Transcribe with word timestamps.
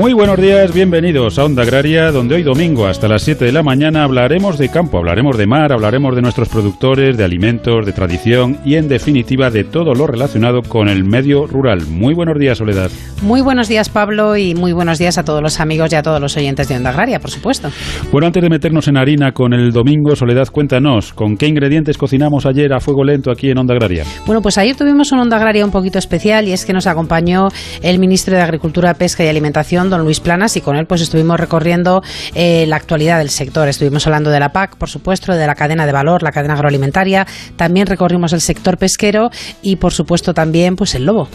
Muy 0.00 0.14
buenos 0.14 0.40
días, 0.40 0.72
bienvenidos 0.72 1.38
a 1.38 1.44
Onda 1.44 1.62
Agraria, 1.62 2.10
donde 2.10 2.36
hoy 2.36 2.42
domingo 2.42 2.86
hasta 2.86 3.06
las 3.06 3.20
7 3.20 3.44
de 3.44 3.52
la 3.52 3.62
mañana 3.62 4.02
hablaremos 4.02 4.56
de 4.56 4.70
campo, 4.70 4.96
hablaremos 4.96 5.36
de 5.36 5.46
mar, 5.46 5.74
hablaremos 5.74 6.16
de 6.16 6.22
nuestros 6.22 6.48
productores, 6.48 7.18
de 7.18 7.24
alimentos, 7.24 7.84
de 7.84 7.92
tradición 7.92 8.56
y 8.64 8.76
en 8.76 8.88
definitiva 8.88 9.50
de 9.50 9.62
todo 9.62 9.92
lo 9.92 10.06
relacionado 10.06 10.62
con 10.62 10.88
el 10.88 11.04
medio 11.04 11.46
rural. 11.46 11.82
Muy 11.86 12.14
buenos 12.14 12.38
días, 12.38 12.56
Soledad. 12.56 12.90
Muy 13.20 13.42
buenos 13.42 13.68
días, 13.68 13.90
Pablo, 13.90 14.38
y 14.38 14.54
muy 14.54 14.72
buenos 14.72 14.98
días 14.98 15.18
a 15.18 15.22
todos 15.22 15.42
los 15.42 15.60
amigos 15.60 15.92
y 15.92 15.96
a 15.96 16.02
todos 16.02 16.18
los 16.18 16.34
oyentes 16.34 16.66
de 16.68 16.76
Onda 16.76 16.88
Agraria, 16.88 17.20
por 17.20 17.30
supuesto. 17.30 17.68
Bueno, 18.10 18.26
antes 18.26 18.42
de 18.42 18.48
meternos 18.48 18.88
en 18.88 18.96
harina 18.96 19.32
con 19.32 19.52
el 19.52 19.70
domingo, 19.70 20.16
Soledad, 20.16 20.48
cuéntanos, 20.50 21.12
¿con 21.12 21.36
qué 21.36 21.46
ingredientes 21.46 21.98
cocinamos 21.98 22.46
ayer 22.46 22.72
a 22.72 22.80
fuego 22.80 23.04
lento 23.04 23.30
aquí 23.30 23.50
en 23.50 23.58
Onda 23.58 23.74
Agraria? 23.74 24.04
Bueno, 24.24 24.40
pues 24.40 24.56
ayer 24.56 24.74
tuvimos 24.76 25.12
una 25.12 25.20
Onda 25.20 25.36
Agraria 25.36 25.62
un 25.62 25.70
poquito 25.70 25.98
especial 25.98 26.48
y 26.48 26.52
es 26.52 26.64
que 26.64 26.72
nos 26.72 26.86
acompañó 26.86 27.48
el 27.82 27.98
ministro 27.98 28.34
de 28.34 28.40
Agricultura, 28.40 28.94
Pesca 28.94 29.22
y 29.24 29.28
Alimentación, 29.28 29.89
don 29.90 30.02
Luis 30.02 30.20
Planas, 30.20 30.56
y 30.56 30.60
con 30.60 30.76
él 30.76 30.86
pues 30.86 31.00
estuvimos 31.00 31.38
recorriendo 31.38 32.02
eh, 32.34 32.64
la 32.66 32.76
actualidad 32.76 33.18
del 33.18 33.30
sector. 33.30 33.68
Estuvimos 33.68 34.06
hablando 34.06 34.30
de 34.30 34.40
la 34.40 34.52
PAC, 34.52 34.76
por 34.76 34.88
supuesto, 34.88 35.32
de 35.34 35.46
la 35.46 35.54
cadena 35.54 35.86
de 35.86 35.92
valor, 35.92 36.22
la 36.22 36.32
cadena 36.32 36.54
agroalimentaria, 36.54 37.26
también 37.56 37.86
recorrimos 37.86 38.32
el 38.32 38.40
sector 38.40 38.78
pesquero 38.78 39.30
y, 39.62 39.76
por 39.76 39.92
supuesto, 39.92 40.34
también 40.34 40.76
pues 40.76 40.94
el 40.94 41.04
lobo. 41.04 41.28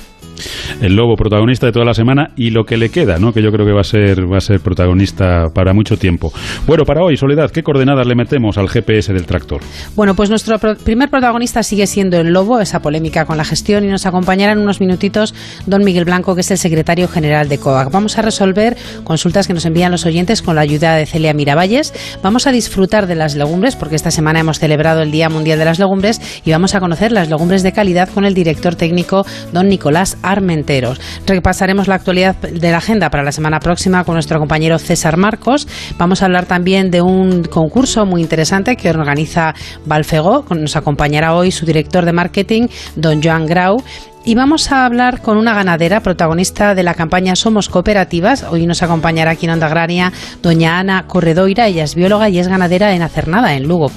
El 0.82 0.96
lobo 0.96 1.16
protagonista 1.16 1.66
de 1.66 1.72
toda 1.72 1.86
la 1.86 1.94
semana 1.94 2.32
y 2.36 2.52
lo 2.52 2.64
que 2.64 2.78
le 2.78 2.90
queda, 2.90 3.18
¿no? 3.18 3.32
Que 3.32 3.42
yo 3.42 3.52
creo 3.52 3.66
que 3.66 3.74
va 3.74 3.82
a 3.82 3.84
ser 3.84 4.32
va 4.32 4.38
a 4.38 4.42
ser 4.42 4.60
protagonista 4.60 5.46
para 5.54 5.74
mucho 5.74 5.98
tiempo. 5.98 6.32
Bueno, 6.68 6.84
para 6.84 7.04
hoy, 7.04 7.18
Soledad, 7.18 7.52
¿qué 7.52 7.64
coordenadas 7.64 8.05
le 8.08 8.16
metemos 8.16 8.58
al 8.58 8.70
GPS 8.70 9.14
del 9.14 9.26
tractor? 9.26 9.62
Bueno, 9.96 10.16
pues 10.16 10.30
nuestro 10.30 10.58
primer 10.84 11.10
protagonista 11.10 11.64
sigue 11.64 11.88
siendo 11.88 12.18
el 12.18 12.34
lobo, 12.34 12.60
esa 12.60 12.82
polémica 12.82 13.26
con 13.26 13.38
la 13.38 13.46
gestión 13.46 13.84
y 13.84 13.88
nos 13.88 14.05
acompañará 14.05 14.54
en 14.54 14.60
unos 14.60 14.80
minutitos 14.80 15.34
don 15.66 15.84
Miguel 15.84 16.05
Blanco, 16.05 16.36
que 16.36 16.42
es 16.42 16.52
el 16.52 16.58
secretario 16.58 17.08
general 17.08 17.49
de 17.49 17.58
COAC. 17.58 17.92
Vamos 17.92 18.18
a 18.18 18.22
resolver 18.22 18.77
consultas 19.04 19.48
que 19.48 19.54
nos 19.54 19.66
envían 19.66 19.92
los 19.92 20.05
oyentes 20.05 20.42
con 20.42 20.55
la 20.55 20.62
ayuda 20.62 20.96
de 20.96 21.05
Celia 21.05 21.34
Miravalles. 21.34 21.94
Vamos 22.22 22.48
a 22.48 22.52
disfrutar 22.52 23.08
de 23.08 23.16
las 23.16 23.36
legumbres 23.36 23.76
porque 23.76 23.96
esta 23.96 24.12
semana 24.12 24.40
hemos 24.40 24.60
celebrado 24.60 25.02
el 25.02 25.12
Día 25.12 25.30
Mundial 25.30 25.60
de 25.60 25.66
las 25.66 25.80
Legumbres 25.80 26.22
y 26.44 26.52
vamos 26.52 26.76
a 26.76 26.80
conocer 26.80 27.12
las 27.12 27.30
legumbres 27.30 27.64
de 27.64 27.72
calidad 27.72 28.10
con 28.10 28.26
el 28.26 28.34
director 28.34 28.76
técnico 28.76 29.26
don 29.54 29.68
Nicolás 29.68 30.18
Armenteros. 30.31 30.99
Repasaremos 31.26 31.87
la 31.87 31.95
actualidad 31.95 32.35
de 32.35 32.71
la 32.71 32.77
agenda 32.77 33.09
para 33.09 33.23
la 33.23 33.31
semana 33.31 33.59
próxima 33.59 34.04
con 34.04 34.15
nuestro 34.15 34.40
compañero 34.40 34.79
César 34.79 35.18
Marcos. 35.18 35.68
Vamos 35.98 36.21
a 36.21 36.26
hablar 36.26 36.45
también 36.45 36.91
de 36.91 37.01
un 37.01 37.43
concurso 37.43 38.05
muy 38.05 38.21
interesante 38.21 38.76
que 38.76 38.90
organiza 38.90 39.53
Valfego. 39.85 40.46
Nos 40.49 40.76
acompañará 40.76 41.35
hoy 41.35 41.51
su 41.51 41.65
director 41.65 42.05
de 42.05 42.13
marketing, 42.13 42.68
don 42.96 43.21
Joan 43.21 43.46
Grau 43.46 43.77
y 44.26 44.34
vamos 44.34 44.71
a 44.71 44.85
hablar 44.85 45.21
con 45.21 45.37
una 45.37 45.53
ganadera 45.53 46.01
protagonista 46.01 46.73
de 46.73 46.81
la 46.81 46.96
campaña 46.96 47.35
Somos 47.35 47.70
Cooperativas. 47.70 48.43
Hoy 48.43 48.65
nos 48.65 48.81
acompañará 48.81 49.31
aquí 49.31 49.46
en 49.46 49.51
Onda 49.51 49.68
Agraria 49.68 50.12
doña 50.41 50.79
Ana 50.79 51.05
Corredoira, 51.07 51.68
ella 51.68 51.84
es 51.84 51.93
bióloga 51.93 52.27
y 52.29 52.40
es 52.40 52.48
ganadera 52.48 52.96
en 52.96 53.03
Acernada, 53.03 53.53
en 53.53 53.68
Lugo. 53.68 53.91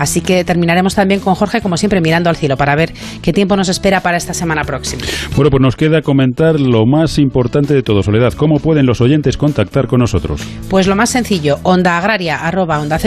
Así 0.00 0.22
que 0.22 0.44
terminaremos 0.44 0.94
también 0.94 1.20
con 1.20 1.34
Jorge, 1.34 1.60
como 1.60 1.76
siempre, 1.76 2.00
mirando 2.00 2.30
al 2.30 2.36
cielo 2.36 2.56
para 2.56 2.74
ver 2.74 2.94
qué 3.20 3.34
tiempo 3.34 3.54
nos 3.54 3.68
espera 3.68 4.00
para 4.00 4.16
esta 4.16 4.32
semana 4.32 4.64
próxima. 4.64 5.02
Bueno, 5.36 5.50
pues 5.50 5.60
nos 5.60 5.76
queda 5.76 6.00
comentar 6.00 6.58
lo 6.58 6.86
más 6.86 7.18
importante 7.18 7.74
de 7.74 7.82
todo, 7.82 8.02
Soledad. 8.02 8.32
¿Cómo 8.32 8.60
pueden 8.60 8.86
los 8.86 9.02
oyentes 9.02 9.36
contactar 9.36 9.88
con 9.88 10.00
nosotros? 10.00 10.40
Pues 10.70 10.86
lo 10.86 10.96
más 10.96 11.10
sencillo, 11.10 11.58
onda 11.64 11.98
agraria 11.98 12.36
arroba 12.36 12.80
onda 12.80 12.98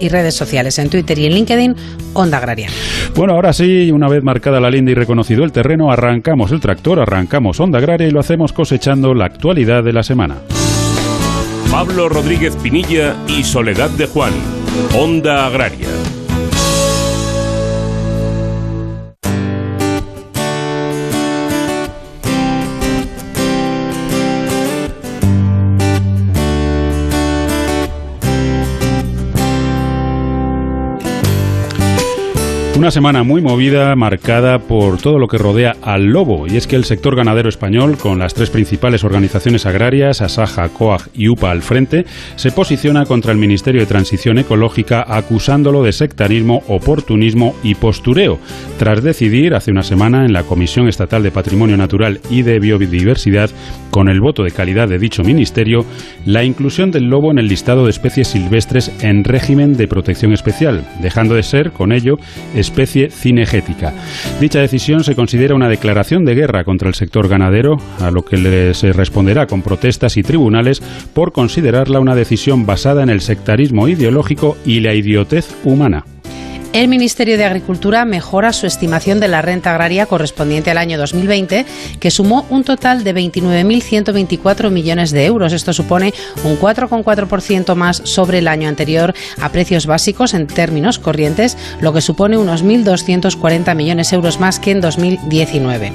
y 0.00 0.08
redes 0.08 0.34
sociales 0.34 0.78
en 0.78 0.88
Twitter 0.88 1.18
y 1.18 1.26
en 1.26 1.32
LinkedIn, 1.32 1.74
onda 2.14 2.38
agraria. 2.38 2.68
Bueno, 3.16 3.34
ahora 3.34 3.52
sí, 3.52 3.90
una 3.90 4.08
vez 4.08 4.22
marcada 4.22 4.60
la 4.60 4.70
linda 4.70 4.92
y 4.92 4.94
reconocido 4.94 5.42
el 5.42 5.50
terreno, 5.50 5.90
arrancamos 5.90 6.52
el 6.52 6.60
tractor, 6.60 7.00
arrancamos 7.00 7.58
onda 7.58 7.78
agraria 7.78 8.06
y 8.06 8.12
lo 8.12 8.20
hacemos 8.20 8.52
cosechando 8.52 9.14
la 9.14 9.24
actualidad 9.24 9.82
de 9.82 9.92
la 9.92 10.04
semana. 10.04 10.36
Pablo 11.72 12.08
Rodríguez 12.08 12.54
Pinilla 12.56 13.16
y 13.26 13.42
Soledad 13.42 13.90
de 13.90 14.06
Juan, 14.06 14.32
onda 14.94 15.46
agraria. 15.46 15.88
Una 32.80 32.90
semana 32.90 33.24
muy 33.24 33.42
movida, 33.42 33.94
marcada 33.94 34.58
por 34.58 34.96
todo 34.96 35.18
lo 35.18 35.28
que 35.28 35.36
rodea 35.36 35.76
al 35.82 36.06
lobo, 36.06 36.46
y 36.46 36.56
es 36.56 36.66
que 36.66 36.76
el 36.76 36.86
sector 36.86 37.14
ganadero 37.14 37.50
español, 37.50 37.98
con 37.98 38.18
las 38.18 38.32
tres 38.32 38.48
principales 38.48 39.04
organizaciones 39.04 39.66
agrarias, 39.66 40.22
Asaja, 40.22 40.66
COAG 40.70 41.10
y 41.12 41.28
UPA 41.28 41.50
al 41.50 41.60
frente, 41.60 42.06
se 42.36 42.52
posiciona 42.52 43.04
contra 43.04 43.32
el 43.32 43.38
Ministerio 43.38 43.82
de 43.82 43.86
Transición 43.86 44.38
Ecológica 44.38 45.04
acusándolo 45.06 45.82
de 45.82 45.92
sectarismo, 45.92 46.62
oportunismo 46.68 47.54
y 47.62 47.74
postureo, 47.74 48.38
tras 48.78 49.02
decidir 49.02 49.52
hace 49.52 49.72
una 49.72 49.82
semana 49.82 50.24
en 50.24 50.32
la 50.32 50.44
Comisión 50.44 50.88
Estatal 50.88 51.22
de 51.22 51.32
Patrimonio 51.32 51.76
Natural 51.76 52.18
y 52.30 52.40
de 52.40 52.60
Biodiversidad, 52.60 53.50
con 53.90 54.08
el 54.08 54.22
voto 54.22 54.42
de 54.42 54.52
calidad 54.52 54.88
de 54.88 54.98
dicho 54.98 55.22
ministerio, 55.22 55.84
la 56.24 56.44
inclusión 56.44 56.90
del 56.90 57.10
lobo 57.10 57.30
en 57.30 57.40
el 57.40 57.48
listado 57.48 57.84
de 57.84 57.90
especies 57.90 58.28
silvestres 58.28 58.90
en 59.02 59.22
régimen 59.22 59.74
de 59.74 59.86
protección 59.86 60.32
especial, 60.32 60.82
dejando 61.02 61.34
de 61.34 61.42
ser, 61.42 61.72
con 61.72 61.92
ello, 61.92 62.14
especie 62.70 63.10
cinegética. 63.10 63.92
Dicha 64.40 64.60
decisión 64.60 65.02
se 65.02 65.16
considera 65.16 65.56
una 65.56 65.68
declaración 65.68 66.24
de 66.24 66.36
guerra 66.36 66.64
contra 66.64 66.88
el 66.88 66.94
sector 66.94 67.28
ganadero, 67.28 67.78
a 67.98 68.10
lo 68.10 68.24
que 68.24 68.72
se 68.74 68.92
responderá 68.92 69.46
con 69.46 69.62
protestas 69.62 70.16
y 70.16 70.22
tribunales 70.22 70.80
por 71.12 71.32
considerarla 71.32 72.00
una 72.00 72.14
decisión 72.14 72.66
basada 72.66 73.02
en 73.02 73.10
el 73.10 73.20
sectarismo 73.20 73.88
ideológico 73.88 74.56
y 74.64 74.80
la 74.80 74.94
idiotez 74.94 75.48
humana. 75.64 76.04
El 76.72 76.86
Ministerio 76.86 77.36
de 77.36 77.44
Agricultura 77.44 78.04
mejora 78.04 78.52
su 78.52 78.64
estimación 78.64 79.18
de 79.18 79.26
la 79.26 79.42
renta 79.42 79.72
agraria 79.72 80.06
correspondiente 80.06 80.70
al 80.70 80.78
año 80.78 80.98
2020, 80.98 81.66
que 81.98 82.12
sumó 82.12 82.46
un 82.48 82.62
total 82.62 83.02
de 83.02 83.12
29.124 83.12 84.70
millones 84.70 85.10
de 85.10 85.26
euros. 85.26 85.52
Esto 85.52 85.72
supone 85.72 86.14
un 86.44 86.60
4,4% 86.60 87.74
más 87.74 88.00
sobre 88.04 88.38
el 88.38 88.46
año 88.46 88.68
anterior 88.68 89.14
a 89.40 89.48
precios 89.48 89.86
básicos 89.86 90.32
en 90.32 90.46
términos 90.46 91.00
corrientes, 91.00 91.58
lo 91.80 91.92
que 91.92 92.02
supone 92.02 92.38
unos 92.38 92.64
1.240 92.64 93.74
millones 93.74 94.10
de 94.10 94.16
euros 94.16 94.38
más 94.38 94.60
que 94.60 94.70
en 94.70 94.80
2019. 94.80 95.92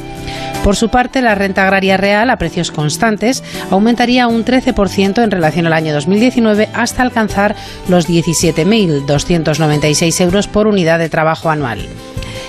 Por 0.62 0.76
su 0.76 0.90
parte, 0.90 1.22
la 1.22 1.36
renta 1.36 1.64
agraria 1.64 1.96
real 1.96 2.30
a 2.32 2.38
precios 2.38 2.72
constantes 2.72 3.46
aumentaría 3.70 4.28
un 4.28 4.44
13% 4.44 5.24
en 5.24 5.32
relación 5.32 5.68
al 5.68 5.74
año 5.74 5.94
2019 5.94 6.68
hasta 6.74 7.04
alcanzar 7.04 7.56
los 7.88 8.10
17.296 8.10 10.22
euros 10.22 10.48
por 10.48 10.65
unidad 10.68 11.00
de 11.00 11.10
trabajo 11.10 11.50
anual. 11.50 11.88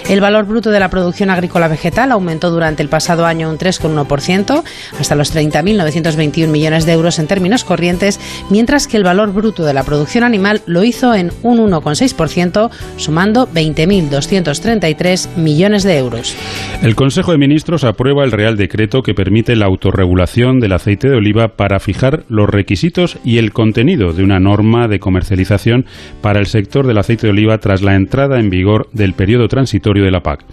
El 0.09 0.21
valor 0.21 0.47
bruto 0.47 0.71
de 0.71 0.79
la 0.79 0.89
producción 0.89 1.31
agrícola 1.31 1.67
vegetal 1.67 2.13
aumentó 2.13 2.51
durante 2.51 2.81
el 2.81 2.89
pasado 2.89 3.27
año 3.27 3.51
un 3.51 3.59
3,1% 3.59 4.63
hasta 5.01 5.17
los 5.17 5.35
30.921 5.35 6.47
millones 6.47 6.87
de 6.87 6.93
euros 6.93 7.19
en 7.19 7.27
términos 7.27 7.65
corrientes, 7.65 8.21
mientras 8.49 8.87
que 8.87 8.99
el 8.99 9.03
valor 9.03 9.33
bruto 9.33 9.65
de 9.65 9.75
la 9.75 9.83
producción 9.83 10.23
animal 10.23 10.63
lo 10.67 10.85
hizo 10.85 11.13
en 11.13 11.33
un 11.43 11.59
1,6%, 11.59 12.71
sumando 12.97 13.49
20.233 13.49 15.35
millones 15.37 15.83
de 15.83 15.99
euros. 15.99 16.37
El 16.83 16.95
Consejo 16.95 17.33
de 17.33 17.39
Ministros 17.39 17.83
aprueba 17.83 18.23
el 18.23 18.31
Real 18.31 18.57
Decreto 18.57 19.03
que 19.03 19.13
permite 19.13 19.57
la 19.57 19.67
autorregulación 19.67 20.61
del 20.61 20.75
aceite 20.75 21.09
de 21.09 21.17
oliva 21.17 21.57
para 21.57 21.81
fijar 21.81 22.23
los 22.29 22.49
requisitos 22.49 23.19
y 23.25 23.39
el 23.39 23.53
contenido 23.53 24.13
de 24.13 24.23
una 24.23 24.39
norma 24.39 24.87
de 24.87 25.01
comercialización 25.01 25.85
para 26.23 26.39
el 26.39 26.47
sector 26.47 26.87
del 26.87 26.99
aceite 26.99 27.27
de 27.27 27.33
oliva 27.33 27.59
tras 27.59 27.83
la 27.83 27.97
entrada 28.07 28.39
en 28.39 28.51
vigor 28.51 28.89
del 28.93 29.15
periodo 29.15 29.49
transitorio 29.49 30.05
de 30.05 30.13
la 30.13 30.21
PAC. 30.21 30.45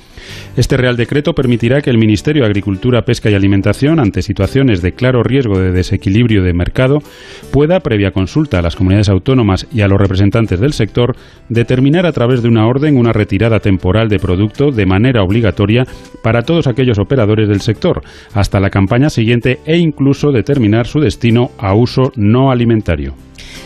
Este 0.57 0.75
Real 0.75 0.97
Decreto 0.97 1.33
permitirá 1.33 1.81
que 1.81 1.91
el 1.91 1.99
Ministerio 1.99 2.41
de 2.41 2.47
Agricultura, 2.47 3.05
Pesca 3.05 3.29
y 3.29 3.35
Alimentación, 3.35 3.99
ante 3.99 4.23
situaciones 4.23 4.81
de 4.81 4.93
claro 4.93 5.21
riesgo 5.21 5.59
de 5.59 5.71
desequilibrio 5.71 6.41
de 6.41 6.53
mercado, 6.53 6.99
pueda, 7.51 7.79
previa 7.79 8.11
consulta 8.11 8.57
a 8.57 8.61
las 8.63 8.75
comunidades 8.75 9.09
autónomas 9.09 9.67
y 9.71 9.81
a 9.81 9.87
los 9.87 9.99
representantes 9.99 10.59
del 10.59 10.73
sector, 10.73 11.15
determinar 11.49 12.07
a 12.07 12.11
través 12.11 12.41
de 12.41 12.49
una 12.49 12.65
orden 12.65 12.97
una 12.97 13.13
retirada 13.13 13.59
temporal 13.59 14.09
de 14.09 14.19
producto 14.19 14.71
de 14.71 14.85
manera 14.87 15.21
obligatoria 15.21 15.85
para 16.23 16.41
todos 16.41 16.65
aquellos 16.65 16.97
operadores 16.97 17.47
del 17.47 17.61
sector, 17.61 18.01
hasta 18.33 18.59
la 18.59 18.71
campaña 18.71 19.11
siguiente 19.11 19.59
e 19.65 19.77
incluso 19.77 20.31
determinar 20.31 20.87
su 20.87 20.99
destino 20.99 21.51
a 21.59 21.75
uso 21.75 22.11
no 22.15 22.51
alimentario. 22.51 23.13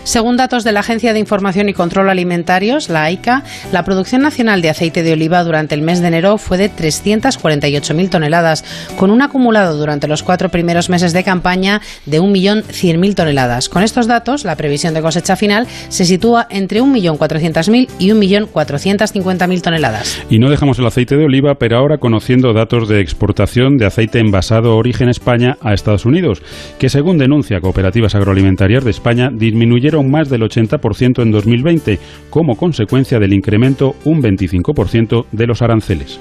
Según 0.08 0.38
datos 0.38 0.64
de 0.64 0.72
la 0.72 0.80
Agencia 0.80 1.12
de 1.12 1.20
Información 1.20 1.68
y 1.68 1.74
Control 1.74 2.10
Alimentarios, 2.10 2.88
la 2.88 3.04
AICA, 3.04 3.44
la 3.74 3.84
producción 3.84 4.22
nacional 4.22 4.62
de 4.62 4.70
aceite 4.70 5.04
de 5.04 5.12
oliva 5.12 5.44
durante 5.44 5.76
el 5.76 5.82
mes 5.82 6.00
de 6.00 6.08
enero 6.08 6.38
fue 6.38 6.58
de 6.58 6.72
348.000 6.72 8.10
toneladas, 8.10 8.64
con 8.96 9.12
un 9.12 9.22
acumulado 9.22 9.78
durante 9.78 10.08
los 10.08 10.24
cuatro 10.24 10.48
primeros 10.48 10.90
meses 10.90 11.12
de 11.12 11.26
campaña 11.26 11.82
de 12.06 12.22
1.100.000 12.22 13.16
toneladas. 13.16 13.68
Con 13.68 13.84
estos 13.84 14.08
datos, 14.08 14.46
la 14.46 14.56
previsión 14.56 14.94
de 14.94 15.02
cosecha 15.02 15.36
final 15.36 15.68
se 15.90 16.06
sitúa 16.06 16.48
entre 16.50 16.82
1.400.000 16.82 17.90
y 18.00 18.12
1.450.000 18.12 19.62
toneladas. 19.62 20.24
Y 20.30 20.40
no 20.40 20.50
dejamos 20.50 20.80
el 20.80 20.86
aceite 20.86 21.18
de 21.18 21.26
oliva, 21.26 21.56
pero 21.60 21.80
ahora 21.80 21.98
conociendo 21.98 22.54
datos 22.54 22.88
de 22.88 23.02
exportación 23.02 23.76
de 23.76 23.88
aceite 23.88 24.20
envasado 24.20 24.78
origen 24.78 25.10
España 25.10 25.58
a 25.60 25.74
Estados 25.74 26.06
Unidos, 26.06 26.42
que 26.80 26.88
según 26.88 27.18
denuncia 27.18 27.60
Cooperativas 27.60 28.16
Agroalimentarias 28.16 28.86
de 28.86 28.92
España, 28.92 29.32
disminuyeron 29.34 29.97
más 30.04 30.30
del 30.30 30.42
80% 30.42 31.22
en 31.22 31.32
2020, 31.32 32.00
como 32.30 32.56
consecuencia 32.56 33.20
del 33.20 33.34
incremento 33.34 33.96
un 34.06 34.22
25% 34.22 35.26
de 35.32 35.48
los 35.48 35.62
aranceles. 35.62 36.20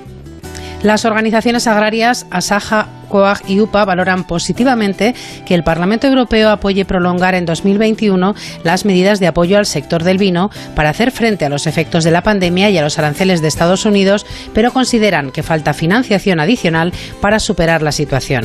Las 0.83 1.05
organizaciones 1.05 1.67
agrarias 1.67 2.27
Asaja, 2.31 2.89
COAG 3.09 3.43
y 3.49 3.61
UPA 3.61 3.85
valoran 3.85 4.25
positivamente 4.25 5.15
que 5.45 5.55
el 5.55 5.65
Parlamento 5.65 6.07
Europeo 6.07 6.51
apoye 6.51 6.85
prolongar 6.85 7.35
en 7.35 7.47
2021 7.47 8.35
las 8.65 8.85
medidas 8.85 9.21
de 9.21 9.27
apoyo 9.27 9.59
al 9.59 9.67
sector 9.67 10.05
del 10.05 10.19
vino 10.19 10.51
para 10.75 10.91
hacer 10.91 11.11
frente 11.11 11.45
a 11.45 11.49
los 11.49 11.67
efectos 11.67 12.05
de 12.05 12.11
la 12.11 12.23
pandemia 12.23 12.71
y 12.71 12.79
a 12.79 12.83
los 12.83 12.99
aranceles 12.99 13.43
de 13.43 13.49
Estados 13.49 13.85
Unidos, 13.85 14.27
pero 14.53 14.73
consideran 14.73 15.31
que 15.31 15.43
falta 15.43 15.75
financiación 15.75 16.41
adicional 16.41 16.93
para 17.21 17.39
superar 17.39 17.83
la 17.83 17.93
situación. 17.93 18.45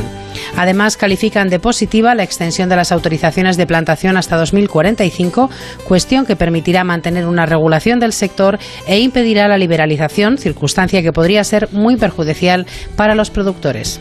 Además, 0.58 0.98
califican 0.98 1.50
de 1.50 1.60
positiva 1.60 2.16
la 2.16 2.24
extensión 2.24 2.70
de 2.70 2.76
las 2.76 2.92
autorizaciones 2.92 3.58
de 3.58 3.68
plantación 3.68 4.18
hasta 4.18 4.38
2045, 4.38 5.50
cuestión 5.88 6.26
que 6.26 6.36
permitirá 6.36 6.84
mantener 6.84 7.28
una 7.28 7.46
regulación 7.46 8.00
del 8.00 8.14
sector 8.14 8.60
e 8.88 9.00
impedirá 9.00 9.48
la 9.48 9.58
liberalización, 9.58 10.38
circunstancia 10.38 11.02
que 11.02 11.14
podría 11.14 11.44
ser 11.44 11.70
muy 11.72 11.98
perjudicial 11.98 12.66
para 12.96 13.16
los 13.16 13.30
productores. 13.30 14.00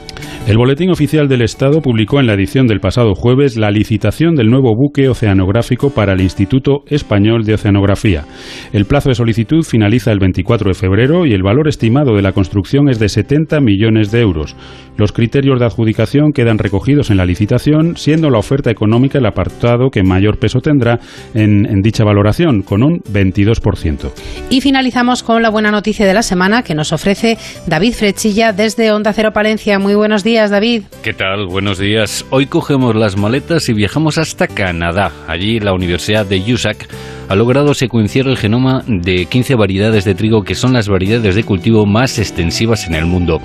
El 0.50 0.58
Boletín 0.58 0.90
Oficial 0.90 1.28
del 1.28 1.42
Estado 1.42 1.80
publicó 1.80 2.18
en 2.18 2.26
la 2.26 2.34
edición 2.34 2.66
del 2.66 2.80
pasado 2.80 3.14
jueves 3.14 3.56
la 3.56 3.70
licitación 3.70 4.34
del 4.34 4.50
nuevo 4.50 4.74
buque 4.74 5.08
oceanográfico 5.08 5.90
para 5.90 6.14
el 6.14 6.20
Instituto 6.20 6.82
Español 6.88 7.44
de 7.44 7.54
Oceanografía. 7.54 8.24
El 8.72 8.84
plazo 8.84 9.10
de 9.10 9.14
solicitud 9.14 9.62
finaliza 9.62 10.10
el 10.10 10.18
24 10.18 10.70
de 10.70 10.74
febrero 10.74 11.24
y 11.24 11.34
el 11.34 11.44
valor 11.44 11.68
estimado 11.68 12.16
de 12.16 12.22
la 12.22 12.32
construcción 12.32 12.88
es 12.88 12.98
de 12.98 13.08
70 13.08 13.60
millones 13.60 14.10
de 14.10 14.22
euros. 14.22 14.56
Los 14.96 15.12
criterios 15.12 15.60
de 15.60 15.66
adjudicación 15.66 16.32
quedan 16.32 16.58
recogidos 16.58 17.10
en 17.10 17.18
la 17.18 17.26
licitación, 17.26 17.96
siendo 17.96 18.28
la 18.28 18.38
oferta 18.38 18.72
económica 18.72 19.18
el 19.18 19.26
apartado 19.26 19.90
que 19.90 20.02
mayor 20.02 20.40
peso 20.40 20.58
tendrá 20.58 20.98
en, 21.32 21.80
dicha 21.80 22.02
valoración, 22.02 22.62
con 22.62 22.82
un 22.82 22.98
22%. 22.98 24.10
Y 24.50 24.60
finalizamos 24.60 25.22
con 25.22 25.42
la 25.42 25.48
buena 25.48 25.70
noticia 25.70 26.06
de 26.06 26.12
la 26.12 26.24
semana 26.24 26.64
que 26.64 26.74
nos 26.74 26.92
ofrece 26.92 27.38
David 27.68 27.92
Frechilla 27.92 28.52
desde 28.52 28.90
Onda 28.90 29.12
Cero 29.12 29.30
Palencia. 29.32 29.78
Muy 29.78 29.94
buenos 29.94 30.24
días. 30.24 30.39
David. 30.48 30.84
¿Qué 31.02 31.12
tal? 31.12 31.46
Buenos 31.46 31.78
días. 31.78 32.24
Hoy 32.30 32.46
cogemos 32.46 32.96
las 32.96 33.18
maletas 33.18 33.68
y 33.68 33.74
viajamos 33.74 34.16
hasta 34.16 34.46
Canadá. 34.46 35.12
Allí 35.28 35.60
la 35.60 35.74
Universidad 35.74 36.24
de 36.24 36.38
USAC 36.38 36.88
ha 37.28 37.36
logrado 37.36 37.74
secuenciar 37.74 38.26
el 38.26 38.38
genoma 38.38 38.82
de 38.86 39.26
15 39.26 39.54
variedades 39.56 40.06
de 40.06 40.14
trigo 40.14 40.42
que 40.42 40.54
son 40.54 40.72
las 40.72 40.88
variedades 40.88 41.34
de 41.34 41.44
cultivo 41.44 41.84
más 41.84 42.18
extensivas 42.18 42.86
en 42.86 42.94
el 42.94 43.04
mundo. 43.04 43.42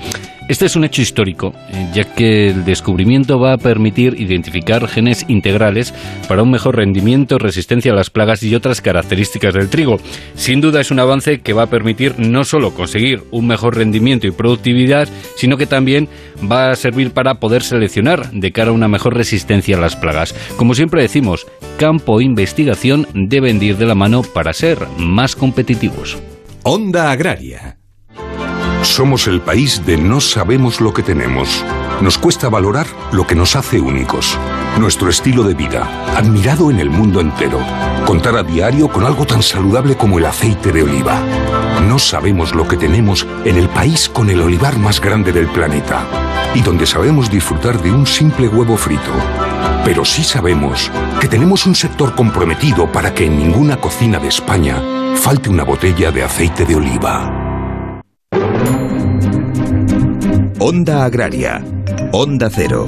Este 0.48 0.64
es 0.64 0.76
un 0.76 0.84
hecho 0.84 1.02
histórico, 1.02 1.52
eh, 1.72 1.88
ya 1.92 2.04
que 2.04 2.50
el 2.50 2.64
descubrimiento 2.64 3.40
va 3.40 3.54
a 3.54 3.58
permitir 3.58 4.14
identificar 4.20 4.86
genes 4.86 5.24
integrales 5.26 5.92
para 6.28 6.44
un 6.44 6.52
mejor 6.52 6.76
rendimiento, 6.76 7.38
resistencia 7.38 7.90
a 7.90 7.96
las 7.96 8.10
plagas 8.10 8.44
y 8.44 8.54
otras 8.54 8.80
características 8.80 9.54
del 9.54 9.68
trigo. 9.68 9.96
Sin 10.36 10.60
duda 10.60 10.80
es 10.80 10.92
un 10.92 11.00
avance 11.00 11.40
que 11.40 11.52
va 11.52 11.64
a 11.64 11.70
permitir 11.70 12.14
no 12.18 12.44
solo 12.44 12.72
conseguir 12.74 13.24
un 13.32 13.48
mejor 13.48 13.76
rendimiento 13.76 14.28
y 14.28 14.30
productividad, 14.30 15.08
sino 15.34 15.56
que 15.56 15.66
también 15.66 16.08
va 16.40 16.70
a 16.70 16.76
servir 16.86 17.10
para 17.10 17.40
poder 17.40 17.64
seleccionar 17.64 18.30
de 18.30 18.52
cara 18.52 18.70
a 18.70 18.72
una 18.72 18.86
mejor 18.86 19.16
resistencia 19.16 19.76
a 19.76 19.80
las 19.80 19.96
plagas. 19.96 20.36
Como 20.56 20.76
siempre 20.76 21.02
decimos, 21.02 21.44
campo 21.78 22.20
e 22.20 22.24
investigación 22.24 23.08
deben 23.12 23.60
ir 23.60 23.76
de 23.76 23.86
la 23.86 23.96
mano 23.96 24.22
para 24.22 24.52
ser 24.52 24.86
más 24.96 25.34
competitivos. 25.34 26.16
Onda 26.62 27.10
Agraria 27.10 27.76
somos 28.86 29.26
el 29.26 29.40
país 29.40 29.84
de 29.84 29.96
no 29.96 30.20
sabemos 30.20 30.80
lo 30.80 30.94
que 30.94 31.02
tenemos. 31.02 31.64
Nos 32.00 32.18
cuesta 32.18 32.48
valorar 32.48 32.86
lo 33.12 33.26
que 33.26 33.34
nos 33.34 33.56
hace 33.56 33.80
únicos. 33.80 34.38
Nuestro 34.78 35.10
estilo 35.10 35.42
de 35.42 35.54
vida, 35.54 35.88
admirado 36.16 36.70
en 36.70 36.78
el 36.78 36.88
mundo 36.88 37.20
entero. 37.20 37.58
Contar 38.06 38.36
a 38.36 38.42
diario 38.42 38.88
con 38.88 39.04
algo 39.04 39.26
tan 39.26 39.42
saludable 39.42 39.96
como 39.96 40.18
el 40.18 40.26
aceite 40.26 40.72
de 40.72 40.84
oliva. 40.84 41.20
No 41.88 41.98
sabemos 41.98 42.54
lo 42.54 42.66
que 42.68 42.76
tenemos 42.76 43.26
en 43.44 43.56
el 43.56 43.68
país 43.68 44.08
con 44.08 44.30
el 44.30 44.40
olivar 44.40 44.78
más 44.78 45.00
grande 45.00 45.32
del 45.32 45.48
planeta. 45.48 46.25
Y 46.56 46.62
donde 46.62 46.86
sabemos 46.86 47.30
disfrutar 47.30 47.82
de 47.82 47.92
un 47.92 48.06
simple 48.06 48.48
huevo 48.48 48.78
frito. 48.78 49.12
Pero 49.84 50.06
sí 50.06 50.24
sabemos 50.24 50.90
que 51.20 51.28
tenemos 51.28 51.66
un 51.66 51.74
sector 51.74 52.14
comprometido 52.14 52.90
para 52.90 53.12
que 53.12 53.26
en 53.26 53.36
ninguna 53.36 53.76
cocina 53.76 54.18
de 54.18 54.28
España 54.28 54.82
falte 55.16 55.50
una 55.50 55.64
botella 55.64 56.10
de 56.10 56.22
aceite 56.22 56.64
de 56.64 56.76
oliva. 56.76 58.00
Onda 60.58 61.04
Agraria. 61.04 61.62
Onda 62.12 62.48
Cero. 62.48 62.86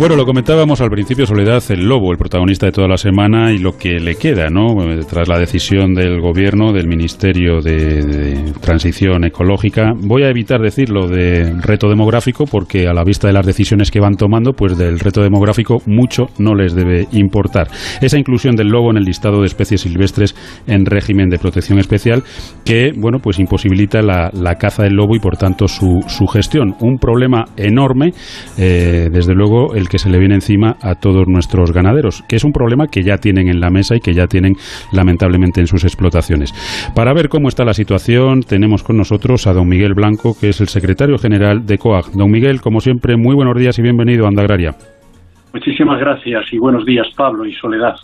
Bueno, 0.00 0.16
lo 0.16 0.24
comentábamos 0.24 0.80
al 0.80 0.88
principio, 0.88 1.26
Soledad, 1.26 1.62
el 1.68 1.84
lobo, 1.86 2.10
el 2.10 2.16
protagonista 2.16 2.64
de 2.64 2.72
toda 2.72 2.88
la 2.88 2.96
semana 2.96 3.52
y 3.52 3.58
lo 3.58 3.76
que 3.76 4.00
le 4.00 4.14
queda, 4.14 4.48
¿no? 4.48 4.74
Tras 5.06 5.28
la 5.28 5.38
decisión 5.38 5.92
del 5.92 6.22
gobierno, 6.22 6.72
del 6.72 6.88
Ministerio 6.88 7.60
de, 7.60 8.50
Transición 8.62 9.24
Ecológica. 9.24 9.92
Voy 9.94 10.22
a 10.22 10.30
evitar 10.30 10.62
decirlo 10.62 11.06
de 11.06 11.52
reto 11.60 11.90
demográfico 11.90 12.46
porque 12.46 12.88
a 12.88 12.94
la 12.94 13.04
vista 13.04 13.26
de 13.26 13.34
las 13.34 13.44
decisiones 13.44 13.90
que 13.90 14.00
van 14.00 14.14
tomando, 14.14 14.54
pues 14.54 14.78
del 14.78 14.98
reto 15.00 15.20
demográfico 15.20 15.82
mucho 15.84 16.28
no 16.38 16.54
les 16.54 16.74
debe 16.74 17.06
importar. 17.12 17.68
Esa 18.00 18.18
inclusión 18.18 18.56
del 18.56 18.68
lobo 18.68 18.90
en 18.90 18.96
el 18.96 19.04
listado 19.04 19.40
de 19.40 19.48
especies 19.48 19.82
silvestres 19.82 20.34
en 20.66 20.86
régimen 20.86 21.28
de 21.28 21.38
protección 21.38 21.78
especial 21.78 22.22
que, 22.64 22.92
bueno, 22.96 23.18
pues 23.18 23.38
imposibilita 23.38 24.00
la, 24.00 24.30
caza 24.58 24.84
del 24.84 24.94
lobo 24.94 25.14
y 25.14 25.20
por 25.20 25.36
tanto 25.36 25.68
su, 25.68 26.00
su 26.06 26.26
gestión. 26.26 26.74
Un 26.80 26.96
problema 26.96 27.44
enorme, 27.58 28.14
eh, 28.56 29.10
desde 29.12 29.34
luego, 29.34 29.74
el 29.74 29.89
que 29.90 29.98
se 29.98 30.08
le 30.08 30.18
viene 30.18 30.36
encima 30.36 30.76
a 30.80 30.94
todos 30.94 31.26
nuestros 31.26 31.72
ganaderos, 31.72 32.22
que 32.28 32.36
es 32.36 32.44
un 32.44 32.52
problema 32.52 32.86
que 32.86 33.02
ya 33.02 33.18
tienen 33.18 33.48
en 33.48 33.60
la 33.60 33.70
mesa 33.70 33.96
y 33.96 34.00
que 34.00 34.14
ya 34.14 34.28
tienen 34.28 34.54
lamentablemente 34.92 35.60
en 35.60 35.66
sus 35.66 35.84
explotaciones. 35.84 36.54
Para 36.94 37.12
ver 37.12 37.28
cómo 37.28 37.48
está 37.48 37.64
la 37.64 37.74
situación, 37.74 38.42
tenemos 38.42 38.84
con 38.84 38.96
nosotros 38.96 39.46
a 39.48 39.52
don 39.52 39.68
Miguel 39.68 39.94
Blanco, 39.94 40.36
que 40.40 40.50
es 40.50 40.60
el 40.60 40.68
secretario 40.68 41.18
general 41.18 41.66
de 41.66 41.76
COAG. 41.76 42.12
Don 42.12 42.30
Miguel, 42.30 42.60
como 42.60 42.80
siempre, 42.80 43.16
muy 43.16 43.34
buenos 43.34 43.56
días 43.56 43.78
y 43.78 43.82
bienvenido 43.82 44.26
a 44.26 44.28
Andagraria. 44.28 44.76
Muchísimas 45.52 45.98
gracias 45.98 46.52
y 46.52 46.58
buenos 46.58 46.86
días, 46.86 47.08
Pablo 47.16 47.44
y 47.44 47.52
Soledad. 47.54 47.96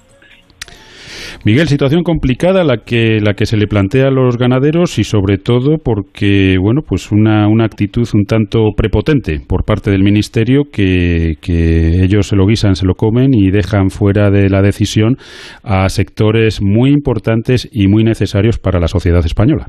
Miguel, 1.47 1.69
situación 1.69 2.03
complicada 2.03 2.65
la 2.65 2.79
que, 2.79 3.21
la 3.21 3.35
que 3.35 3.47
se 3.47 3.57
le 3.57 3.69
plantea 3.69 4.09
a 4.09 4.11
los 4.11 4.37
ganaderos 4.37 4.99
y 4.99 5.05
sobre 5.05 5.38
todo 5.38 5.76
porque, 5.79 6.57
bueno, 6.61 6.81
pues 6.83 7.12
una, 7.12 7.47
una 7.47 7.65
actitud 7.65 8.03
un 8.15 8.25
tanto 8.25 8.73
prepotente 8.76 9.38
por 9.49 9.65
parte 9.65 9.93
del 9.93 10.03
Ministerio 10.03 10.62
que, 10.65 11.35
que 11.41 12.03
ellos 12.03 12.26
se 12.26 12.35
lo 12.35 12.47
guisan, 12.47 12.75
se 12.75 12.85
lo 12.85 12.95
comen 12.95 13.33
y 13.33 13.53
dejan 13.53 13.91
fuera 13.91 14.29
de 14.33 14.50
la 14.50 14.61
decisión 14.61 15.19
a 15.62 15.88
sectores 15.88 16.61
muy 16.61 16.91
importantes 16.91 17.71
y 17.73 17.87
muy 17.87 18.03
necesarios 18.03 18.59
para 18.59 18.81
la 18.81 18.88
sociedad 18.88 19.25
española. 19.25 19.67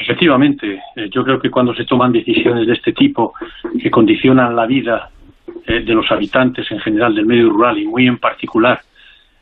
Efectivamente, 0.00 0.80
eh, 0.96 1.10
yo 1.14 1.24
creo 1.24 1.38
que 1.38 1.50
cuando 1.50 1.74
se 1.74 1.84
toman 1.84 2.10
decisiones 2.10 2.66
de 2.66 2.72
este 2.72 2.94
tipo 2.94 3.34
que 3.78 3.90
condicionan 3.90 4.56
la 4.56 4.64
vida 4.64 5.10
eh, 5.66 5.84
de 5.84 5.92
los 5.92 6.10
habitantes 6.10 6.72
en 6.72 6.78
general 6.78 7.14
del 7.14 7.26
medio 7.26 7.50
rural 7.50 7.76
y 7.76 7.84
muy 7.84 8.06
en 8.06 8.16
particular 8.16 8.78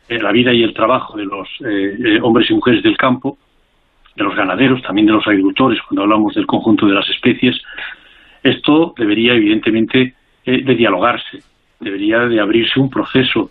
la 0.08 0.32
vida 0.32 0.52
y 0.52 0.62
el 0.62 0.72
trabajo 0.72 1.16
de 1.16 1.26
los 1.26 1.48
eh, 1.60 1.96
eh, 2.02 2.18
hombres 2.22 2.50
y 2.50 2.54
mujeres 2.54 2.82
del 2.82 2.96
campo, 2.96 3.36
de 4.16 4.24
los 4.24 4.34
ganaderos, 4.34 4.82
también 4.82 5.06
de 5.06 5.12
los 5.12 5.26
agricultores, 5.26 5.80
cuando 5.82 6.02
hablamos 6.02 6.34
del 6.34 6.46
conjunto 6.46 6.86
de 6.86 6.94
las 6.94 7.08
especies, 7.10 7.60
esto 8.42 8.94
debería 8.96 9.34
evidentemente 9.34 10.14
eh, 10.44 10.62
de 10.64 10.74
dialogarse, 10.74 11.42
debería 11.78 12.20
de 12.20 12.40
abrirse 12.40 12.80
un 12.80 12.90
proceso 12.90 13.50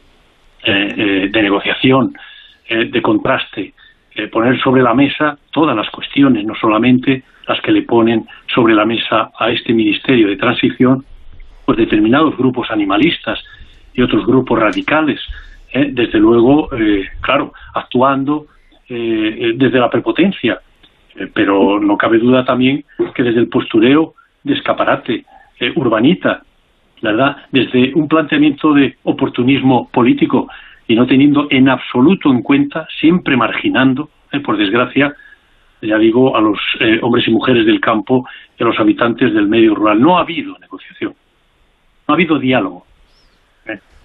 de 0.66 1.30
negociación, 1.34 2.14
de 2.68 3.02
contraste, 3.02 3.74
poner 4.32 4.60
sobre 4.60 4.82
la 4.82 4.94
mesa 4.94 5.38
todas 5.52 5.74
las 5.78 5.90
cuestiones, 5.92 6.44
no 6.44 6.56
solamente 6.56 7.24
las 7.48 7.62
que 7.62 7.72
le 7.72 7.84
ponen 7.84 8.28
sobre 8.54 8.74
la 8.74 8.84
mesa 8.84 9.32
a 9.40 9.50
este 9.50 9.72
Ministerio 9.72 10.28
de 10.28 10.36
Transición, 10.36 11.06
pues 11.64 11.78
determinados 11.78 12.36
grupos 12.36 12.70
animalistas 12.70 13.42
y 13.94 14.02
otros 14.02 14.26
grupos 14.26 14.60
radicales 14.60 15.22
¿eh? 15.74 15.90
desde 15.92 16.20
luego, 16.20 16.70
eh, 16.74 17.06
claro, 17.22 17.54
actuando 17.74 18.48
eh, 18.90 19.54
desde 19.56 19.80
la 19.80 19.90
prepotencia, 19.90 20.62
Eh, 21.18 21.28
pero 21.34 21.80
no 21.80 21.98
cabe 21.98 22.20
duda 22.20 22.44
también 22.46 22.84
que 23.16 23.24
desde 23.24 23.40
el 23.40 23.48
postureo 23.48 24.14
de 24.44 24.54
escaparate, 24.54 25.26
eh, 25.60 25.72
urbanita, 25.76 26.44
¿verdad? 27.02 27.38
Desde 27.52 27.92
un 27.96 28.08
planteamiento 28.08 28.72
de 28.74 28.96
oportunismo 29.04 29.90
político 29.90 30.48
y 30.88 30.94
no 30.96 31.06
teniendo 31.06 31.48
en 31.50 31.70
absoluto 31.70 32.30
en 32.30 32.44
cuenta, 32.44 32.86
siempre 33.00 33.36
marginando, 33.36 34.10
eh, 34.32 34.42
por 34.42 34.58
desgracia, 34.58 35.16
ya 35.82 35.98
digo, 35.98 36.36
a 36.38 36.42
los 36.42 36.60
hombres 37.02 37.28
y 37.28 37.32
mujeres 37.32 37.66
del 37.66 37.80
campo 37.80 38.26
y 38.58 38.64
a 38.64 38.68
los 38.68 38.80
habitantes 38.80 39.34
del 39.34 39.48
medio 39.48 39.74
rural. 39.74 40.00
No 40.00 40.18
ha 40.18 40.22
habido 40.22 40.56
negociación, 40.60 41.14
no 42.06 42.14
ha 42.14 42.14
habido 42.14 42.38
diálogo. 42.38 42.86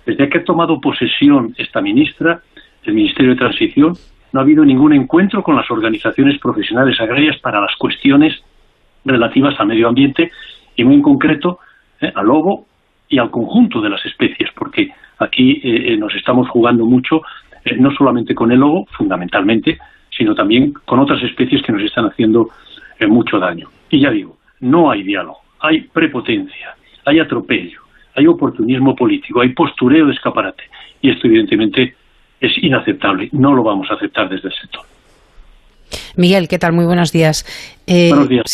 Desde 0.04 0.28
que 0.28 0.38
ha 0.38 0.44
tomado 0.44 0.80
posesión 0.80 1.54
esta 1.56 1.80
ministra, 1.80 2.42
el 2.84 2.94
Ministerio 2.94 3.32
de 3.32 3.38
Transición, 3.38 3.94
no 4.32 4.40
ha 4.40 4.42
habido 4.42 4.64
ningún 4.64 4.92
encuentro 4.92 5.42
con 5.42 5.56
las 5.56 5.70
organizaciones 5.70 6.38
profesionales 6.40 7.00
agrarias 7.00 7.38
para 7.38 7.60
las 7.60 7.76
cuestiones 7.76 8.42
relativas 9.04 9.58
al 9.58 9.66
medio 9.66 9.88
ambiente 9.88 10.30
y 10.76 10.84
muy 10.84 10.94
en 10.94 11.02
concreto 11.02 11.58
eh, 12.00 12.12
al 12.14 12.26
lobo 12.26 12.66
y 13.08 13.18
al 13.18 13.30
conjunto 13.30 13.80
de 13.80 13.90
las 13.90 14.04
especies, 14.06 14.50
porque 14.56 14.90
aquí 15.18 15.60
eh, 15.62 15.92
eh, 15.92 15.96
nos 15.96 16.14
estamos 16.14 16.48
jugando 16.48 16.86
mucho, 16.86 17.22
no 17.76 17.92
solamente 17.92 18.34
con 18.34 18.50
el 18.50 18.58
lobo, 18.58 18.86
fundamentalmente, 18.96 19.78
sino 20.10 20.34
también 20.34 20.72
con 20.84 20.98
otras 20.98 21.22
especies 21.22 21.62
que 21.62 21.72
nos 21.72 21.82
están 21.82 22.06
haciendo 22.06 22.48
mucho 23.08 23.38
daño. 23.38 23.68
Y 23.90 24.00
ya 24.00 24.10
digo, 24.10 24.38
no 24.60 24.90
hay 24.90 25.02
diálogo, 25.02 25.38
hay 25.60 25.82
prepotencia, 25.82 26.74
hay 27.04 27.20
atropello, 27.20 27.81
hay 28.14 28.26
oportunismo 28.26 28.94
político, 28.94 29.40
hay 29.40 29.50
postureo 29.50 30.06
de 30.06 30.12
escaparate. 30.12 30.64
Y 31.00 31.10
esto, 31.10 31.26
evidentemente, 31.26 31.94
es 32.40 32.52
inaceptable. 32.58 33.28
No 33.32 33.54
lo 33.54 33.62
vamos 33.62 33.90
a 33.90 33.94
aceptar 33.94 34.28
desde 34.28 34.48
el 34.48 34.54
sector. 34.54 34.82
Miguel, 36.16 36.48
¿qué 36.48 36.58
tal? 36.58 36.72
Muy 36.72 36.84
buenos 36.84 37.12
días. 37.12 37.44
Eh, 37.86 38.08
buenos 38.08 38.28
días 38.28 38.44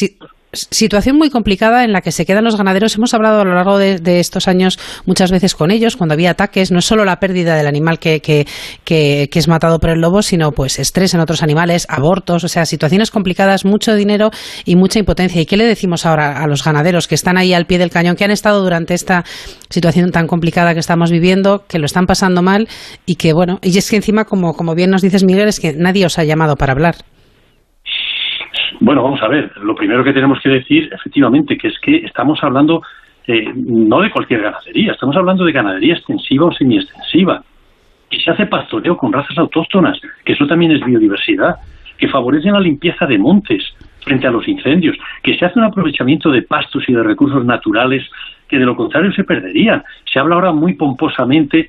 situación 0.53 1.17
muy 1.17 1.31
complicada 1.31 1.85
en 1.85 1.93
la 1.93 2.01
que 2.01 2.13
se 2.13 2.25
quedan 2.25 2.45
los 2.45 2.57
ganaderos. 2.57 2.97
Hemos 2.97 3.15
hablado 3.15 3.41
a 3.41 3.45
lo 3.45 3.55
largo 3.55 3.79
de, 3.79 4.21
estos 4.21 4.49
años 4.49 4.79
muchas 5.05 5.31
veces 5.31 5.55
con 5.55 5.71
ellos, 5.71 5.97
cuando 5.97 6.15
había 6.15 6.31
ataques, 6.31 6.71
no 6.71 6.79
es 6.79 6.85
solo 6.85 7.05
la 7.05 7.21
pérdida 7.21 7.57
del 7.57 7.67
animal 7.67 7.99
que, 7.99 8.21
que, 8.21 8.47
que, 8.85 9.29
es 9.33 9.49
matado 9.49 9.79
por 9.79 9.91
el 9.91 10.01
lobo, 10.01 10.23
sino 10.23 10.53
pues 10.53 10.79
estrés 10.79 11.15
en 11.15 11.21
otros 11.21 11.43
animales, 11.43 11.87
abortos, 11.89 12.45
o 12.45 12.49
sea, 12.49 12.67
situaciones 12.67 13.11
complicadas, 13.11 13.65
mucho 13.65 13.95
dinero 13.95 14.31
y 14.65 14.77
mucha 14.77 14.99
impotencia. 14.99 15.41
¿Y 15.41 15.47
qué 15.47 15.57
le 15.57 15.65
decimos 15.65 16.07
ahora 16.07 16.43
a 16.43 16.47
los 16.47 16.65
ganaderos 16.65 17.07
que 17.07 17.15
están 17.15 17.37
ahí 17.37 17.53
al 17.53 17.67
pie 17.67 17.79
del 17.79 17.91
cañón, 17.91 18.17
que 18.17 18.25
han 18.25 18.31
estado 18.31 18.63
durante 18.63 18.95
esta 18.95 19.25
situación 19.71 20.11
tan 20.11 20.27
complicada 20.27 20.75
que 20.75 20.81
estamos 20.81 21.11
viviendo, 21.11 21.65
que 21.69 21.79
lo 21.79 21.87
están 21.87 22.07
pasando 22.07 22.43
mal 22.43 22.69
y 23.07 23.17
que, 23.17 23.33
bueno, 23.33 23.59
y 23.63 23.77
es 23.77 23.91
que 23.91 23.97
encima, 23.97 24.25
como, 24.25 24.55
como 24.55 24.75
bien 24.75 24.91
nos 24.91 25.03
dices, 25.03 25.25
Miguel, 25.25 25.49
es 25.49 25.61
que 25.61 25.75
nadie 25.75 26.07
os 26.07 26.19
ha 26.19 26.25
llamado 26.25 26.57
para 26.57 26.73
hablar? 26.73 26.97
Bueno, 28.81 29.03
vamos 29.03 29.23
a 29.23 29.29
ver. 29.29 29.51
Lo 29.63 29.75
primero 29.75 30.05
que 30.05 30.13
tenemos 30.13 30.41
que 30.41 30.49
decir, 30.49 30.89
efectivamente, 30.93 31.57
que 31.57 31.69
es 31.69 31.79
que 31.81 31.97
estamos 31.97 32.43
hablando 32.43 32.83
eh, 33.27 33.53
no 33.55 34.01
de 34.01 34.11
cualquier 34.11 34.43
ganadería, 34.43 34.93
estamos 34.93 35.17
hablando 35.17 35.45
de 35.45 35.53
ganadería 35.53 35.95
extensiva 35.95 36.47
o 36.47 36.53
semiextensiva, 36.53 37.43
que 38.09 38.21
se 38.21 38.31
hace 38.31 38.47
pastoreo 38.47 38.97
con 38.97 39.13
razas 39.13 39.37
autóctonas, 39.37 40.01
que 40.25 40.33
eso 40.33 40.47
también 40.47 40.73
es 40.73 40.85
biodiversidad, 40.85 41.57
que 41.99 42.09
favorecen 42.09 42.55
la 42.55 42.61
limpieza 42.61 43.05
de 43.07 43.19
montes 43.19 43.63
frente 44.01 44.27
a 44.27 44.31
los 44.31 44.49
incendios, 44.49 44.97
que 45.23 45.37
se 45.37 45.45
hace 45.45 45.59
un 45.59 45.67
aprovechamiento 45.67 46.31
de 46.31 46.43
pastos 46.43 46.85
y 46.89 46.95
de 46.95 47.03
recursos 47.03 47.45
naturales 47.45 48.09
que 48.49 48.59
de 48.59 48.65
lo 48.65 48.75
contrario 48.77 49.13
se 49.13 49.25
perderían. 49.25 49.85
Se 50.11 50.19
habla 50.19 50.37
ahora 50.37 50.53
muy 50.53 50.75
pomposamente 50.75 51.69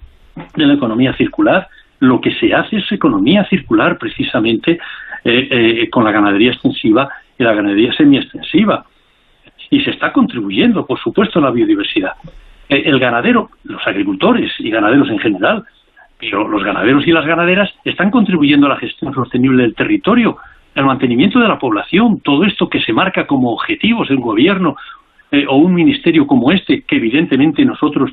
de 0.55 0.65
la 0.65 0.75
economía 0.75 1.13
circular. 1.13 1.67
Lo 1.99 2.21
que 2.21 2.33
se 2.35 2.53
hace 2.53 2.77
es 2.77 2.91
economía 2.91 3.43
circular 3.49 3.97
precisamente 3.97 4.79
eh, 5.23 5.47
eh, 5.51 5.89
con 5.89 6.03
la 6.03 6.11
ganadería 6.11 6.51
extensiva 6.51 7.09
y 7.37 7.43
la 7.43 7.53
ganadería 7.53 7.93
semiextensiva. 7.93 8.85
Y 9.69 9.81
se 9.81 9.91
está 9.91 10.13
contribuyendo, 10.13 10.85
por 10.85 10.99
supuesto, 10.99 11.39
a 11.39 11.41
la 11.43 11.51
biodiversidad. 11.51 12.13
Eh, 12.69 12.83
el 12.85 12.99
ganadero, 12.99 13.49
los 13.63 13.85
agricultores 13.85 14.51
y 14.59 14.69
ganaderos 14.69 15.09
en 15.09 15.19
general, 15.19 15.63
pero 16.19 16.47
los 16.47 16.63
ganaderos 16.63 17.05
y 17.05 17.11
las 17.11 17.25
ganaderas 17.25 17.69
están 17.83 18.11
contribuyendo 18.11 18.67
a 18.67 18.69
la 18.69 18.77
gestión 18.77 19.13
sostenible 19.13 19.63
del 19.63 19.75
territorio, 19.75 20.37
al 20.75 20.85
mantenimiento 20.85 21.39
de 21.39 21.47
la 21.47 21.59
población, 21.59 22.21
todo 22.21 22.45
esto 22.45 22.69
que 22.69 22.81
se 22.81 22.93
marca 22.93 23.27
como 23.27 23.51
objetivos 23.51 24.09
el 24.09 24.19
gobierno 24.19 24.75
o 25.47 25.55
un 25.57 25.73
ministerio 25.73 26.25
como 26.25 26.51
este, 26.51 26.81
que 26.81 26.95
evidentemente 26.95 27.63
nosotros 27.65 28.11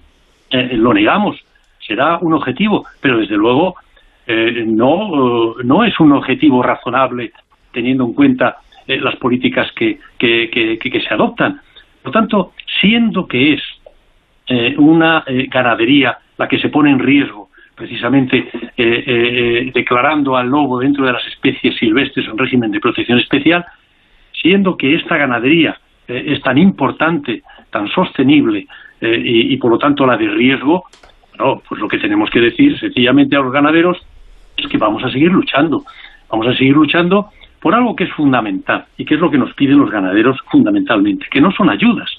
lo 0.51 0.93
negamos, 0.93 1.37
será 1.79 2.19
un 2.19 2.35
objetivo, 2.35 2.85
pero 3.01 3.19
desde 3.19 3.37
luego 3.37 3.77
eh, 4.27 4.65
no, 4.67 5.55
no 5.63 5.85
es 5.85 5.99
un 6.01 6.13
objetivo 6.13 6.61
razonable 6.63 7.31
teniendo 7.73 8.05
en 8.05 8.13
cuenta 8.13 8.57
eh, 8.87 8.99
las 8.99 9.15
políticas 9.17 9.71
que, 9.73 10.01
que, 10.19 10.51
que, 10.51 11.01
se 11.01 11.15
adoptan. 11.15 11.61
Por 12.03 12.13
tanto, 12.13 12.53
siendo 12.81 13.29
que 13.29 13.55
es 13.55 13.63
eh, 14.49 14.75
una 14.79 15.25
ganadería 15.49 16.19
la 16.39 16.49
que 16.49 16.59
se 16.59 16.71
pone 16.71 16.91
en 16.91 16.99
riesgo, 16.99 17.51
precisamente 17.75 18.51
declarando 19.75 20.37
al 20.37 20.49
lobo 20.49 20.81
dentro 20.81 21.05
de 21.05 21.13
las 21.13 21.27
especies 21.27 21.77
silvestres 21.77 22.27
en 22.27 22.39
régimen 22.39 22.71
de 22.71 22.81
protección 22.81 23.19
especial, 23.19 23.65
siendo 24.33 24.77
que 24.77 24.95
esta 24.95 25.17
ganadería 25.19 25.79
es 26.09 26.41
tan 26.41 26.57
importante, 26.57 27.43
tan 27.71 27.89
sostenible 27.89 28.67
y, 29.01 29.53
y, 29.53 29.57
por 29.59 29.73
lo 29.73 29.79
tanto 29.79 30.07
la 30.07 30.17
de 30.17 30.29
riesgo, 30.29 30.85
no, 31.39 31.63
pues 31.69 31.79
lo 31.79 31.89
que 31.89 31.99
tenemos 31.99 32.31
que 32.31 32.41
decir 32.41 32.79
sencillamente 32.79 33.37
a 33.37 33.41
los 33.41 33.53
ganaderos 33.53 33.99
es 34.57 34.67
que 34.69 34.79
vamos 34.79 35.03
a 35.05 35.11
seguir 35.11 35.31
luchando. 35.31 35.85
Vamos 36.31 36.47
a 36.49 36.55
seguir 36.55 36.75
luchando 36.75 37.31
por 37.61 37.75
algo 37.75 37.97
que 37.97 38.05
es 38.05 38.13
fundamental 38.13 38.85
y 38.97 39.05
que 39.05 39.15
es 39.15 39.21
lo 39.21 39.31
que 39.31 39.39
nos 39.39 39.53
piden 39.55 39.79
los 39.79 39.91
ganaderos 39.91 40.39
fundamentalmente, 40.51 41.27
que 41.31 41.41
no 41.41 41.51
son 41.53 41.71
ayudas, 41.71 42.11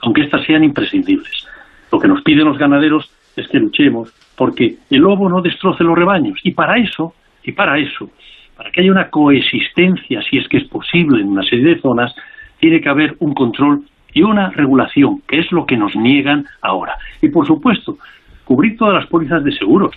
aunque 0.00 0.22
éstas 0.22 0.44
sean 0.44 0.64
imprescindibles. 0.64 1.46
Lo 1.90 1.98
que 1.98 2.08
nos 2.08 2.22
piden 2.22 2.46
los 2.46 2.58
ganaderos 2.58 3.10
es 3.36 3.48
que 3.48 3.58
luchemos 3.58 4.12
porque 4.36 4.76
el 4.90 5.00
lobo 5.00 5.28
no 5.28 5.40
destroce 5.42 5.84
los 5.84 5.96
rebaños 5.96 6.38
y 6.42 6.52
para 6.52 6.78
eso, 6.78 7.14
y 7.44 7.52
para 7.52 7.78
eso, 7.78 8.10
para 8.56 8.70
que 8.70 8.80
haya 8.80 8.90
una 8.90 9.10
coexistencia, 9.10 10.22
si 10.22 10.38
es 10.38 10.48
que 10.48 10.58
es 10.58 10.64
posible 10.68 11.20
en 11.20 11.28
una 11.28 11.42
serie 11.42 11.74
de 11.74 11.80
zonas, 11.80 12.14
tiene 12.58 12.80
que 12.80 12.88
haber 12.88 13.16
un 13.20 13.34
control 13.34 13.82
y 14.14 14.22
una 14.22 14.50
regulación, 14.50 15.22
que 15.26 15.38
es 15.38 15.50
lo 15.52 15.64
que 15.66 15.76
nos 15.76 15.96
niegan 15.96 16.44
ahora. 16.60 16.96
Y 17.20 17.28
por 17.28 17.46
supuesto, 17.46 17.98
cubrir 18.44 18.76
todas 18.76 18.94
las 18.94 19.06
pólizas 19.06 19.44
de 19.44 19.52
seguros, 19.52 19.94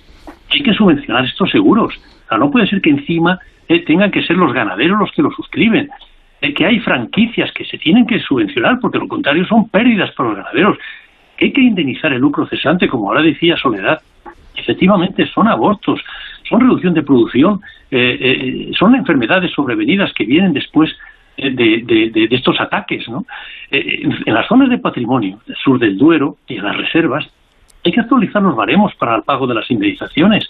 hay 0.51 0.63
que 0.63 0.73
subvencionar 0.73 1.25
estos 1.25 1.49
seguros. 1.51 1.93
No 2.31 2.51
puede 2.51 2.67
ser 2.67 2.81
que 2.81 2.89
encima 2.89 3.39
eh, 3.67 3.83
tengan 3.85 4.11
que 4.11 4.23
ser 4.23 4.37
los 4.37 4.53
ganaderos 4.53 4.99
los 4.99 5.11
que 5.11 5.21
lo 5.21 5.31
suscriben. 5.31 5.89
Eh, 6.41 6.53
que 6.53 6.65
hay 6.65 6.79
franquicias 6.79 7.51
que 7.53 7.65
se 7.65 7.77
tienen 7.77 8.05
que 8.05 8.19
subvencionar 8.19 8.79
porque 8.79 8.97
lo 8.97 9.07
contrario 9.07 9.45
son 9.45 9.69
pérdidas 9.69 10.11
para 10.11 10.29
los 10.29 10.37
ganaderos. 10.37 10.77
Que 11.37 11.45
hay 11.45 11.53
que 11.53 11.61
indemnizar 11.61 12.13
el 12.13 12.19
lucro 12.21 12.47
cesante, 12.47 12.87
como 12.87 13.09
ahora 13.09 13.21
decía 13.21 13.57
Soledad. 13.57 14.01
Efectivamente, 14.55 15.27
son 15.27 15.47
abortos, 15.47 15.99
son 16.47 16.61
reducción 16.61 16.93
de 16.93 17.03
producción, 17.03 17.59
eh, 17.91 18.71
son 18.77 18.95
enfermedades 18.95 19.51
sobrevenidas 19.51 20.13
que 20.13 20.25
vienen 20.25 20.53
después 20.53 20.95
de, 21.37 22.27
estos 22.31 22.59
ataques. 22.61 23.07
¿no? 23.09 23.25
en 23.69 24.33
las 24.33 24.47
zonas 24.47 24.69
de 24.69 24.77
patrimonio, 24.77 25.39
sur 25.61 25.77
del 25.77 25.97
Duero 25.97 26.37
y 26.47 26.55
en 26.55 26.63
las 26.63 26.77
reservas, 26.77 27.27
hay 27.85 27.91
que 27.91 28.01
actualizar 28.01 28.41
los 28.41 28.55
baremos 28.55 28.93
para 28.95 29.15
el 29.15 29.21
pago 29.21 29.45
de 29.45 29.53
las 29.53 29.69
indemnizaciones. 29.69 30.49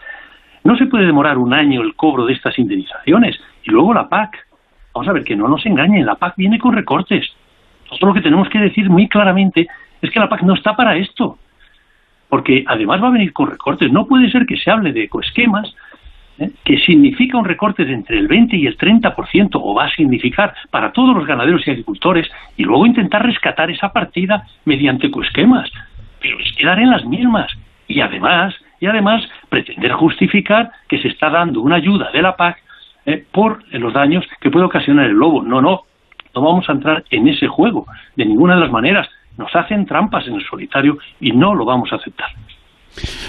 No 0.63 0.77
se 0.77 0.85
puede 0.85 1.05
demorar 1.05 1.37
un 1.37 1.53
año 1.53 1.81
el 1.81 1.93
cobro 1.93 2.25
de 2.25 2.33
estas 2.33 2.57
indemnizaciones. 2.57 3.39
Y 3.63 3.71
luego 3.71 3.93
la 3.93 4.07
PAC. 4.07 4.47
Vamos 4.93 5.09
a 5.09 5.11
ver, 5.11 5.25
que 5.25 5.35
no 5.35 5.49
nos 5.49 5.65
engañen, 5.65 6.05
la 6.05 6.15
PAC 6.15 6.35
viene 6.37 6.57
con 6.57 6.73
recortes. 6.73 7.27
Nosotros 7.85 8.09
lo 8.09 8.13
que 8.13 8.21
tenemos 8.21 8.47
que 8.47 8.59
decir 8.59 8.89
muy 8.89 9.09
claramente 9.09 9.67
es 10.01 10.09
que 10.09 10.19
la 10.19 10.29
PAC 10.29 10.43
no 10.43 10.53
está 10.53 10.77
para 10.77 10.95
esto. 10.95 11.37
Porque 12.29 12.63
además 12.65 13.03
va 13.03 13.07
a 13.07 13.11
venir 13.11 13.33
con 13.33 13.51
recortes. 13.51 13.91
No 13.91 14.07
puede 14.07 14.31
ser 14.31 14.45
que 14.45 14.57
se 14.57 14.71
hable 14.71 14.93
de 14.93 15.03
ecoesquemas, 15.03 15.75
¿eh? 16.39 16.51
que 16.63 16.77
significa 16.77 17.37
un 17.37 17.45
recorte 17.45 17.83
de 17.83 17.93
entre 17.93 18.17
el 18.17 18.29
20 18.29 18.55
y 18.55 18.65
el 18.65 18.77
30%, 18.77 19.49
o 19.61 19.73
va 19.73 19.85
a 19.85 19.91
significar 19.91 20.55
para 20.71 20.93
todos 20.93 21.13
los 21.13 21.27
ganaderos 21.27 21.67
y 21.67 21.71
agricultores, 21.71 22.29
y 22.55 22.63
luego 22.63 22.85
intentar 22.85 23.25
rescatar 23.25 23.69
esa 23.69 23.91
partida 23.91 24.47
mediante 24.63 25.07
ecoesquemas 25.07 25.69
pero 26.25 26.39
es 26.39 26.51
quedar 26.53 26.79
en 26.79 26.89
las 26.89 27.05
mismas. 27.05 27.51
Y 27.87 28.01
además, 28.01 28.55
y 28.79 28.87
además 28.87 29.23
pretender 29.49 29.91
justificar 29.93 30.71
que 30.89 30.97
se 30.97 31.09
está 31.09 31.29
dando 31.29 31.61
una 31.61 31.75
ayuda 31.75 32.09
de 32.11 32.21
la 32.23 32.35
PAC 32.35 32.57
eh, 33.05 33.23
por 33.31 33.63
los 33.71 33.93
daños 33.93 34.25
que 34.41 34.49
puede 34.49 34.65
ocasionar 34.65 35.05
el 35.05 35.13
lobo. 35.13 35.43
No, 35.43 35.61
no, 35.61 35.83
no 36.33 36.41
vamos 36.41 36.67
a 36.67 36.71
entrar 36.71 37.03
en 37.11 37.27
ese 37.27 37.47
juego 37.47 37.85
de 38.15 38.25
ninguna 38.25 38.55
de 38.55 38.61
las 38.61 38.71
maneras. 38.71 39.07
Nos 39.37 39.55
hacen 39.55 39.85
trampas 39.85 40.27
en 40.27 40.35
el 40.35 40.43
solitario 40.45 40.97
y 41.19 41.31
no 41.31 41.53
lo 41.53 41.63
vamos 41.63 41.93
a 41.93 41.97
aceptar. 41.97 42.29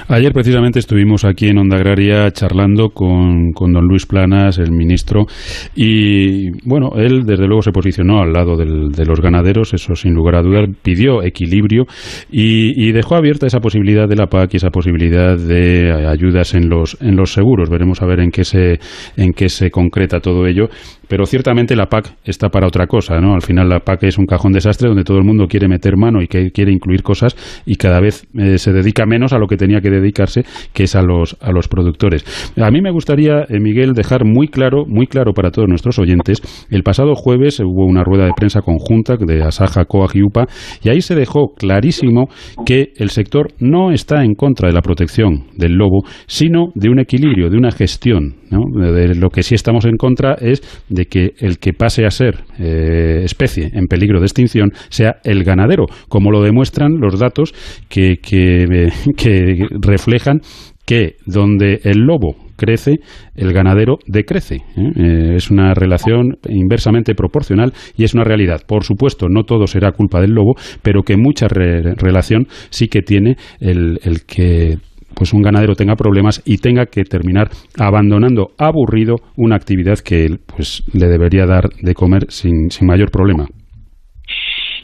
Ayer 0.09 0.33
precisamente 0.33 0.79
estuvimos 0.79 1.25
aquí 1.25 1.49
en 1.49 1.59
Onda 1.59 1.77
Agraria 1.77 2.31
charlando 2.31 2.91
con, 2.91 3.51
don 3.53 3.87
Luis 3.87 4.07
Planas, 4.07 4.59
el 4.59 4.71
ministro, 4.71 5.27
y 5.75 6.51
bueno, 6.69 6.93
él 6.97 7.25
desde 7.25 7.47
luego 7.47 7.63
se 7.63 7.73
posicionó 7.73 8.21
al 8.21 8.33
lado 8.33 8.57
de 8.57 9.05
los 9.05 9.21
ganaderos, 9.21 9.75
eso 9.75 9.95
sin 9.95 10.15
lugar 10.15 10.37
a 10.37 10.43
dudar, 10.43 10.69
pidió 10.83 11.23
equilibrio 11.23 11.87
y, 12.31 12.93
dejó 12.97 13.17
abierta 13.17 13.47
esa 13.47 13.61
posibilidad 13.61 14.09
de 14.09 14.17
la 14.17 14.27
PAC 14.27 14.55
y 14.55 14.57
esa 14.57 14.71
posibilidad 14.71 15.37
de 15.37 15.93
ayudas 16.09 16.55
en 16.55 16.71
los, 16.71 16.97
en 17.03 17.17
los 17.17 17.33
seguros. 17.33 17.69
Veremos 17.69 18.01
a 18.01 18.07
ver 18.07 18.21
en 18.21 18.31
qué 18.31 18.45
se, 18.45 18.79
en 19.17 19.33
qué 19.33 19.49
se 19.49 19.71
concreta 19.71 20.21
todo 20.21 20.47
ello. 20.47 20.69
Pero 21.09 21.27
ciertamente 21.27 21.77
la 21.77 21.87
PAC 21.87 22.17
está 22.25 22.49
para 22.49 22.67
otra 22.67 22.87
cosa, 22.87 23.21
¿no? 23.21 23.35
Al 23.35 23.43
final 23.43 23.69
la 23.69 23.81
PAC 23.81 24.05
es 24.05 24.19
un 24.19 24.27
cajón 24.27 24.53
desastre 24.53 24.89
donde 24.89 25.05
todo 25.05 25.19
el 25.19 25.25
mundo 25.25 25.47
quiere 25.47 25.69
meter 25.69 25.97
mano 25.97 26.23
y 26.23 26.29
que 26.29 26.51
quiere 26.51 26.73
incluir 26.73 27.03
cosas 27.03 27.37
y 27.65 27.77
cada 27.77 28.01
vez 28.01 28.27
eh, 28.35 28.59
se 28.59 28.73
dedica 28.73 29.07
menos 29.07 29.33
a 29.33 29.39
lo 29.39 29.47
que 29.47 29.57
tenía 29.57 29.81
que 29.81 29.91
dedicarse, 29.91 30.45
que 30.73 30.85
es 30.85 30.97
a 30.97 31.03
los, 31.03 31.37
a 31.41 31.53
los 31.53 31.69
productores. 31.69 32.25
A 32.57 32.71
mí 32.71 32.81
me 32.81 32.91
gustaría, 32.91 33.43
eh, 33.49 33.61
Miguel, 33.61 33.93
dejar 33.93 34.25
muy 34.25 34.49
claro, 34.49 34.85
muy 34.87 35.07
claro 35.07 35.33
para 35.33 35.51
todos 35.51 35.69
nuestros 35.69 35.99
oyentes, 35.99 36.41
el 36.71 36.83
pasado 36.83 37.15
jueves 37.15 37.61
hubo 37.61 37.87
una 37.87 38.05
rueda 38.05 38.25
de 38.25 38.33
prensa 38.37 38.61
conjunta 38.61 39.17
de 39.19 39.43
Asaja, 39.43 39.85
COAG 39.85 40.17
y 40.17 40.23
UPA 40.23 40.47
y 40.83 40.89
ahí 40.89 41.01
se 41.01 41.15
dejó 41.15 41.55
clarísimo 41.57 42.29
que 42.65 42.93
el 42.97 43.11
sector 43.11 43.49
no 43.59 43.93
está 43.93 44.25
en 44.25 44.35
contra 44.35 44.69
de 44.69 44.75
la 44.75 44.83
protección 44.83 45.45
del 45.57 45.73
lobo, 45.73 46.03
sino 46.27 46.73
de 46.75 46.89
un 46.89 46.99
equilibrio, 46.99 47.51
de 47.51 47.57
una 47.57 47.71
gestión. 47.71 48.37
De 48.49 49.15
lo 49.17 49.31
que 49.31 49.43
sí 49.43 49.55
estamos 49.55 49.85
en 49.87 49.97
contra 49.97 50.35
es 50.35 50.63
de 50.97 51.07
que 51.07 51.35
el 51.39 51.59
que 51.59 51.73
pase 51.73 52.07
a 52.07 52.11
ser 52.11 52.45
eh, 52.59 53.21
especie 53.23 53.71
en 53.73 53.87
peligro 53.87 54.19
de 54.19 54.27
extinción 54.27 54.73
sea 54.89 55.17
el 55.23 55.45
ganadero, 55.45 55.87
como 56.09 56.33
lo 56.33 56.43
demuestran 56.43 56.99
los 56.99 57.21
datos 57.21 57.55
que, 57.89 58.17
que, 58.17 58.89
que 59.17 59.67
reflejan 59.81 60.41
que 60.85 61.17
donde 61.27 61.81
el 61.83 61.99
lobo 61.99 62.37
crece, 62.57 62.95
el 63.35 63.53
ganadero 63.53 63.99
decrece. 64.07 64.57
¿eh? 64.57 64.93
Eh, 64.97 65.35
es 65.37 65.51
una 65.51 65.75
relación 65.75 66.39
inversamente 66.49 67.15
proporcional 67.15 67.73
y 67.97 68.05
es 68.05 68.15
una 68.15 68.25
realidad. 68.25 68.63
Por 68.67 68.85
supuesto, 68.85 69.29
no 69.29 69.43
todo 69.43 69.67
será 69.67 69.93
culpa 69.93 70.21
del 70.21 70.31
lobo, 70.31 70.55
pero 70.83 71.03
que 71.03 71.17
mucha 71.17 71.49
relación 71.49 72.47
sí 72.71 72.89
que 72.89 73.03
tiene 73.03 73.37
el, 73.61 73.99
el 74.05 74.25
que 74.25 74.79
pues 75.17 75.33
un 75.33 75.43
ganadero 75.43 75.75
tenga 75.75 75.97
problemas 75.97 76.43
y 76.45 76.59
tenga 76.59 76.87
que 76.87 77.05
terminar 77.05 77.49
abandonando 77.79 78.51
aburrido 78.59 79.17
una 79.37 79.57
actividad 79.57 79.99
que 79.99 80.27
él 80.27 80.41
pues 80.47 80.85
le 80.93 81.07
debería 81.07 81.47
dar 81.47 81.71
de 81.81 81.95
comer 81.95 82.27
sin, 82.29 82.71
sin 82.71 82.87
mayor 82.87 83.11
problema. 83.11 83.47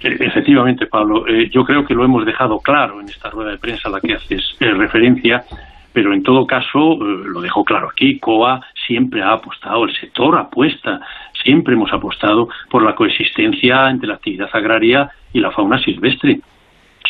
E, 0.03 0.09
efectivamente, 0.09 0.87
Pablo, 0.87 1.29
eh, 1.29 1.51
yo 1.53 1.63
creo 1.65 1.85
que 1.85 1.95
lo 1.95 2.05
hemos 2.05 2.25
dejado 2.25 2.59
claro 2.59 3.01
en 3.01 3.09
esta 3.09 3.31
rueda 3.31 3.51
de 3.51 3.59
prensa 3.59 3.89
a 3.89 3.93
la 3.93 4.01
que 4.01 4.15
haces 4.15 4.57
referencia 4.59 5.45
pero 5.93 6.15
en 6.15 6.23
todo 6.23 6.47
caso, 6.47 6.95
eh, 6.95 7.23
lo 7.27 7.41
dejo 7.41 7.65
claro 7.65 7.89
aquí, 7.91 8.19
COA 8.19 8.61
siempre 8.87 9.23
ha 9.23 9.33
apostado, 9.33 9.85
el 9.85 9.95
sector 9.95 10.39
apuesta, 10.39 11.01
siempre 11.45 11.75
hemos 11.75 11.93
apostado 11.93 12.49
por 12.71 12.83
la 12.83 12.95
coexistencia 12.95 13.91
entre 13.91 14.09
la 14.09 14.15
actividad 14.15 14.49
agraria 14.53 15.11
y 15.33 15.41
la 15.41 15.51
fauna 15.51 15.79
silvestre. 15.79 16.41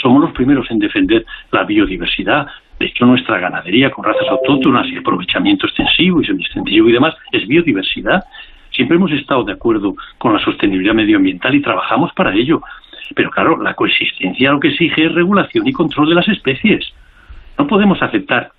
Somos 0.00 0.22
los 0.22 0.32
primeros 0.32 0.68
en 0.70 0.78
defender 0.78 1.24
la 1.52 1.64
biodiversidad. 1.64 2.46
De 2.78 2.86
hecho, 2.86 3.06
nuestra 3.06 3.38
ganadería 3.38 3.90
con 3.90 4.04
razas 4.04 4.28
autóctonas 4.28 4.86
y 4.88 4.96
aprovechamiento 4.96 5.66
extensivo 5.66 6.20
y 6.20 6.26
semi-extensivo 6.26 6.88
y 6.88 6.92
demás 6.92 7.14
es 7.30 7.46
biodiversidad. 7.46 8.24
Siempre 8.70 8.96
hemos 8.96 9.12
estado 9.12 9.44
de 9.44 9.52
acuerdo 9.52 9.94
con 10.18 10.32
la 10.32 10.40
sostenibilidad 10.40 10.94
medioambiental 10.94 11.54
y 11.54 11.62
trabajamos 11.62 12.12
para 12.14 12.34
ello. 12.34 12.62
Pero 13.14 13.30
claro, 13.30 13.60
la 13.62 13.74
coexistencia 13.74 14.52
lo 14.52 14.60
que 14.60 14.68
exige 14.68 15.06
es 15.06 15.14
regulación 15.14 15.66
y 15.66 15.72
control 15.72 16.08
de 16.08 16.14
las 16.14 16.28
especies. 16.28 16.92
No 17.58 17.66
podemos 17.66 18.02
aceptar 18.02 18.50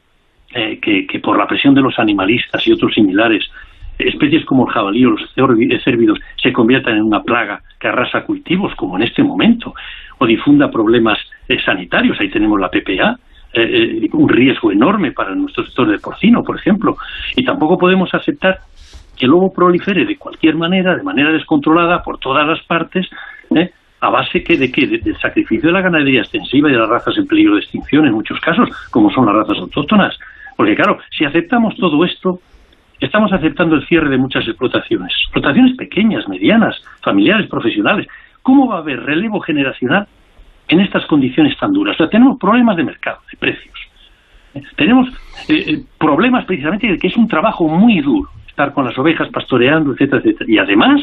eh, 0.54 0.80
que, 0.80 1.20
por 1.20 1.38
la 1.38 1.48
presión 1.48 1.74
de 1.74 1.82
los 1.82 1.98
animalistas 1.98 2.66
y 2.68 2.72
otros 2.72 2.94
similares, 2.94 3.50
especies 3.98 4.46
como 4.46 4.68
el 4.68 4.74
jabalí 4.74 5.06
o 5.06 5.12
los 5.12 5.34
cérvidos 5.84 6.20
se 6.42 6.54
conviertan 6.54 6.98
en 6.98 7.04
una 7.04 7.24
plaga 7.24 7.62
que 7.80 7.88
arrasa 7.88 8.24
cultivos, 8.24 8.76
como 8.76 8.98
en 8.98 9.04
este 9.04 9.24
momento, 9.24 9.74
o 10.20 10.26
difunda 10.26 10.70
problemas 10.70 11.18
eh, 11.48 11.60
sanitarios. 11.64 12.20
Ahí 12.20 12.30
tenemos 12.30 12.60
la 12.60 12.70
PPA, 12.70 13.18
eh, 13.54 14.10
un 14.14 14.30
riesgo 14.30 14.72
enorme 14.72 15.12
para 15.12 15.36
nuestro 15.36 15.64
sector 15.66 15.90
de 15.90 16.00
porcino, 16.00 16.44
por 16.44 16.58
ejemplo. 16.58 16.98
Y 17.36 17.44
tampoco 17.44 17.78
podemos 17.78 18.14
aceptar 18.14 18.60
que 19.18 19.26
el 19.26 19.32
lobo 19.32 19.54
prolifere 19.54 20.06
de 20.06 20.18
cualquier 20.18 20.56
manera, 20.56 20.96
de 20.96 21.04
manera 21.04 21.32
descontrolada, 21.32 22.02
por 22.02 22.18
todas 22.18 22.48
las 22.48 22.62
partes, 22.64 23.08
a 24.02 24.10
base 24.10 24.44
que 24.44 24.58
de 24.58 24.72
qué? 24.72 24.86
del 24.88 25.18
sacrificio 25.18 25.70
de 25.70 25.74
la 25.74 25.82
ganadería 25.82 26.22
extensiva 26.22 26.68
y 26.68 26.74
de 26.74 26.80
las 26.80 26.90
razas 26.90 27.18
en 27.18 27.26
peligro 27.26 27.54
de 27.54 27.62
extinción 27.62 28.06
en 28.06 28.14
muchos 28.14 28.40
casos, 28.42 28.70
como 28.90 29.10
son 29.12 29.26
las 29.26 29.36
razas 29.36 29.60
autóctonas. 29.60 30.18
Porque 30.58 30.76
claro, 30.76 30.98
si 31.18 31.24
aceptamos 31.24 31.76
todo 31.78 32.04
esto, 32.04 32.40
estamos 33.00 33.32
aceptando 33.32 33.76
el 33.76 33.88
cierre 33.88 34.10
de 34.10 34.18
muchas 34.18 34.48
explotaciones, 34.48 35.14
explotaciones 35.24 35.78
pequeñas, 35.78 36.28
medianas, 36.28 36.76
familiares, 37.02 37.50
profesionales. 37.50 38.08
¿Cómo 38.42 38.68
va 38.68 38.78
a 38.78 38.80
haber 38.80 39.00
relevo 39.04 39.40
generacional 39.40 40.08
en 40.74 40.82
estas 40.82 41.06
condiciones 41.06 41.58
tan 41.58 41.72
duras? 41.72 41.96
O 41.96 41.98
sea, 41.98 42.10
tenemos 42.10 42.38
problemas 42.40 42.76
de 42.76 42.84
mercado, 42.84 43.20
de 43.32 43.38
precios. 43.38 43.74
Tenemos 44.76 45.08
eh, 45.48 45.64
eh, 45.68 45.84
problemas 45.98 46.46
precisamente 46.46 46.88
de 46.88 46.98
que 46.98 47.08
es 47.08 47.18
un 47.18 47.28
trabajo 47.28 47.68
muy 47.68 48.02
duro 48.02 48.30
estar 48.48 48.74
con 48.74 48.86
las 48.86 48.98
ovejas 48.98 49.30
pastoreando, 49.30 49.94
etcétera, 49.94 50.22
etcétera. 50.24 50.52
Y 50.52 50.58
además, 50.60 51.02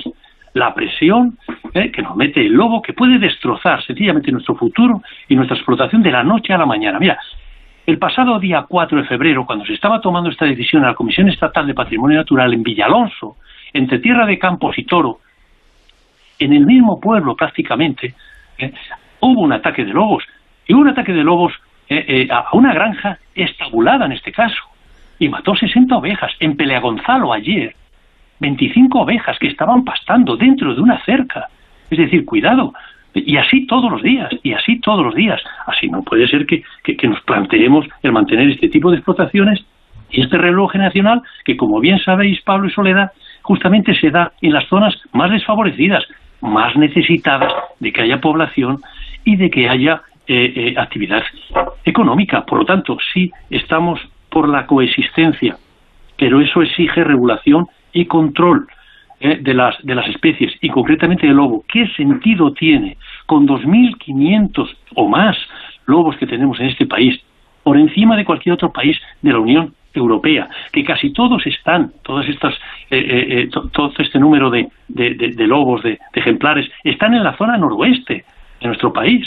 la 0.55 0.73
presión 0.73 1.37
eh, 1.75 1.91
que 1.91 2.03
nos 2.03 2.17
mete 2.17 2.47
el 2.47 2.53
lobo, 2.53 2.81
que 2.81 2.93
puede 2.93 3.19
destrozar 3.19 3.83
sencillamente 3.85 4.31
nuestro 4.31 4.55
futuro 4.55 5.03
y 5.29 5.35
nuestra 5.35 5.57
explotación 5.57 6.03
de 6.03 6.13
la 6.13 6.23
noche 6.23 6.53
a 6.53 6.59
la 6.59 6.67
mañana. 6.67 6.99
Mira, 7.01 7.19
el 7.87 7.99
pasado 7.99 8.39
día 8.39 8.67
4 8.69 8.99
de 8.99 9.09
febrero, 9.09 9.45
cuando 9.47 9.65
se 9.65 9.75
estaba 9.75 10.01
tomando 10.01 10.31
esta 10.31 10.45
decisión 10.45 10.83
en 10.83 10.89
la 10.89 10.95
Comisión 10.95 11.29
Estatal 11.29 11.67
de 11.67 11.75
Patrimonio 11.75 12.19
Natural 12.19 12.53
en 12.53 12.63
Villalonso, 12.63 13.37
entre 13.73 13.99
Tierra 13.99 14.27
de 14.27 14.39
Campos 14.39 14.79
y 14.79 14.85
Toro, 14.85 15.19
en 16.39 16.53
el 16.53 16.67
mismo 16.67 17.01
pueblo 17.01 17.35
prácticamente, 17.35 18.15
eh, 18.59 18.73
hubo 19.21 19.43
un 19.43 19.53
ataque 19.53 19.85
de 19.85 19.93
lobos. 19.93 20.25
Y 20.67 20.75
hubo 20.75 20.83
un 20.83 20.89
ataque 20.89 21.13
de 21.13 21.25
lobos 21.25 21.53
eh, 21.89 22.05
eh, 22.07 22.29
a 22.31 22.47
una 22.53 22.73
granja 22.73 23.19
estabulada 23.35 24.07
en 24.07 24.13
este 24.13 24.33
caso. 24.33 24.63
Y 25.19 25.29
mató 25.29 25.55
60 25.55 25.97
ovejas. 25.97 26.33
En 26.41 26.57
Peleagonzalo 26.57 27.33
ayer, 27.33 27.75
25 28.41 29.01
ovejas 29.01 29.39
que 29.39 29.49
estaban 29.49 29.85
pastando 29.85 30.37
dentro 30.37 30.75
de 30.75 30.81
una 30.81 31.03
cerca. 31.05 31.49
Es 31.91 31.99
decir, 31.99 32.25
cuidado, 32.25 32.73
y 33.15 33.37
así 33.37 33.67
todos 33.67 33.91
los 33.91 34.03
días, 34.03 34.31
y 34.43 34.53
así 34.53 34.79
todos 34.81 35.05
los 35.05 35.15
días. 35.15 35.41
Así 35.67 35.89
no 35.89 36.03
puede 36.03 36.29
ser 36.29 36.47
que, 36.47 36.63
nos 37.09 37.21
planteemos 37.23 37.87
el 38.03 38.13
mantener 38.13 38.51
este 38.51 38.69
tipo 38.69 38.91
de 38.91 38.99
explotaciones 38.99 39.65
y 40.11 40.23
este 40.23 40.39
reloj 40.39 40.73
generacional 40.73 41.23
que, 41.45 41.57
como 41.57 41.81
bien 41.81 41.99
sabéis, 41.99 42.41
Pablo 42.43 42.69
y 42.69 42.73
Soledad, 42.73 43.13
justamente 43.43 43.95
se 43.95 44.11
da 44.11 44.33
en 44.41 44.53
las 44.53 44.67
zonas 44.69 44.95
más 45.13 45.31
desfavorecidas, 45.31 46.05
más 46.41 46.77
necesitadas 46.77 47.53
de 47.79 47.93
que 47.93 48.03
haya 48.03 48.21
población 48.21 48.79
y 49.25 49.37
de 49.37 49.51
que 49.51 49.69
haya 49.69 50.03
eh, 50.27 50.53
eh, 50.55 50.75
actividad 50.77 51.23
económica. 51.85 52.45
Por 52.45 52.59
lo 52.59 52.65
tanto, 52.65 52.97
sí 53.13 53.31
estamos 53.49 54.01
por 54.29 54.49
la 54.49 54.67
coexistencia, 54.67 55.57
pero 56.17 56.41
eso 56.41 56.63
exige 56.63 57.05
regulación 57.05 57.67
y 57.93 58.07
control 58.07 58.67
eh, 59.23 59.39
de, 59.39 59.53
las, 59.53 59.77
de 59.83 59.95
las 59.95 60.09
especies 60.09 60.55
y 60.63 60.71
concretamente 60.71 61.27
del 61.27 61.37
lobo, 61.37 61.63
¿qué 61.69 61.87
sentido 61.89 62.55
tiene 62.55 62.97
con 63.27 63.47
2.500 63.47 64.77
o 64.95 65.09
más 65.09 65.37
lobos 65.85 66.17
que 66.17 66.27
tenemos 66.27 66.59
en 66.59 66.69
este 66.69 66.87
país, 66.87 67.21
por 67.63 67.77
encima 67.77 68.17
de 68.17 68.25
cualquier 68.25 68.55
otro 68.55 68.73
país 68.73 68.97
de 69.21 69.33
la 69.33 69.39
Unión 69.39 69.75
Europea, 69.93 70.49
que 70.73 70.85
casi 70.85 71.13
todos 71.13 71.47
están, 71.47 71.93
todas 72.03 72.27
estas, 72.31 72.55
eh, 72.91 73.45
eh, 73.45 73.49
todo 73.51 73.93
este 73.99 74.19
número 74.19 74.49
de, 74.49 74.69
de, 74.89 75.47
lobos, 75.47 75.83
de, 75.83 75.99
ejemplares, 76.15 76.71
están 76.83 77.13
en 77.13 77.23
la 77.23 77.37
zona 77.37 77.59
noroeste 77.59 78.25
de 78.61 78.67
nuestro 78.67 78.93
país. 78.93 79.27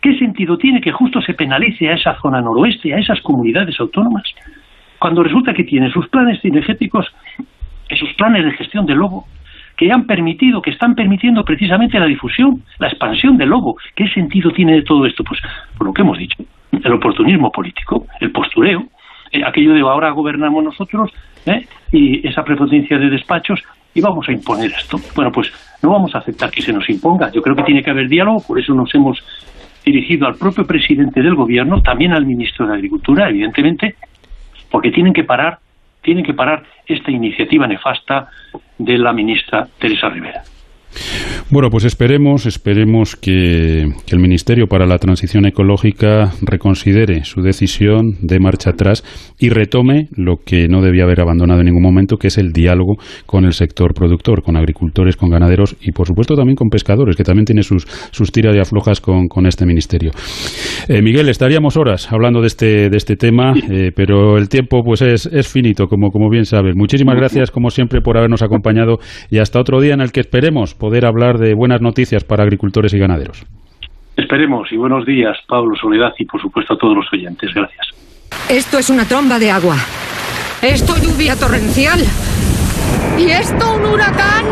¿Qué 0.00 0.18
sentido 0.18 0.58
tiene 0.58 0.80
que 0.80 0.92
justo 0.92 1.20
se 1.22 1.34
penalice 1.34 1.88
a 1.88 1.94
esa 1.94 2.20
zona 2.20 2.40
noroeste, 2.40 2.92
a 2.92 2.98
esas 2.98 3.20
comunidades 3.22 3.78
autónomas, 3.80 4.24
cuando 4.98 5.22
resulta 5.22 5.54
que 5.54 5.64
tienen 5.64 5.90
sus 5.90 6.08
planes 6.08 6.40
cinegéticos 6.40 7.06
esos 7.88 8.12
planes 8.14 8.44
de 8.44 8.52
gestión 8.52 8.86
del 8.86 8.98
lobo 8.98 9.26
que 9.76 9.90
han 9.90 10.06
permitido, 10.06 10.62
que 10.62 10.70
están 10.70 10.94
permitiendo 10.94 11.44
precisamente 11.44 11.98
la 11.98 12.06
difusión, 12.06 12.62
la 12.78 12.88
expansión 12.88 13.36
del 13.36 13.48
lobo. 13.48 13.76
¿Qué 13.96 14.08
sentido 14.08 14.52
tiene 14.52 14.74
de 14.74 14.82
todo 14.82 15.04
esto? 15.04 15.24
Pues 15.24 15.40
por 15.76 15.86
lo 15.86 15.92
que 15.92 16.02
hemos 16.02 16.18
dicho, 16.18 16.36
el 16.72 16.92
oportunismo 16.92 17.50
político, 17.50 18.06
el 18.20 18.30
postureo, 18.30 18.84
eh, 19.32 19.42
aquello 19.44 19.74
de 19.74 19.80
ahora 19.80 20.10
gobernamos 20.10 20.62
nosotros 20.62 21.10
¿eh? 21.46 21.66
y 21.90 22.26
esa 22.26 22.44
prepotencia 22.44 22.98
de 22.98 23.10
despachos 23.10 23.60
y 23.94 24.00
vamos 24.00 24.28
a 24.28 24.32
imponer 24.32 24.70
esto. 24.70 24.98
Bueno, 25.16 25.32
pues 25.32 25.52
no 25.84 25.90
vamos 25.90 26.14
a 26.14 26.18
aceptar 26.18 26.50
que 26.50 26.62
se 26.62 26.72
nos 26.72 26.88
imponga. 26.88 27.30
Yo 27.30 27.42
creo 27.42 27.54
que 27.54 27.62
tiene 27.62 27.82
que 27.82 27.90
haber 27.90 28.08
diálogo, 28.08 28.42
por 28.46 28.58
eso 28.58 28.72
nos 28.74 28.92
hemos 28.94 29.22
dirigido 29.84 30.26
al 30.26 30.36
propio 30.36 30.66
presidente 30.66 31.22
del 31.22 31.34
gobierno, 31.34 31.82
también 31.82 32.12
al 32.12 32.24
ministro 32.24 32.66
de 32.66 32.72
Agricultura, 32.72 33.28
evidentemente, 33.28 33.94
porque 34.70 34.90
tienen 34.90 35.12
que 35.12 35.24
parar 35.24 35.58
tienen 36.00 36.22
que 36.22 36.34
parar 36.34 36.62
esta 36.86 37.10
iniciativa 37.10 37.66
nefasta 37.66 38.28
de 38.76 38.98
la 38.98 39.14
ministra 39.14 39.66
Teresa 39.78 40.10
Rivera. 40.10 40.42
Bueno, 41.50 41.68
pues 41.70 41.84
esperemos, 41.84 42.46
esperemos 42.46 43.16
que, 43.16 43.84
el 44.08 44.18
Ministerio 44.18 44.66
para 44.66 44.86
la 44.86 44.98
Transición 44.98 45.46
Ecológica 45.46 46.32
reconsidere 46.42 47.24
su 47.24 47.42
decisión 47.42 48.16
de 48.20 48.38
marcha 48.38 48.70
atrás 48.70 49.02
y 49.38 49.48
retome 49.48 50.08
lo 50.14 50.36
que 50.44 50.68
no 50.68 50.82
debía 50.82 51.04
haber 51.04 51.20
abandonado 51.20 51.60
en 51.60 51.66
ningún 51.66 51.82
momento, 51.82 52.16
que 52.16 52.28
es 52.28 52.38
el 52.38 52.52
diálogo 52.52 52.96
con 53.26 53.44
el 53.44 53.52
sector 53.52 53.92
productor, 53.94 54.42
con 54.42 54.56
agricultores, 54.56 55.16
con 55.16 55.30
ganaderos 55.30 55.76
y, 55.80 55.92
por 55.92 56.06
supuesto, 56.06 56.34
también 56.34 56.56
con 56.56 56.68
pescadores, 56.68 57.16
que 57.16 57.24
también 57.24 57.44
tiene 57.44 57.62
sus, 57.62 57.86
sus 58.10 58.30
tiras 58.32 58.54
y 58.56 58.58
aflojas 58.58 59.00
con, 59.00 59.46
este 59.46 59.66
ministerio. 59.66 60.10
Eh, 60.88 61.02
Miguel, 61.02 61.28
estaríamos 61.28 61.76
horas 61.76 62.10
hablando 62.10 62.40
de 62.40 62.46
este, 62.46 62.88
de 62.88 62.96
este 62.96 63.16
tema, 63.16 63.52
eh, 63.70 63.90
pero 63.94 64.38
el 64.38 64.48
tiempo 64.48 64.82
pues 64.82 65.02
es, 65.02 65.26
es 65.26 65.48
finito, 65.48 65.86
como, 65.86 66.10
como 66.10 66.30
bien 66.30 66.46
sabes. 66.46 66.74
Muchísimas 66.74 67.16
gracias, 67.16 67.50
como 67.50 67.70
siempre, 67.70 68.00
por 68.00 68.16
habernos 68.16 68.42
acompañado 68.42 68.98
y 69.30 69.38
hasta 69.38 69.60
otro 69.60 69.80
día 69.80 69.94
en 69.94 70.00
el 70.00 70.12
que 70.12 70.20
esperemos 70.20 70.74
poder 70.84 71.06
hablar 71.06 71.38
de 71.38 71.54
buenas 71.54 71.80
noticias 71.80 72.24
para 72.24 72.42
agricultores 72.42 72.92
y 72.92 72.98
ganaderos. 72.98 73.42
Esperemos 74.18 74.70
y 74.70 74.76
buenos 74.76 75.06
días, 75.06 75.34
Pablo 75.48 75.74
Soledad, 75.80 76.12
y 76.18 76.26
por 76.26 76.42
supuesto 76.42 76.74
a 76.74 76.76
todos 76.76 76.94
los 76.94 77.06
oyentes. 77.10 77.50
Gracias. 77.54 77.86
Esto 78.50 78.78
es 78.78 78.90
una 78.90 79.06
tromba 79.06 79.38
de 79.38 79.50
agua. 79.50 79.76
Esto 80.60 80.92
lluvia 81.02 81.36
torrencial. 81.36 82.00
Y 83.18 83.30
esto 83.30 83.76
un 83.76 83.94
huracán. 83.94 84.44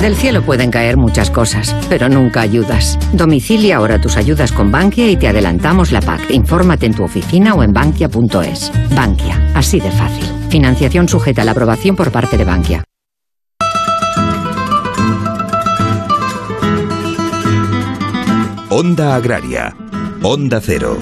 Del 0.00 0.14
cielo 0.14 0.42
pueden 0.42 0.70
caer 0.70 0.96
muchas 0.96 1.28
cosas, 1.28 1.74
pero 1.90 2.08
nunca 2.08 2.42
ayudas. 2.42 2.96
Domicilia 3.12 3.78
ahora 3.78 4.00
tus 4.00 4.16
ayudas 4.16 4.52
con 4.52 4.70
Bankia 4.70 5.10
y 5.10 5.16
te 5.16 5.26
adelantamos 5.26 5.90
la 5.90 6.02
PAC. 6.02 6.30
Infórmate 6.30 6.86
en 6.86 6.94
tu 6.94 7.02
oficina 7.02 7.54
o 7.54 7.64
en 7.64 7.72
bankia.es. 7.72 8.70
Bankia, 8.94 9.40
así 9.56 9.80
de 9.80 9.90
fácil. 9.90 10.24
Financiación 10.50 11.08
sujeta 11.08 11.42
a 11.42 11.44
la 11.44 11.50
aprobación 11.50 11.96
por 11.96 12.12
parte 12.12 12.38
de 12.38 12.44
Bankia. 12.44 12.84
Onda 18.74 19.16
Agraria. 19.16 19.76
Onda 20.22 20.58
Cero. 20.58 20.98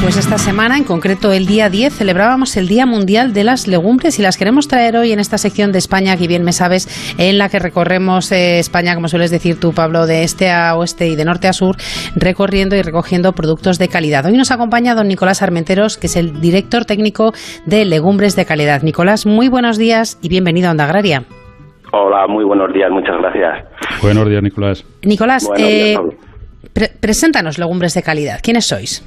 Pues 0.00 0.16
esta 0.16 0.38
semana, 0.38 0.78
en 0.78 0.84
concreto 0.84 1.32
el 1.32 1.46
día 1.46 1.68
10, 1.68 1.92
celebrábamos 1.92 2.56
el 2.56 2.68
Día 2.68 2.86
Mundial 2.86 3.32
de 3.32 3.42
las 3.42 3.66
Legumbres 3.66 4.20
y 4.20 4.22
las 4.22 4.36
queremos 4.36 4.68
traer 4.68 4.96
hoy 4.96 5.10
en 5.10 5.18
esta 5.18 5.36
sección 5.36 5.72
de 5.72 5.78
España, 5.78 6.16
que 6.16 6.28
bien 6.28 6.44
me 6.44 6.52
sabes, 6.52 6.88
en 7.18 7.38
la 7.38 7.48
que 7.48 7.58
recorremos 7.58 8.30
eh, 8.30 8.60
España, 8.60 8.94
como 8.94 9.08
sueles 9.08 9.32
decir 9.32 9.58
tú, 9.58 9.72
Pablo, 9.72 10.06
de 10.06 10.22
este 10.22 10.52
a 10.52 10.76
oeste 10.76 11.08
y 11.08 11.16
de 11.16 11.24
norte 11.24 11.48
a 11.48 11.52
sur, 11.52 11.76
recorriendo 12.14 12.76
y 12.76 12.82
recogiendo 12.82 13.32
productos 13.32 13.80
de 13.80 13.88
calidad. 13.88 14.24
Hoy 14.26 14.36
nos 14.36 14.52
acompaña 14.52 14.94
don 14.94 15.08
Nicolás 15.08 15.42
Armenteros, 15.42 15.98
que 15.98 16.06
es 16.06 16.14
el 16.14 16.40
director 16.40 16.84
técnico 16.84 17.34
de 17.66 17.84
Legumbres 17.84 18.36
de 18.36 18.44
Calidad. 18.44 18.82
Nicolás, 18.82 19.26
muy 19.26 19.48
buenos 19.48 19.76
días 19.76 20.18
y 20.22 20.28
bienvenido 20.28 20.68
a 20.68 20.70
Onda 20.70 20.84
Agraria. 20.84 21.26
Hola, 21.96 22.26
muy 22.26 22.44
buenos 22.44 22.72
días, 22.72 22.90
muchas 22.90 23.16
gracias. 23.18 24.02
Buenos 24.02 24.28
días, 24.28 24.42
Nicolás. 24.42 24.84
Nicolás, 25.04 25.48
eh, 25.56 25.96
preséntanos 27.00 27.56
Legumbres 27.56 27.94
de 27.94 28.02
Calidad. 28.02 28.40
¿Quiénes 28.42 28.66
sois? 28.66 29.00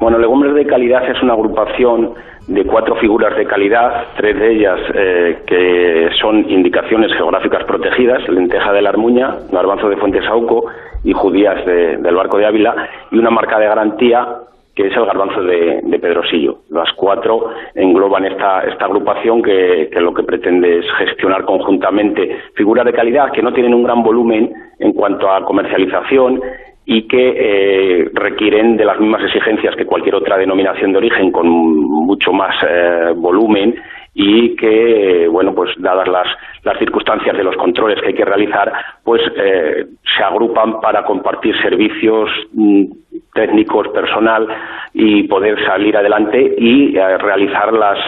Bueno, 0.00 0.18
Legumbres 0.18 0.54
de 0.54 0.66
Calidad 0.66 1.06
es 1.10 1.22
una 1.22 1.34
agrupación 1.34 2.14
de 2.46 2.64
cuatro 2.64 2.96
figuras 2.96 3.36
de 3.36 3.44
calidad, 3.44 4.06
tres 4.16 4.38
de 4.38 4.50
ellas 4.50 4.80
eh, 4.94 5.42
que 5.46 6.08
son 6.22 6.50
indicaciones 6.50 7.12
geográficas 7.12 7.64
protegidas, 7.64 8.26
lenteja 8.30 8.72
de 8.72 8.80
la 8.80 8.88
Armuña, 8.88 9.36
garbanzo 9.52 9.90
de 9.90 9.98
Fuentes 9.98 10.24
Sauco 10.24 10.64
y 11.04 11.12
judías 11.12 11.66
del 11.66 12.16
Barco 12.16 12.38
de 12.38 12.46
Ávila, 12.46 12.88
y 13.10 13.18
una 13.18 13.30
marca 13.30 13.58
de 13.58 13.66
garantía 13.66 14.26
que 14.74 14.86
es 14.86 14.96
el 14.96 15.04
garbanzo 15.04 15.42
de, 15.42 15.80
de, 15.82 15.98
Pedrosillo. 15.98 16.58
Las 16.70 16.90
cuatro 16.94 17.50
engloban 17.74 18.24
esta, 18.24 18.60
agrupación 18.60 19.42
que, 19.42 19.90
lo 20.00 20.14
que 20.14 20.22
pretende 20.22 20.78
es 20.78 20.86
gestionar 20.98 21.44
conjuntamente 21.44 22.38
figuras 22.54 22.86
de 22.86 22.92
calidad 22.92 23.32
que 23.32 23.42
no 23.42 23.52
tienen 23.52 23.74
un 23.74 23.84
gran 23.84 24.02
volumen 24.02 24.52
en 24.78 24.92
cuanto 24.92 25.30
a 25.30 25.44
comercialización 25.44 26.40
y 26.84 27.06
que 27.06 27.34
eh, 27.36 28.10
requieren 28.14 28.76
de 28.76 28.84
las 28.84 28.98
mismas 28.98 29.22
exigencias 29.24 29.76
que 29.76 29.86
cualquier 29.86 30.16
otra 30.16 30.36
denominación 30.36 30.92
de 30.92 30.98
origen 30.98 31.30
con 31.30 31.48
mucho 31.48 32.32
más 32.32 32.54
eh, 32.68 33.12
volumen 33.14 33.74
y 34.14 34.56
que, 34.56 35.26
bueno, 35.28 35.54
pues 35.54 35.70
dadas 35.78 36.06
las, 36.06 36.26
las 36.64 36.78
circunstancias 36.78 37.36
de 37.36 37.44
los 37.44 37.56
controles 37.56 38.00
que 38.00 38.08
hay 38.08 38.14
que 38.14 38.24
realizar, 38.24 38.72
pues 39.04 39.22
eh, 39.36 39.86
se 40.16 40.22
agrupan 40.22 40.80
para 40.80 41.04
compartir 41.04 41.54
servicios 41.62 42.28
mm, 42.52 42.84
técnicos, 43.32 43.88
personal 43.88 44.46
y 44.92 45.22
poder 45.24 45.64
salir 45.64 45.96
adelante 45.96 46.54
y 46.58 46.96
eh, 46.96 47.18
realizar 47.18 47.72
las, 47.72 47.98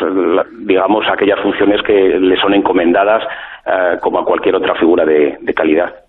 digamos, 0.59 1.07
aquellas 1.09 1.41
funciones 1.41 1.81
que 1.83 2.19
le 2.21 2.37
son 2.37 2.53
encomendadas 2.53 3.25
eh, 3.67 3.97
como 4.03 4.19
a 4.19 4.25
cualquier 4.25 4.57
otra 4.57 4.75
figura 4.75 5.07
de 5.07 5.55
calidad. 5.55 6.05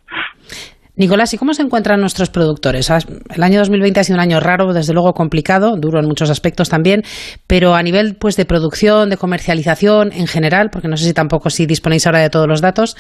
Nicolás, 0.97 1.33
¿y 1.33 1.37
cómo 1.37 1.53
se 1.53 1.61
encuentran 1.61 1.99
nuestros 1.99 2.29
productores? 2.29 2.89
El 3.35 3.43
año 3.43 3.59
2020 3.59 3.99
ha 3.99 4.03
sido 4.03 4.15
un 4.15 4.21
año 4.21 4.39
raro, 4.39 4.71
desde 4.71 4.93
luego 4.93 5.11
complicado, 5.11 5.75
duro 5.75 5.99
en 5.99 6.07
muchos 6.07 6.29
aspectos 6.29 6.69
también, 6.69 7.01
pero 7.49 7.75
a 7.75 7.83
nivel 7.83 8.15
pues 8.19 8.37
de 8.37 8.45
producción, 8.45 9.09
de 9.09 9.17
comercialización 9.17 10.13
en 10.13 10.27
general, 10.27 10.69
porque 10.71 10.87
no 10.87 10.95
sé 10.95 11.03
si 11.03 11.13
tampoco 11.13 11.49
si 11.49 11.65
disponéis 11.65 12.07
ahora 12.07 12.19
de 12.19 12.29
todos 12.29 12.47
los 12.47 12.61
datos, 12.61 12.95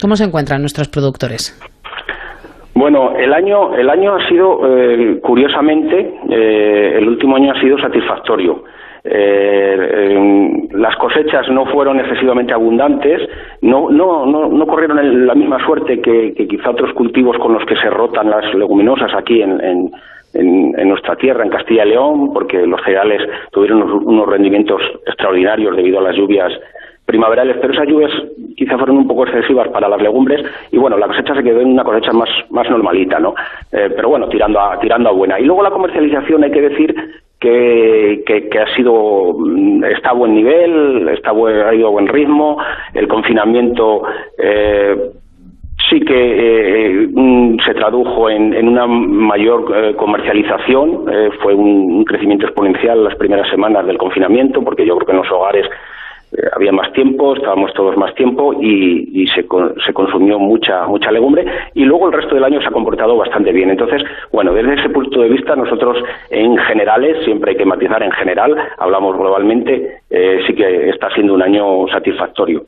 ¿cómo 0.00 0.14
se 0.14 0.24
encuentran 0.24 0.60
nuestros 0.60 0.88
productores? 0.88 1.58
Bueno, 2.72 3.16
el 3.18 3.34
año 3.34 3.74
el 3.74 3.90
año 3.90 4.14
ha 4.14 4.28
sido 4.28 4.60
eh, 4.64 5.18
curiosamente 5.20 6.14
eh, 6.30 6.98
el 6.98 7.08
último 7.08 7.34
año 7.34 7.52
ha 7.52 7.60
sido 7.60 7.76
satisfactorio. 7.78 8.62
Eh, 9.04 10.68
las 10.72 10.96
cosechas 10.96 11.48
no 11.50 11.66
fueron 11.66 12.00
excesivamente 12.00 12.52
abundantes, 12.52 13.28
no, 13.62 13.90
no, 13.90 14.26
no, 14.26 14.48
no 14.48 14.66
corrieron 14.66 15.26
la 15.26 15.34
misma 15.34 15.64
suerte 15.64 16.00
que, 16.00 16.34
quizá 16.34 16.70
otros 16.70 16.92
cultivos 16.94 17.38
con 17.38 17.54
los 17.54 17.64
que 17.64 17.76
se 17.76 17.90
rotan 17.90 18.30
las 18.30 18.54
leguminosas 18.54 19.12
aquí 19.14 19.42
en, 19.42 19.60
en, 19.62 19.90
en, 20.34 20.88
nuestra 20.88 21.16
tierra, 21.16 21.44
en 21.44 21.50
Castilla 21.50 21.84
y 21.84 21.90
León, 21.90 22.32
porque 22.32 22.66
los 22.66 22.80
cereales 22.82 23.22
tuvieron 23.52 23.82
unos, 23.82 24.28
rendimientos 24.28 24.80
extraordinarios 25.06 25.76
debido 25.76 25.98
a 25.98 26.02
las 26.02 26.16
lluvias 26.16 26.52
primaverales, 27.06 27.56
pero 27.60 27.72
esas 27.72 27.88
lluvias 27.88 28.12
quizá 28.56 28.76
fueron 28.78 28.98
un 28.98 29.08
poco 29.08 29.26
excesivas 29.26 29.68
para 29.68 29.88
las 29.88 30.00
legumbres 30.00 30.44
y 30.70 30.78
bueno, 30.78 30.96
la 30.96 31.08
cosecha 31.08 31.34
se 31.34 31.42
quedó 31.42 31.60
en 31.60 31.72
una 31.72 31.82
cosecha 31.82 32.12
más, 32.12 32.28
más 32.50 32.70
normalita, 32.70 33.18
¿no? 33.18 33.34
Eh, 33.72 33.90
pero 33.96 34.10
bueno, 34.10 34.28
tirando 34.28 34.60
a, 34.60 34.78
tirando 34.78 35.08
a 35.08 35.12
buena. 35.12 35.40
Y 35.40 35.44
luego 35.44 35.62
la 35.62 35.70
comercialización, 35.70 36.44
hay 36.44 36.52
que 36.52 36.62
decir 36.62 36.94
que, 37.40 38.22
que, 38.50 38.58
ha 38.58 38.74
sido 38.76 39.34
mm, 39.38 39.84
está 39.84 40.10
a 40.10 40.14
buen 40.14 40.34
nivel, 40.34 41.08
está 41.08 41.30
ha 41.30 41.74
ido 41.74 41.88
a 41.88 41.90
buen 41.90 42.06
ritmo, 42.06 42.58
el 42.94 43.08
confinamiento 43.08 44.02
eh, 44.38 45.10
sí 45.88 46.00
que 46.00 46.14
eh, 46.14 47.08
mm, 47.12 47.58
se 47.64 47.74
tradujo 47.74 48.28
en, 48.28 48.68
una 48.68 48.86
mayor 48.86 49.72
eh, 49.74 49.94
comercialización, 49.96 51.06
fue 51.42 51.54
un, 51.54 52.04
crecimiento 52.04 52.46
exponencial 52.46 53.04
las 53.04 53.14
primeras 53.16 53.48
semanas 53.50 53.86
del 53.86 53.98
confinamiento, 53.98 54.62
porque 54.62 54.86
yo 54.86 54.96
creo 54.96 55.06
que 55.06 55.12
en 55.12 55.18
los 55.18 55.32
hogares 55.32 55.66
eh, 55.66 55.70
había 56.54 56.72
más 56.72 56.92
tiempo, 56.92 57.34
estábamos 57.34 57.72
todos 57.74 57.96
más 57.96 58.14
tiempo 58.14 58.54
y, 58.60 59.26
se, 59.34 59.46
se, 59.84 59.92
consumió 59.92 60.38
mucha 60.38 60.86
mucha 60.86 61.10
legumbre 61.10 61.44
y 61.74 61.84
luego 61.84 62.06
el 62.06 62.12
resto 62.12 62.34
del 62.34 62.44
año 62.44 62.60
se 62.60 62.68
ha 62.68 62.72
comportado 62.72 63.16
bastante 63.16 63.52
bien. 63.52 63.70
Entonces, 63.70 64.02
bueno, 64.32 64.52
desde 64.52 64.74
ese 64.74 64.88
punto 64.90 65.20
de 65.20 65.28
vista 65.28 65.56
nosotros 65.56 65.98
en 66.30 66.56
generales, 66.58 67.24
siempre 67.24 67.52
hay 67.52 67.56
que 67.56 67.64
matizar 67.64 68.02
en 68.02 68.12
general, 68.12 68.56
hablamos 68.78 69.16
globalmente, 69.16 70.00
eh, 70.10 70.40
sí 70.46 70.54
que 70.54 70.90
está 70.90 71.10
siendo 71.14 71.34
un 71.34 71.42
año 71.42 71.86
satisfactorio. 71.88 72.64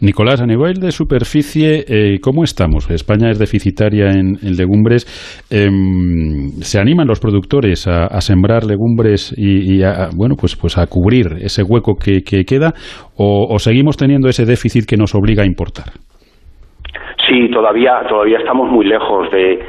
Nicolás, 0.00 0.40
a 0.40 0.46
nivel 0.46 0.74
de 0.74 0.90
superficie, 0.90 1.84
eh, 1.86 2.18
¿cómo 2.20 2.44
estamos? 2.44 2.90
España 2.90 3.30
es 3.30 3.38
deficitaria 3.38 4.10
en, 4.10 4.38
legumbres. 4.56 5.06
Em, 5.50 6.50
¿Se 6.60 6.80
animan 6.80 7.06
los 7.06 7.20
productores 7.20 7.86
a, 7.86 8.20
sembrar 8.20 8.64
legumbres 8.64 9.32
y, 9.36 9.82
a, 9.82 10.10
bueno, 10.14 10.34
pues, 10.36 10.56
pues 10.56 10.78
a 10.78 10.86
cubrir 10.86 11.36
ese 11.40 11.62
hueco 11.62 11.94
que, 11.96 12.22
queda? 12.22 12.74
¿O 13.16 13.58
seguimos 13.58 13.96
teniendo 13.96 14.28
ese 14.28 14.46
déficit 14.46 14.86
que 14.86 14.96
nos 14.96 15.14
obliga 15.14 15.42
a 15.42 15.46
importar? 15.46 15.92
Sí, 17.30 17.48
todavía, 17.48 18.02
todavía 18.08 18.38
estamos 18.38 18.68
muy 18.68 18.84
lejos 18.84 19.30
de, 19.30 19.60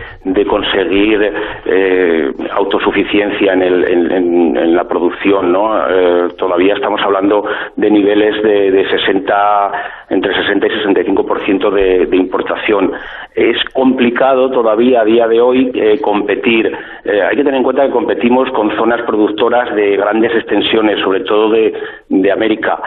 conseguir 0.47 1.32
eh, 1.65 2.32
autosuficiencia 2.54 3.54
en, 3.54 3.62
el, 3.62 3.84
en, 3.86 4.76
la 4.76 4.86
producción, 4.86 5.52
¿no? 5.52 5.78
Eh, 5.88 6.30
todavía 6.39 6.74
estamos 6.74 7.00
hablando 7.04 7.45
de 7.76 7.91
niveles 7.91 8.41
de, 8.41 8.71
de 8.71 8.89
60, 8.89 9.71
entre 10.10 10.34
60 10.34 10.67
y 10.67 10.69
65% 10.71 11.69
de, 11.69 12.06
de 12.08 12.17
importación. 12.17 12.93
Es 13.36 13.58
complicado 13.74 14.50
todavía 14.50 15.02
a 15.02 15.06
día 15.06 15.28
de 15.28 15.39
hoy 15.39 15.71
eh, 15.76 16.00
competir. 16.02 16.76
hay 17.06 17.36
que 17.36 17.43
tener 17.43 17.56
en 17.56 17.63
cuenta 17.63 17.86
que 17.86 17.91
competimos 17.91 18.50
con 18.52 18.76
zonas 18.76 19.04
productoras 19.04 19.74
de 19.76 19.97
grandes 19.97 20.34
extensiones, 20.34 21.00
sobre 21.02 21.19
todo 21.21 21.52
de, 21.52 22.32
América. 22.32 22.80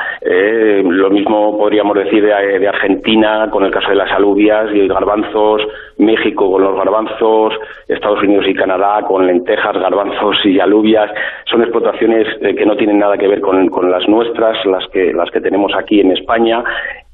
lo 0.85 1.11
mismo 1.11 1.57
podríamos 1.59 1.97
decir 1.97 2.25
de, 2.25 2.59
de 2.59 2.69
Argentina, 2.69 3.49
con 3.51 3.65
el 3.65 3.71
caso 3.71 3.91
de 3.91 3.97
las 3.97 4.11
alubias 4.11 4.64
alubias 4.65 4.85
y 4.85 4.89
garbanzos, 4.89 5.63
México 5.99 6.51
con 6.51 6.63
los 6.63 6.77
garbanzos, 6.77 7.55
Estados 7.89 8.23
Unidos 8.23 8.47
y 8.49 8.55
Canadá 8.55 9.03
con 9.07 9.27
lentejas, 9.27 9.77
garbanzos 9.79 10.37
y 10.45 10.59
alubias. 10.61 11.11
Son 11.51 11.63
explotaciones 11.63 12.27
eh, 12.41 12.55
que 12.55 12.67
no 12.67 12.77
tienen 12.77 12.99
nada 12.99 13.17
que 13.17 13.29
ver 13.29 13.41
con, 13.41 13.69
con 13.69 13.91
las 13.91 14.09
nuestras, 14.09 14.65
las 14.67 14.87
que, 14.89 15.13
las 15.13 15.31
que 15.31 15.41
tenemos 15.41 15.73
aquí 15.75 16.01
en 16.01 16.13
España 16.13 16.65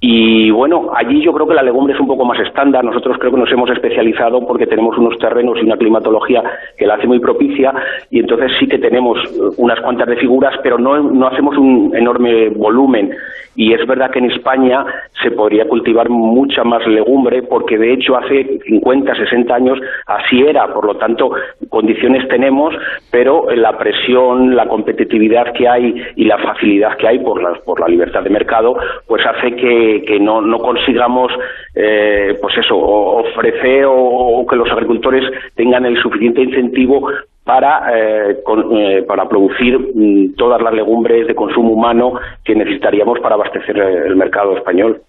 y 0.03 0.51
bueno, 0.51 0.91
allí 0.97 1.23
yo 1.23 1.31
creo 1.35 1.47
que 1.47 1.53
la 1.53 1.63
legumbre 1.63 1.93
es 1.93 2.01
un 2.01 2.07
poco 2.07 2.25
más 2.25 2.41
estándar. 2.41 2.83
Nosotros 2.83 3.19
creo 3.19 3.33
que 3.33 3.41
nos 3.41 3.53
hemos 3.53 3.69
especializado 3.69 4.47
porque 4.47 4.67
tenemos 4.67 4.97
unos 4.97 5.19
terrenos 5.19 5.59
y 5.59 5.67
una 5.67 5.77
climatología 5.77 6.43
que 6.79 6.87
la 6.87 6.95
hace 6.95 7.07
muy 7.07 7.19
propicia 7.19 7.75
y 8.11 8.21
entonces 8.21 8.51
sí 8.59 8.67
que 8.67 8.79
tenemos 8.79 9.19
unas 9.59 9.79
cuantas 9.81 10.09
de 10.09 10.17
figuras, 10.17 10.55
pero 10.63 10.79
no, 10.79 10.99
no 10.99 11.27
hacemos 11.27 11.59
un 11.59 11.95
enorme 11.95 12.49
volumen. 12.49 13.11
Y 13.57 13.75
es 13.75 13.87
verdad 13.87 14.11
que 14.11 14.21
en 14.21 14.31
España 14.31 14.87
se 15.23 15.33
podría 15.33 15.69
cultivar 15.69 16.09
mucha 16.09 16.65
más 16.65 16.87
legumbre 16.87 17.40
porque 17.43 17.79
de 17.79 17.95
hecho 17.95 18.17
hace 18.17 18.59
50, 18.67 19.15
60 19.15 19.55
años 19.55 19.79
así 20.07 20.43
era. 20.43 20.73
Por 20.73 20.87
lo 20.87 20.97
tanto, 20.97 21.31
condiciones 21.69 22.27
tenemos, 22.29 22.75
pero 23.11 23.51
la 23.51 23.77
presión, 23.77 24.55
la 24.55 24.67
competitividad 24.67 25.53
que 25.53 25.69
hay 25.69 25.95
y 26.17 26.25
la 26.25 26.39
facilidad 26.39 26.97
que 26.97 27.09
hay 27.09 27.19
por 27.19 27.43
la, 27.43 27.55
por 27.65 27.81
la 27.81 27.89
libertad 27.89 28.23
de 28.23 28.31
mercado, 28.31 28.77
pues 29.07 29.25
hace 29.27 29.57
que 29.57 29.71
que, 30.07 30.21
no, 30.21 30.41
no, 30.41 30.59
consigamos, 30.59 31.33
eh, 31.75 32.39
pues 32.41 32.57
eso, 32.59 32.77
ofrecer 32.77 33.85
o, 33.87 34.47
que 34.49 34.57
los 34.57 34.71
agricultores 34.71 35.25
tengan 35.55 35.87
el 35.87 36.01
suficiente 36.01 36.43
incentivo 36.43 37.09
para, 37.45 37.91
eh, 37.97 38.37
eh, 38.75 39.05
para 39.07 39.29
producir 39.29 39.79
mm, 39.95 40.35
todas 40.37 40.61
las 40.63 40.73
legumbres 40.75 41.27
de 41.27 41.35
consumo 41.35 41.71
humano 41.71 42.15
que 42.45 42.55
necesitaríamos 42.55 43.19
para 43.21 43.35
abastecer 43.35 43.79
el 43.79 44.17
mercado 44.17 44.57
español. 44.57 45.01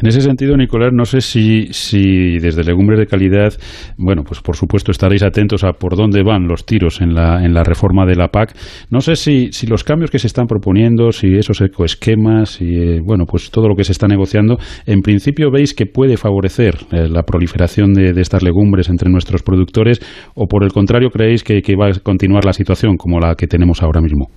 En 0.00 0.06
ese 0.06 0.20
sentido, 0.20 0.56
Nicolás, 0.56 0.92
no 0.92 1.04
sé 1.04 1.20
si, 1.20 1.66
si 1.72 2.38
desde 2.38 2.64
Legumbres 2.64 2.98
de 2.98 3.06
Calidad, 3.06 3.52
bueno, 3.96 4.22
pues 4.24 4.40
por 4.40 4.56
supuesto 4.56 4.90
estaréis 4.90 5.22
atentos 5.22 5.64
a 5.64 5.72
por 5.72 5.96
dónde 5.96 6.22
van 6.22 6.46
los 6.48 6.66
tiros 6.66 7.00
en 7.00 7.14
la, 7.14 7.44
en 7.44 7.54
la 7.54 7.62
reforma 7.62 8.06
de 8.06 8.16
la 8.16 8.28
PAC. 8.28 8.54
No 8.90 9.00
sé 9.00 9.16
si, 9.16 9.52
si 9.52 9.66
los 9.66 9.84
cambios 9.84 10.10
que 10.10 10.18
se 10.18 10.26
están 10.26 10.46
proponiendo, 10.46 11.12
si 11.12 11.34
esos 11.34 11.60
ecoesquemas, 11.60 12.60
y 12.60 12.74
eh, 12.76 13.00
bueno, 13.04 13.24
pues 13.26 13.50
todo 13.50 13.68
lo 13.68 13.74
que 13.74 13.84
se 13.84 13.92
está 13.92 14.06
negociando, 14.06 14.56
en 14.86 15.00
principio 15.00 15.50
veis 15.50 15.74
que 15.74 15.86
puede 15.86 16.16
favorecer 16.16 16.74
eh, 16.92 17.08
la 17.08 17.22
proliferación 17.22 17.92
de, 17.92 18.12
estas 18.22 18.42
legumbres 18.42 18.88
entre 18.88 19.10
nuestros 19.10 19.42
productores, 19.42 20.00
o 20.34 20.46
por 20.46 20.64
el 20.64 20.72
contrario 20.72 21.10
creéis 21.10 21.42
que 21.42 21.62
va 21.76 21.88
a 21.88 21.92
continuar 22.02 22.44
la 22.44 22.52
situación 22.52 22.96
como 22.96 23.18
la 23.18 23.34
que 23.34 23.46
tenemos 23.46 23.82
ahora 23.82 24.00
mismo. 24.00 24.28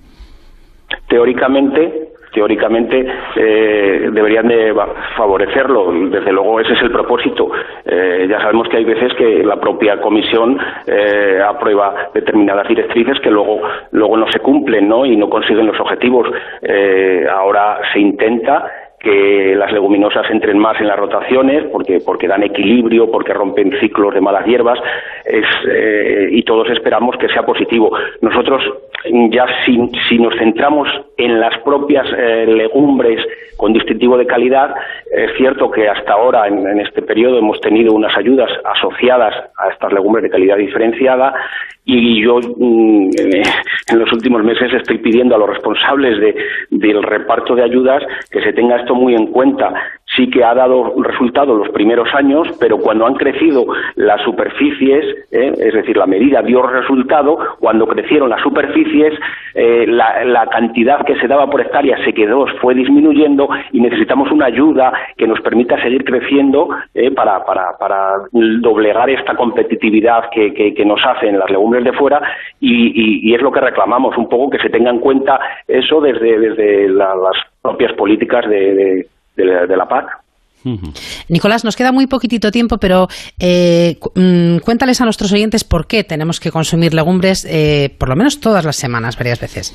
Teóricamente, 1.08 2.15
teóricamente 2.36 3.06
eh, 3.34 4.10
deberían 4.12 4.46
de 4.46 4.74
favorecerlo. 5.16 5.90
Desde 6.10 6.32
luego 6.32 6.60
ese 6.60 6.74
es 6.74 6.82
el 6.82 6.90
propósito. 6.90 7.50
Eh, 7.82 8.26
ya 8.28 8.38
sabemos 8.40 8.68
que 8.68 8.76
hay 8.76 8.84
veces 8.84 9.14
que 9.14 9.42
la 9.42 9.56
propia 9.56 9.98
comisión 10.02 10.58
eh, 10.86 11.40
aprueba 11.42 12.10
determinadas 12.12 12.68
directrices 12.68 13.18
que 13.20 13.30
luego 13.30 13.62
luego 13.92 14.18
no 14.18 14.30
se 14.30 14.40
cumplen, 14.40 14.86
¿no? 14.86 15.06
Y 15.06 15.16
no 15.16 15.30
consiguen 15.30 15.66
los 15.66 15.80
objetivos. 15.80 16.28
ahora 17.30 17.78
se 17.92 18.00
intenta 18.00 18.70
que 19.06 19.54
las 19.54 19.70
leguminosas 19.70 20.28
entren 20.30 20.58
más 20.58 20.80
en 20.80 20.88
las 20.88 20.98
rotaciones 20.98 21.64
porque, 21.70 22.00
porque 22.04 22.26
dan 22.26 22.42
equilibrio, 22.42 23.08
porque 23.08 23.32
rompen 23.32 23.70
ciclos 23.78 24.12
de 24.12 24.20
malas 24.20 24.44
hierbas 24.46 24.80
eh, 25.24 26.28
y 26.32 26.42
todos 26.42 26.68
esperamos 26.70 27.16
que 27.16 27.28
sea 27.28 27.44
positivo. 27.44 27.96
Nosotros 28.20 28.64
ya 29.30 29.46
si, 29.64 30.18
nos 30.18 30.34
centramos 30.36 30.88
en 31.16 31.38
las 31.38 31.56
propias 31.60 32.06
eh, 32.16 32.46
legumbres 32.48 33.24
con 33.56 33.72
distintivo 33.72 34.18
de 34.18 34.26
calidad, 34.26 34.74
es 35.10 35.30
cierto 35.36 35.70
que 35.70 35.88
hasta 35.88 36.12
ahora 36.12 36.46
en, 36.48 36.80
este 36.80 37.02
periodo 37.02 37.38
hemos 37.38 37.60
tenido 37.60 37.94
unas 37.94 38.16
ayudas 38.16 38.50
asociadas 38.64 39.34
a 39.56 39.68
estas 39.70 39.92
legumbres 39.92 40.24
de 40.24 40.30
calidad 40.30 40.56
diferenciada 40.56 41.32
y 41.84 42.22
yo 42.22 42.38
mm, 42.38 43.10
en 43.88 43.98
los 43.98 44.12
últimos 44.12 44.42
meses 44.42 44.74
estoy 44.74 44.98
pidiendo 44.98 45.36
a 45.36 45.38
los 45.38 45.48
responsables 45.48 46.20
de, 46.20 46.34
del 46.70 47.02
reparto 47.02 47.54
de 47.54 47.62
ayudas 47.62 48.02
que 48.30 48.42
se 48.42 48.52
tenga 48.52 48.76
esto 48.76 48.94
muy 48.96 49.14
en 49.14 49.26
cuenta 49.28 49.72
sí 50.16 50.30
que 50.30 50.42
ha 50.42 50.54
dado 50.54 50.94
resultado 51.02 51.54
los 51.54 51.68
primeros 51.68 52.08
años, 52.14 52.48
pero 52.58 52.78
cuando 52.78 53.06
han 53.06 53.14
crecido 53.14 53.66
las 53.96 54.20
superficies, 54.22 55.04
¿eh? 55.30 55.52
es 55.58 55.74
decir, 55.74 55.96
la 55.96 56.06
medida 56.06 56.42
dio 56.42 56.62
resultado, 56.62 57.38
cuando 57.60 57.86
crecieron 57.86 58.30
las 58.30 58.40
superficies, 58.42 59.14
eh, 59.54 59.86
la, 59.86 60.46
cantidad 60.50 61.04
que 61.04 61.16
se 61.16 61.26
daba 61.26 61.50
por 61.50 61.60
hectárea 61.60 62.02
se 62.04 62.12
quedó, 62.12 62.46
fue 62.60 62.74
disminuyendo 62.74 63.48
y 63.72 63.80
necesitamos 63.80 64.30
una 64.30 64.46
ayuda 64.46 64.92
que 65.16 65.26
nos 65.26 65.40
permita 65.40 65.80
seguir 65.82 66.04
creciendo 66.04 66.68
¿eh? 66.94 67.10
para, 67.10 67.44
para, 67.44 67.76
para, 67.78 68.12
doblegar 68.32 69.10
esta 69.10 69.34
competitividad 69.34 70.30
que, 70.30 70.52
que, 70.54 70.84
nos 70.84 71.04
hacen 71.04 71.38
las 71.38 71.50
legumbres 71.50 71.84
de 71.84 71.92
fuera 71.92 72.22
y, 72.60 73.34
es 73.34 73.42
lo 73.42 73.50
que 73.50 73.60
reclamamos, 73.60 74.16
un 74.16 74.28
poco 74.28 74.50
que 74.50 74.58
se 74.58 74.70
tenga 74.70 74.90
en 74.90 75.00
cuenta 75.00 75.38
eso 75.66 76.00
desde, 76.00 76.38
desde 76.38 76.88
las 76.88 77.36
propias 77.60 77.92
políticas 77.94 78.48
de 78.48 79.06
la, 79.44 79.88
PAC. 79.88 80.06
Nicolás, 81.28 81.64
nos 81.64 81.76
queda 81.76 81.92
muy 81.92 82.06
poquitito 82.06 82.50
tiempo, 82.50 82.78
pero 82.78 83.08
eh, 83.38 83.98
mm, 84.14 84.58
cuéntales 84.58 85.00
a 85.00 85.04
nuestros 85.04 85.32
oyentes 85.32 85.62
por 85.62 85.86
qué 85.86 86.02
tenemos 86.02 86.40
que 86.40 86.50
consumir 86.50 86.92
legumbres 86.92 87.46
eh, 87.48 87.94
por 87.98 88.08
lo 88.08 88.16
menos 88.16 88.40
todas 88.40 88.64
las 88.64 88.76
semanas, 88.76 89.16
varias 89.16 89.40
veces. 89.40 89.74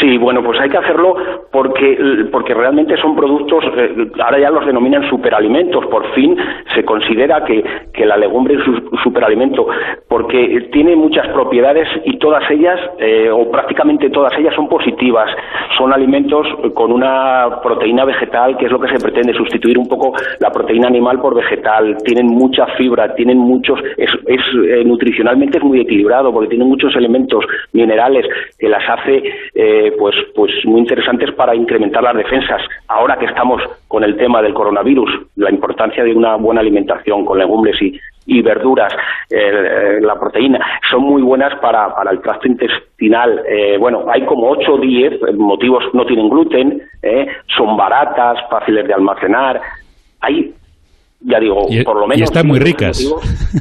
Sí, 0.00 0.16
bueno, 0.18 0.42
pues 0.42 0.60
hay 0.60 0.68
que 0.68 0.76
hacerlo 0.76 1.16
porque, 1.50 2.26
porque 2.30 2.54
realmente 2.54 2.96
son 2.98 3.16
productos, 3.16 3.64
eh, 3.76 4.10
ahora 4.22 4.38
ya 4.38 4.50
los 4.50 4.64
denominan 4.64 5.08
superalimentos, 5.08 5.86
por 5.86 6.12
fin 6.12 6.36
se 6.74 6.84
considera 6.84 7.44
que, 7.44 7.64
que 7.92 8.06
la 8.06 8.16
legumbre 8.16 8.54
es 8.54 8.68
un 8.68 8.90
superalimento, 9.02 9.66
porque 10.06 10.68
tiene 10.72 10.94
muchas 10.94 11.26
propiedades 11.28 11.88
y 12.04 12.18
todas 12.18 12.48
ellas, 12.50 12.78
eh, 12.98 13.30
o 13.30 13.50
prácticamente 13.50 14.10
todas 14.10 14.32
ellas, 14.38 14.54
son 14.54 14.68
positivas. 14.68 15.30
Son 15.76 15.92
alimentos 15.92 16.46
con 16.74 16.92
una 16.92 17.60
proteína 17.62 18.04
vegetal, 18.04 18.56
que 18.56 18.66
es 18.66 18.72
lo 18.72 18.80
que 18.80 18.88
se 18.88 19.02
pretende, 19.02 19.32
sustituir 19.32 19.78
un 19.78 19.88
poco 19.88 20.12
la 20.40 20.50
proteína 20.50 20.88
animal 20.88 21.20
por 21.20 21.34
vegetal. 21.34 21.96
Tienen 22.04 22.26
mucha 22.26 22.66
fibra, 22.76 23.14
tienen 23.14 23.38
muchos, 23.38 23.80
es, 23.96 24.10
es 24.26 24.40
eh, 24.68 24.84
nutricionalmente 24.84 25.58
es 25.58 25.64
muy 25.64 25.80
equilibrado, 25.80 26.32
porque 26.32 26.50
tienen 26.50 26.68
muchos 26.68 26.94
elementos 26.94 27.44
minerales 27.72 28.26
que 28.58 28.68
las 28.68 28.82
hace 28.88 29.22
pues, 29.92 30.14
pues 30.34 30.50
muy 30.64 30.80
interesantes 30.80 31.32
para 31.32 31.54
incrementar 31.54 32.02
las 32.02 32.16
defensas. 32.16 32.62
Ahora 32.88 33.16
que 33.18 33.26
estamos 33.26 33.62
con 33.86 34.04
el 34.04 34.16
tema 34.16 34.42
del 34.42 34.54
coronavirus, 34.54 35.10
la 35.36 35.50
importancia 35.50 36.04
de 36.04 36.14
una 36.14 36.36
buena 36.36 36.60
alimentación 36.60 37.24
con 37.24 37.38
legumbres 37.38 37.76
y, 37.80 38.42
verduras, 38.42 38.92
eh, 39.30 39.98
la 40.00 40.18
proteína, 40.18 40.60
son 40.90 41.02
muy 41.02 41.22
buenas 41.22 41.58
para, 41.60 41.94
para 41.94 42.10
el 42.10 42.20
tracto 42.20 42.46
intestinal. 42.46 43.42
Eh, 43.48 43.78
bueno, 43.78 44.04
hay 44.08 44.24
como 44.26 44.50
8 44.50 44.74
o 44.74 44.78
10 44.78 45.34
motivos, 45.36 45.84
no 45.94 46.04
tienen 46.04 46.28
gluten, 46.28 46.82
eh, 47.02 47.26
son 47.56 47.76
baratas, 47.76 48.38
fáciles 48.50 48.86
de 48.86 48.94
almacenar. 48.94 49.60
Hay 50.20 50.54
ya 51.20 51.40
digo, 51.40 51.62
por 51.84 51.96
lo 51.96 52.06
menos. 52.06 52.20
Y 52.20 52.22
están 52.22 52.46
muy 52.46 52.58
ricas. 52.58 53.00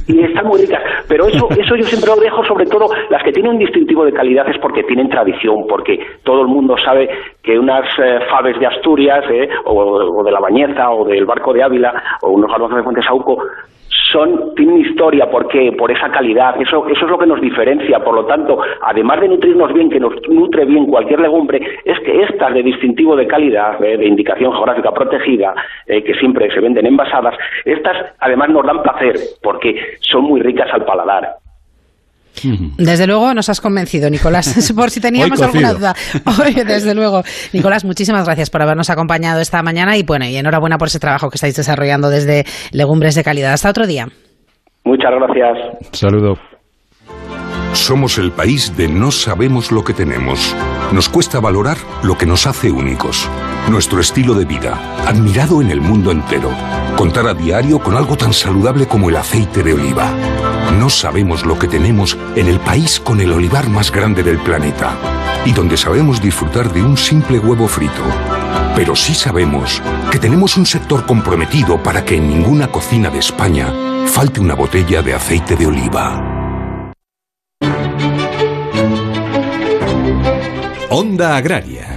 Y 0.07 0.19
están 0.19 0.45
muy 0.45 0.61
ricas. 0.61 0.81
Pero 1.07 1.27
eso, 1.27 1.47
eso 1.57 1.75
yo 1.75 1.83
siempre 1.83 2.11
lo 2.15 2.21
dejo, 2.21 2.43
sobre 2.45 2.65
todo 2.65 2.87
las 3.09 3.23
que 3.23 3.31
tienen 3.31 3.53
un 3.53 3.59
distintivo 3.59 4.05
de 4.05 4.13
calidad 4.13 4.47
es 4.49 4.57
porque 4.61 4.83
tienen 4.83 5.09
tradición, 5.09 5.65
porque 5.67 5.97
todo 6.23 6.41
el 6.41 6.47
mundo 6.47 6.75
sabe 6.83 7.09
que 7.41 7.57
unas 7.57 7.85
eh, 7.97 8.19
faves 8.29 8.59
de 8.59 8.67
Asturias, 8.67 9.23
eh, 9.31 9.49
o, 9.65 10.23
de 10.23 10.31
la 10.31 10.39
Bañeza, 10.39 10.91
o 10.91 11.05
del 11.05 11.25
Barco 11.25 11.53
de 11.53 11.63
Ávila, 11.63 11.93
o 12.21 12.31
unos 12.31 12.51
garbanzos 12.51 12.77
de 12.77 12.83
Fuente 12.83 13.01
Sauco, 13.01 13.37
son, 14.11 14.53
tienen 14.55 14.79
historia, 14.79 15.29
¿por 15.29 15.47
Por 15.77 15.91
esa 15.91 16.09
calidad, 16.11 16.59
eso, 16.61 16.87
eso 16.87 17.05
es 17.05 17.11
lo 17.11 17.17
que 17.17 17.25
nos 17.25 17.41
diferencia, 17.41 17.99
por 17.99 18.15
lo 18.15 18.25
tanto, 18.25 18.59
además 18.81 19.21
de 19.21 19.29
nutrirnos 19.29 19.73
bien, 19.73 19.89
que 19.89 19.99
nos 19.99 20.13
nutre 20.27 20.65
bien 20.65 20.85
cualquier 20.85 21.19
legumbre, 21.19 21.61
es 21.85 21.99
que 22.01 22.21
estas 22.21 22.53
de 22.53 22.63
distintivo 22.63 23.15
de 23.15 23.27
calidad, 23.27 23.83
eh, 23.83 23.97
de 23.97 24.05
indicación 24.05 24.51
geográfica 24.53 24.91
protegida, 24.91 25.53
eh, 25.85 26.03
que 26.03 26.13
siempre 26.15 26.51
se 26.51 26.59
venden 26.59 26.85
envasadas, 26.85 27.35
estas 27.65 28.13
además 28.19 28.49
nos 28.49 28.65
dan 28.65 28.83
placer, 28.83 29.15
porque 29.41 29.97
son 30.01 30.23
muy 30.23 30.41
ricas 30.41 30.69
al 30.73 30.85
paladar. 30.85 31.46
Desde 32.77 33.07
luego 33.07 33.33
nos 33.33 33.49
has 33.49 33.61
convencido, 33.61 34.09
Nicolás, 34.09 34.71
por 34.75 34.89
si 34.89 34.99
teníamos 34.99 35.41
alguna 35.41 35.73
duda. 35.73 35.95
desde 36.65 36.93
luego. 36.93 37.23
Nicolás, 37.53 37.85
muchísimas 37.85 38.25
gracias 38.25 38.49
por 38.49 38.61
habernos 38.61 38.89
acompañado 38.89 39.39
esta 39.41 39.61
mañana 39.63 39.97
y 39.97 40.03
bueno, 40.03 40.25
y 40.25 40.35
enhorabuena 40.35 40.77
por 40.77 40.87
ese 40.87 40.99
trabajo 40.99 41.29
que 41.29 41.35
estáis 41.35 41.55
desarrollando 41.55 42.09
desde 42.09 42.45
Legumbres 42.71 43.15
de 43.15 43.23
Calidad. 43.23 43.53
Hasta 43.53 43.69
otro 43.69 43.87
día. 43.87 44.07
Muchas 44.83 45.11
gracias. 45.11 45.99
Saludo. 45.99 46.37
Somos 47.73 48.17
el 48.17 48.31
país 48.31 48.75
de 48.75 48.87
no 48.87 49.11
sabemos 49.11 49.71
lo 49.71 49.83
que 49.83 49.93
tenemos. 49.93 50.55
Nos 50.91 51.07
cuesta 51.09 51.39
valorar 51.39 51.77
lo 52.03 52.17
que 52.17 52.25
nos 52.25 52.47
hace 52.47 52.71
únicos. 52.71 53.29
Nuestro 53.69 53.99
estilo 53.99 54.33
de 54.33 54.45
vida, 54.45 54.79
admirado 55.05 55.61
en 55.61 55.69
el 55.69 55.79
mundo 55.79 56.11
entero. 56.11 56.49
Contar 56.97 57.27
a 57.27 57.33
diario 57.33 57.79
con 57.79 57.95
algo 57.95 58.17
tan 58.17 58.33
saludable 58.33 58.87
como 58.87 59.09
el 59.09 59.15
aceite 59.17 59.61
de 59.63 59.73
oliva. 59.73 60.11
No 60.77 60.91
sabemos 60.91 61.43
lo 61.43 61.57
que 61.57 61.67
tenemos 61.67 62.15
en 62.35 62.47
el 62.47 62.59
país 62.59 62.99
con 62.99 63.19
el 63.19 63.33
olivar 63.33 63.67
más 63.67 63.91
grande 63.91 64.21
del 64.21 64.37
planeta. 64.37 64.95
Y 65.43 65.51
donde 65.51 65.75
sabemos 65.75 66.21
disfrutar 66.21 66.71
de 66.71 66.83
un 66.83 66.97
simple 66.97 67.39
huevo 67.39 67.67
frito 67.67 68.03
Pero 68.75 68.95
sí 68.95 69.13
sabemos 69.13 69.81
que 70.11 70.19
tenemos 70.19 70.57
un 70.57 70.65
sector 70.65 71.05
comprometido 71.05 71.81
para 71.81 72.05
que 72.05 72.17
en 72.17 72.27
ninguna 72.27 72.67
cocina 72.67 73.09
de 73.09 73.19
España 73.19 73.73
falte 74.07 74.39
una 74.39 74.53
botella 74.53 75.01
de 75.01 75.15
aceite 75.15 75.55
de 75.55 75.65
oliva. 75.65 76.23
Onda 80.89 81.37
Agraria 81.37 81.96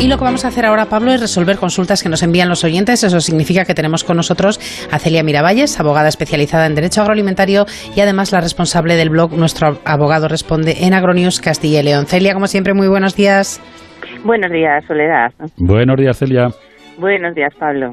Y 0.00 0.06
lo 0.06 0.16
que 0.16 0.22
vamos 0.22 0.44
a 0.44 0.48
hacer 0.48 0.64
ahora, 0.64 0.86
Pablo, 0.86 1.12
es 1.12 1.20
resolver 1.20 1.56
consultas 1.56 2.04
que 2.04 2.08
nos 2.08 2.22
envían 2.22 2.48
los 2.48 2.62
oyentes. 2.62 3.02
Eso 3.02 3.20
significa 3.20 3.64
que 3.64 3.74
tenemos 3.74 4.04
con 4.04 4.16
nosotros 4.16 4.60
a 4.92 4.98
Celia 5.00 5.24
Miravalles, 5.24 5.80
abogada 5.80 6.08
especializada 6.08 6.66
en 6.66 6.76
Derecho 6.76 7.00
Agroalimentario 7.00 7.66
y 7.96 8.00
además 8.00 8.30
la 8.30 8.40
responsable 8.40 8.94
del 8.94 9.10
blog 9.10 9.32
Nuestro 9.32 9.80
Abogado 9.84 10.28
Responde 10.28 10.84
en 10.86 10.94
Agronews 10.94 11.40
Castilla 11.40 11.80
y 11.80 11.82
León. 11.82 12.06
Celia, 12.06 12.32
como 12.32 12.46
siempre, 12.46 12.74
muy 12.74 12.86
buenos 12.86 13.16
días. 13.16 13.60
Buenos 14.24 14.52
días, 14.52 14.84
Soledad. 14.86 15.32
Buenos 15.56 15.96
días, 15.96 16.16
Celia. 16.16 16.48
Buenos 16.96 17.34
días, 17.34 17.52
Pablo. 17.58 17.92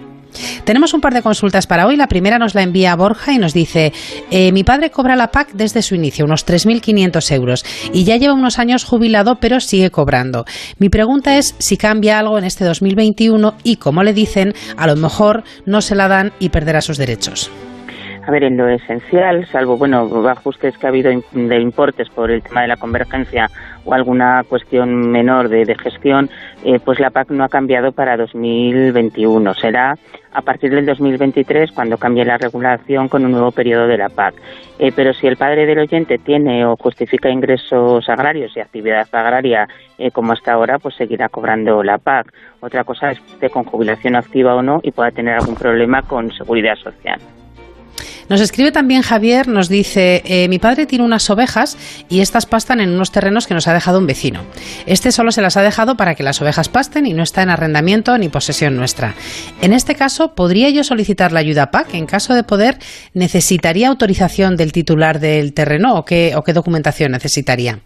Tenemos 0.66 0.96
un 0.96 1.02
par 1.02 1.14
de 1.14 1.22
consultas 1.22 1.68
para 1.68 1.86
hoy. 1.86 1.96
La 1.96 2.08
primera 2.08 2.40
nos 2.40 2.56
la 2.56 2.64
envía 2.64 2.96
Borja 2.96 3.34
y 3.34 3.38
nos 3.38 3.54
dice, 3.54 3.94
eh, 4.32 4.52
mi 4.52 4.64
padre 4.64 4.90
cobra 4.90 5.16
la 5.16 5.30
PAC 5.30 5.52
desde 5.54 5.84
su 5.84 5.94
inicio, 5.94 6.26
unos 6.26 6.46
3.500 6.46 7.32
euros, 7.32 7.66
y 7.94 8.04
ya 8.04 8.18
lleva 8.18 8.34
unos 8.34 8.58
años 8.58 8.84
jubilado, 8.84 9.36
pero 9.40 9.60
sigue 9.60 9.92
cobrando. 9.92 10.46
Mi 10.80 10.90
pregunta 10.90 11.38
es 11.38 11.54
si 11.60 11.78
cambia 11.78 12.18
algo 12.18 12.40
en 12.40 12.46
este 12.46 12.66
2021 12.66 13.54
y, 13.64 13.76
como 13.76 14.02
le 14.02 14.14
dicen, 14.14 14.56
a 14.76 14.88
lo 14.88 14.96
mejor 14.96 15.44
no 15.68 15.82
se 15.82 15.94
la 15.94 16.08
dan 16.08 16.34
y 16.40 16.50
perderá 16.50 16.82
sus 16.82 16.98
derechos. 16.98 17.52
A 18.28 18.32
ver, 18.32 18.44
en 18.44 18.58
lo 18.58 18.68
esencial, 18.68 19.46
salvo, 19.46 19.78
bueno, 19.78 20.28
ajustes 20.28 20.76
que 20.80 20.88
ha 20.88 20.90
habido 20.90 21.12
de 21.32 21.60
importes 21.60 22.10
por 22.10 22.32
el 22.32 22.42
tema 22.42 22.64
de 22.64 22.70
la 22.70 22.76
convergencia 22.76 23.52
o 23.84 23.94
alguna 23.94 24.44
cuestión 24.50 25.12
menor 25.12 25.48
de, 25.48 25.76
gestión, 25.76 26.32
eh, 26.64 26.80
pues 26.84 27.00
la 27.00 27.12
PAC 27.12 27.30
no 27.30 27.44
ha 27.44 27.50
cambiado 27.50 27.92
para 27.92 28.18
2021. 28.18 29.54
Será 29.54 29.94
a 30.34 30.42
partir 30.42 30.72
del 30.72 30.88
2023 30.88 31.72
cuando 31.72 32.00
cambie 32.00 32.26
la 32.26 32.40
regulación 32.40 33.10
con 33.10 33.26
un 33.26 33.32
nuevo 33.32 33.52
periodo 33.52 33.86
de 33.86 34.00
la 34.00 34.10
PAC. 34.10 34.34
Eh, 34.80 34.92
pero 34.96 35.14
si 35.14 35.28
el 35.28 35.38
padre 35.38 35.68
del 35.68 35.78
oyente 35.78 36.18
tiene 36.18 36.66
o 36.66 36.76
justifica 36.78 37.30
ingresos 37.30 38.10
agrarios 38.10 38.58
y 38.58 38.60
actividad 38.60 39.08
agraria 39.12 39.68
eh, 40.00 40.10
como 40.10 40.34
hasta 40.34 40.54
ahora, 40.54 40.80
pues 40.80 40.96
seguirá 40.96 41.30
cobrando 41.30 41.84
la 41.84 42.00
PAC. 42.00 42.34
Otra 42.60 42.84
cosa 42.84 43.12
es 43.12 43.20
que 43.40 43.52
con 43.52 43.66
jubilación 43.66 44.16
activa 44.16 44.56
o 44.56 44.64
no 44.64 44.80
y 44.82 44.90
pueda 44.90 45.12
tener 45.12 45.36
algún 45.36 45.56
problema 45.56 46.02
con 46.02 46.32
seguridad 46.32 46.76
social. 46.78 47.20
Nos 48.28 48.42
escribe 48.42 48.72
también 48.72 49.04
Javier, 49.04 49.48
nos 49.48 49.70
dice, 49.70 50.24
eh, 50.26 50.48
mi 50.50 50.58
padre 50.58 50.88
tiene 50.88 51.06
unas 51.06 51.30
ovejas 51.30 51.78
y 52.10 52.22
estas 52.22 52.48
pastan 52.48 52.80
en 52.80 52.90
unos 52.90 53.12
terrenos 53.12 53.46
que 53.46 53.54
nos 53.54 53.68
ha 53.68 53.74
dejado 53.74 54.00
un 54.00 54.08
vecino. 54.08 54.42
Este 54.88 55.12
solo 55.12 55.32
se 55.32 55.44
las 55.44 55.58
ha 55.58 55.62
dejado 55.62 55.96
para 55.96 56.16
que 56.16 56.24
las 56.24 56.42
ovejas 56.42 56.68
pasten 56.68 57.06
y 57.06 57.14
no 57.14 57.22
está 57.22 57.44
en 57.44 57.52
arrendamiento 57.52 58.18
ni 58.18 58.30
posesión 58.30 58.78
nuestra. 58.78 59.14
En 59.62 59.74
este 59.74 59.94
caso, 59.94 60.34
¿podría 60.34 60.72
yo 60.72 60.84
solicitar 60.84 61.32
la 61.32 61.42
ayuda 61.42 61.70
PAC? 61.70 61.94
En 61.94 62.08
caso 62.08 62.34
de 62.34 62.44
poder, 62.44 62.76
¿necesitaría 63.14 63.90
autorización 63.90 64.58
del 64.58 64.72
titular 64.72 65.20
del 65.20 65.54
terreno 65.54 65.94
o 65.94 66.04
qué, 66.04 66.34
o 66.36 66.42
qué 66.42 66.54
documentación 66.54 67.12
necesitaría? 67.12 67.80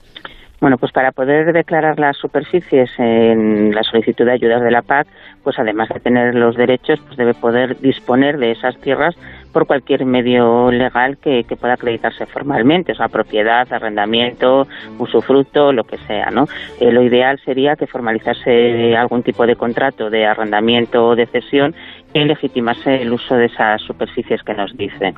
Bueno, 0.62 0.78
pues 0.78 0.91
para 0.91 1.13
poder 1.13 1.54
declarar 1.54 1.99
las 1.99 2.17
superficies 2.17 2.89
en 2.97 3.73
la 3.73 3.82
solicitud 3.84 4.25
de 4.25 4.34
ayudas 4.34 4.62
de 4.62 4.71
la 4.71 4.82
PAC, 4.82 5.08
pues 5.41 5.58
además 5.58 5.88
de 5.88 6.02
tener 6.02 6.36
los 6.36 6.58
derechos, 6.58 6.99
pues 7.06 7.15
debe 7.15 7.34
poder 7.34 7.80
disponer 7.80 8.38
de 8.38 8.52
esas 8.52 8.78
tierras 8.82 9.15
por 9.52 9.66
cualquier 9.66 10.06
medio 10.06 10.72
legal 10.72 11.18
que, 11.18 11.46
pueda 11.60 11.74
acreditarse 11.74 12.26
formalmente, 12.26 12.94
o 12.94 12.96
sea, 12.96 13.08
propiedad, 13.08 13.72
arrendamiento, 13.72 14.68
usufructo, 14.98 15.74
lo 15.74 15.84
que 15.84 15.98
sea, 15.98 16.30
¿no? 16.32 16.48
Eh, 16.80 16.92
lo 16.92 17.04
ideal 17.04 17.40
sería 17.44 17.76
que 17.76 17.88
formalizase 17.88 18.96
algún 18.96 19.24
tipo 19.24 19.46
de 19.46 19.56
contrato 19.56 20.10
de 20.10 20.26
arrendamiento 20.26 21.08
o 21.08 21.16
de 21.16 21.26
cesión 21.26 21.76
y 22.14 22.24
legitimase 22.24 23.02
el 23.02 23.12
uso 23.12 23.36
de 23.36 23.46
esas 23.46 23.82
superficies 23.82 24.42
que 24.44 24.54
nos 24.54 24.76
dicen. 24.78 25.16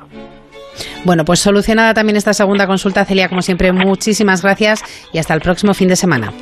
Bueno, 1.04 1.24
pues 1.24 1.40
solucionada 1.40 1.94
también 1.94 2.16
esta 2.16 2.32
segunda 2.32 2.66
consulta, 2.66 3.04
Celia, 3.04 3.28
como 3.28 3.42
siempre, 3.42 3.72
muchísimas 3.72 4.42
gracias 4.42 4.82
y 5.12 5.18
hasta 5.18 5.34
el 5.34 5.40
próximo 5.40 5.74
fin 5.74 5.88
de 5.88 5.96
semana. 5.96 6.32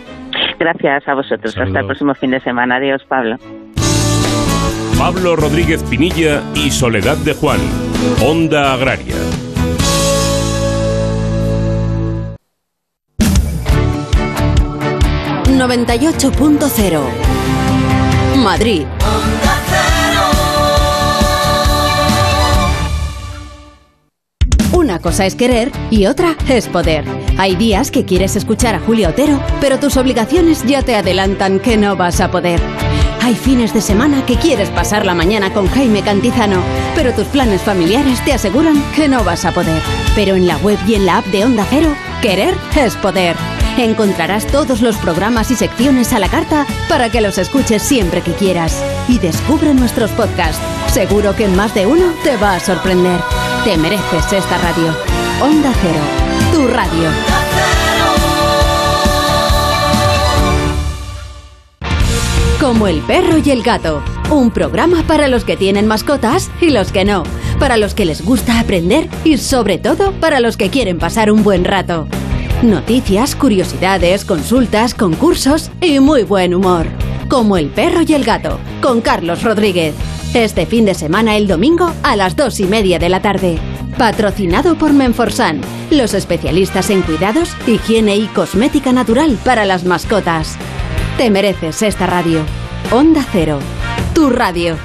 Gracias 0.59 1.09
a 1.09 1.14
vosotros. 1.14 1.57
Hasta 1.57 1.81
el 1.81 1.87
próximo 1.87 2.14
fin 2.14 2.31
de 2.31 2.40
semana. 2.40 2.76
Adiós, 2.76 3.03
Pablo. 3.09 3.37
Pablo 5.00 5.34
Rodríguez 5.34 5.82
Pinilla 5.84 6.42
y 6.54 6.70
Soledad 6.70 7.16
de 7.16 7.32
Juan, 7.32 7.58
Onda 8.22 8.74
Agraria. 8.74 9.14
...98.0... 15.46 17.00
Madrid. 18.36 18.84
Una 24.90 24.98
cosa 24.98 25.24
es 25.24 25.37
querer 25.37 25.70
y 25.88 26.07
otra 26.07 26.35
es 26.48 26.66
poder. 26.66 27.05
Hay 27.38 27.55
días 27.55 27.92
que 27.92 28.05
quieres 28.05 28.35
escuchar 28.35 28.74
a 28.74 28.81
Julio 28.81 29.11
Otero, 29.11 29.40
pero 29.61 29.79
tus 29.79 29.96
obligaciones 29.96 30.66
ya 30.66 30.83
te 30.83 30.96
adelantan 30.96 31.61
que 31.61 31.76
no 31.76 31.94
vas 31.94 32.20
a 32.20 32.33
poder. 32.33 32.61
Hay 33.22 33.37
fines 33.37 33.72
de 33.72 33.83
semana 33.83 34.26
que 34.26 34.35
quieres 34.35 34.68
pasar 34.70 35.07
la 35.07 35.14
mañana 35.14 35.53
con 35.53 35.68
Jaime 35.68 36.03
Cantizano, 36.03 36.61
pero 36.96 37.12
tus 37.12 37.29
planes 37.29 37.62
familiares 37.62 38.20
te 38.24 38.33
aseguran 38.33 38.83
que 38.96 39.07
no 39.07 39.22
vas 39.22 39.44
a 39.44 39.53
poder. 39.53 39.81
Pero 40.16 40.35
en 40.35 40.48
la 40.48 40.57
web 40.57 40.79
y 40.88 40.96
en 40.96 41.07
la 41.07 41.18
app 41.18 41.26
de 41.26 41.44
Onda 41.44 41.64
Cero, 41.70 41.94
querer 42.20 42.57
es 42.74 42.96
poder. 42.96 43.37
Encontrarás 43.79 44.44
todos 44.48 44.83
los 44.83 44.96
programas 44.96 45.53
y 45.53 45.55
secciones 45.55 46.12
a 46.12 46.18
la 46.18 46.29
carta 46.29 46.66
para 46.88 47.11
que 47.11 47.20
los 47.20 47.38
escuches 47.38 47.81
siempre 47.81 48.22
que 48.22 48.33
quieras. 48.33 48.83
Y 49.07 49.20
descubre 49.20 49.72
nuestros 49.72 50.11
podcasts. 50.11 50.61
Seguro 50.92 51.37
que 51.37 51.46
más 51.46 51.76
de 51.76 51.87
uno 51.87 52.12
te 52.24 52.37
va 52.37 52.57
a 52.57 52.61
sorprender. 52.61 53.20
Te 53.64 53.76
mereces 53.76 54.32
esta 54.32 54.56
radio. 54.56 54.96
Onda 55.42 55.70
Cero, 55.82 56.00
tu 56.50 56.66
radio. 56.66 57.10
Como 62.58 62.86
el 62.86 63.00
perro 63.00 63.36
y 63.44 63.50
el 63.50 63.62
gato. 63.62 64.02
Un 64.30 64.50
programa 64.50 65.02
para 65.06 65.28
los 65.28 65.44
que 65.44 65.58
tienen 65.58 65.86
mascotas 65.86 66.50
y 66.62 66.70
los 66.70 66.90
que 66.90 67.04
no. 67.04 67.24
Para 67.58 67.76
los 67.76 67.92
que 67.92 68.06
les 68.06 68.24
gusta 68.24 68.60
aprender 68.60 69.10
y 69.24 69.36
sobre 69.36 69.76
todo 69.76 70.12
para 70.12 70.40
los 70.40 70.56
que 70.56 70.70
quieren 70.70 70.98
pasar 70.98 71.30
un 71.30 71.42
buen 71.42 71.66
rato. 71.66 72.08
Noticias, 72.62 73.36
curiosidades, 73.36 74.24
consultas, 74.24 74.94
concursos 74.94 75.70
y 75.82 76.00
muy 76.00 76.22
buen 76.22 76.54
humor. 76.54 76.86
Como 77.28 77.58
el 77.58 77.68
perro 77.68 78.00
y 78.06 78.14
el 78.14 78.24
gato, 78.24 78.58
con 78.80 79.02
Carlos 79.02 79.42
Rodríguez. 79.42 79.94
Este 80.34 80.64
fin 80.64 80.84
de 80.84 80.94
semana 80.94 81.36
el 81.36 81.48
domingo 81.48 81.92
a 82.04 82.14
las 82.14 82.36
dos 82.36 82.60
y 82.60 82.64
media 82.64 83.00
de 83.00 83.08
la 83.08 83.20
tarde. 83.20 83.58
Patrocinado 83.98 84.76
por 84.76 84.92
Menforsan, 84.92 85.60
los 85.90 86.14
especialistas 86.14 86.88
en 86.90 87.02
cuidados, 87.02 87.50
higiene 87.66 88.16
y 88.16 88.26
cosmética 88.28 88.92
natural 88.92 89.36
para 89.44 89.64
las 89.64 89.82
mascotas. 89.82 90.56
Te 91.18 91.30
mereces 91.30 91.82
esta 91.82 92.06
radio. 92.06 92.42
Onda 92.92 93.26
Cero, 93.32 93.58
tu 94.14 94.30
radio. 94.30 94.78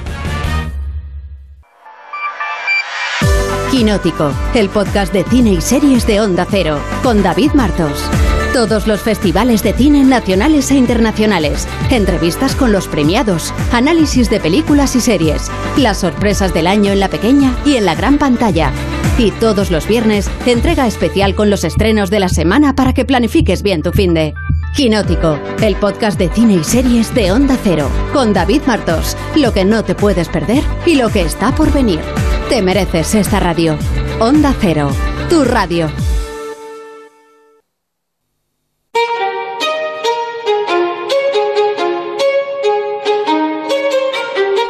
Quinótico, 3.69 4.31
el 4.55 4.69
podcast 4.69 5.13
de 5.13 5.23
cine 5.25 5.51
y 5.51 5.61
series 5.61 6.07
de 6.07 6.21
Onda 6.21 6.47
Cero, 6.49 6.79
con 7.03 7.21
David 7.21 7.51
Martos. 7.53 8.09
Todos 8.55 8.87
los 8.87 9.01
festivales 9.01 9.63
de 9.63 9.73
cine 9.73 10.05
nacionales 10.05 10.71
e 10.71 10.75
internacionales, 10.75 11.67
entrevistas 11.89 12.55
con 12.55 12.71
los 12.71 12.87
premiados, 12.87 13.53
análisis 13.73 14.29
de 14.29 14.39
películas 14.39 14.95
y 14.95 15.01
series, 15.01 15.51
las 15.75 15.97
sorpresas 15.97 16.53
del 16.53 16.67
año 16.67 16.93
en 16.93 17.01
la 17.01 17.09
pequeña 17.09 17.53
y 17.65 17.75
en 17.75 17.83
la 17.83 17.95
gran 17.95 18.17
pantalla. 18.17 18.71
Y 19.17 19.31
todos 19.31 19.71
los 19.71 19.85
viernes, 19.89 20.31
entrega 20.45 20.87
especial 20.87 21.35
con 21.35 21.49
los 21.49 21.65
estrenos 21.65 22.09
de 22.09 22.21
la 22.21 22.29
semana 22.29 22.77
para 22.77 22.93
que 22.93 23.03
planifiques 23.03 23.61
bien 23.61 23.81
tu 23.81 23.91
fin 23.91 24.13
de. 24.13 24.33
Quinótico, 24.73 25.37
el 25.61 25.75
podcast 25.75 26.17
de 26.17 26.29
cine 26.29 26.53
y 26.53 26.63
series 26.63 27.13
de 27.13 27.33
Onda 27.33 27.57
Cero, 27.61 27.89
con 28.13 28.31
David 28.31 28.61
Martos. 28.67 29.17
Lo 29.35 29.51
que 29.51 29.65
no 29.65 29.83
te 29.83 29.95
puedes 29.95 30.29
perder 30.29 30.63
y 30.85 30.95
lo 30.95 31.09
que 31.09 31.23
está 31.23 31.53
por 31.53 31.73
venir. 31.73 31.99
Te 32.47 32.61
mereces 32.61 33.15
esta 33.15 33.41
radio. 33.41 33.77
Onda 34.21 34.55
Cero, 34.61 34.91
tu 35.29 35.43
radio. 35.43 35.89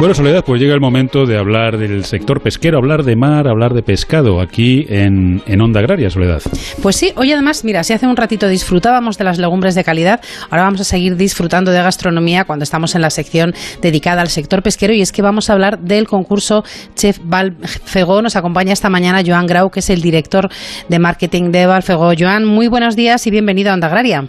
Bueno, 0.00 0.14
Soledad, 0.14 0.44
pues 0.46 0.58
llega 0.62 0.72
el 0.72 0.80
momento 0.80 1.26
de 1.26 1.36
hablar 1.36 1.76
del 1.76 2.04
sector 2.04 2.40
pesquero, 2.40 2.78
hablar 2.78 3.02
de 3.02 3.16
mar, 3.16 3.46
hablar 3.46 3.74
de 3.74 3.82
pescado 3.82 4.40
aquí 4.40 4.86
en, 4.88 5.42
en 5.46 5.60
Onda 5.60 5.80
Agraria, 5.80 6.08
Soledad. 6.08 6.40
Pues 6.82 6.96
sí, 6.96 7.12
hoy 7.16 7.32
además, 7.32 7.66
mira, 7.66 7.82
si 7.82 7.92
hace 7.92 8.06
un 8.06 8.16
ratito 8.16 8.48
disfrutábamos 8.48 9.18
de 9.18 9.24
las 9.24 9.38
legumbres 9.38 9.74
de 9.74 9.84
calidad, 9.84 10.22
ahora 10.48 10.62
vamos 10.62 10.80
a 10.80 10.84
seguir 10.84 11.16
disfrutando 11.16 11.70
de 11.70 11.82
gastronomía 11.82 12.46
cuando 12.46 12.62
estamos 12.62 12.94
en 12.94 13.02
la 13.02 13.10
sección 13.10 13.52
dedicada 13.82 14.22
al 14.22 14.28
sector 14.28 14.62
pesquero 14.62 14.94
y 14.94 15.02
es 15.02 15.12
que 15.12 15.20
vamos 15.20 15.50
a 15.50 15.52
hablar 15.52 15.78
del 15.80 16.06
concurso 16.06 16.64
Chef 16.94 17.18
Valfegó. 17.22 18.22
Nos 18.22 18.36
acompaña 18.36 18.72
esta 18.72 18.88
mañana 18.88 19.20
Joan 19.22 19.46
Grau, 19.46 19.68
que 19.68 19.80
es 19.80 19.90
el 19.90 20.00
director 20.00 20.48
de 20.88 20.98
marketing 20.98 21.50
de 21.50 21.66
Valfegó. 21.66 22.12
Joan, 22.18 22.46
muy 22.46 22.68
buenos 22.68 22.96
días 22.96 23.26
y 23.26 23.30
bienvenido 23.30 23.70
a 23.70 23.74
Onda 23.74 23.88
Agraria. 23.88 24.24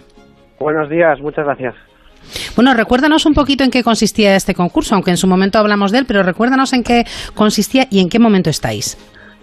Buenos 0.60 0.90
días, 0.90 1.18
muchas 1.22 1.46
gracias. 1.46 1.91
Bueno, 2.56 2.74
recuérdanos 2.74 3.26
un 3.26 3.34
poquito 3.34 3.64
en 3.64 3.70
qué 3.70 3.82
consistía 3.82 4.36
este 4.36 4.54
concurso, 4.54 4.94
aunque 4.94 5.10
en 5.10 5.16
su 5.16 5.26
momento 5.26 5.58
hablamos 5.58 5.92
de 5.92 5.98
él, 5.98 6.04
pero 6.06 6.22
recuérdanos 6.22 6.72
en 6.72 6.82
qué 6.82 7.04
consistía 7.34 7.84
y 7.90 8.00
en 8.00 8.08
qué 8.08 8.18
momento 8.18 8.50
estáis. 8.50 8.96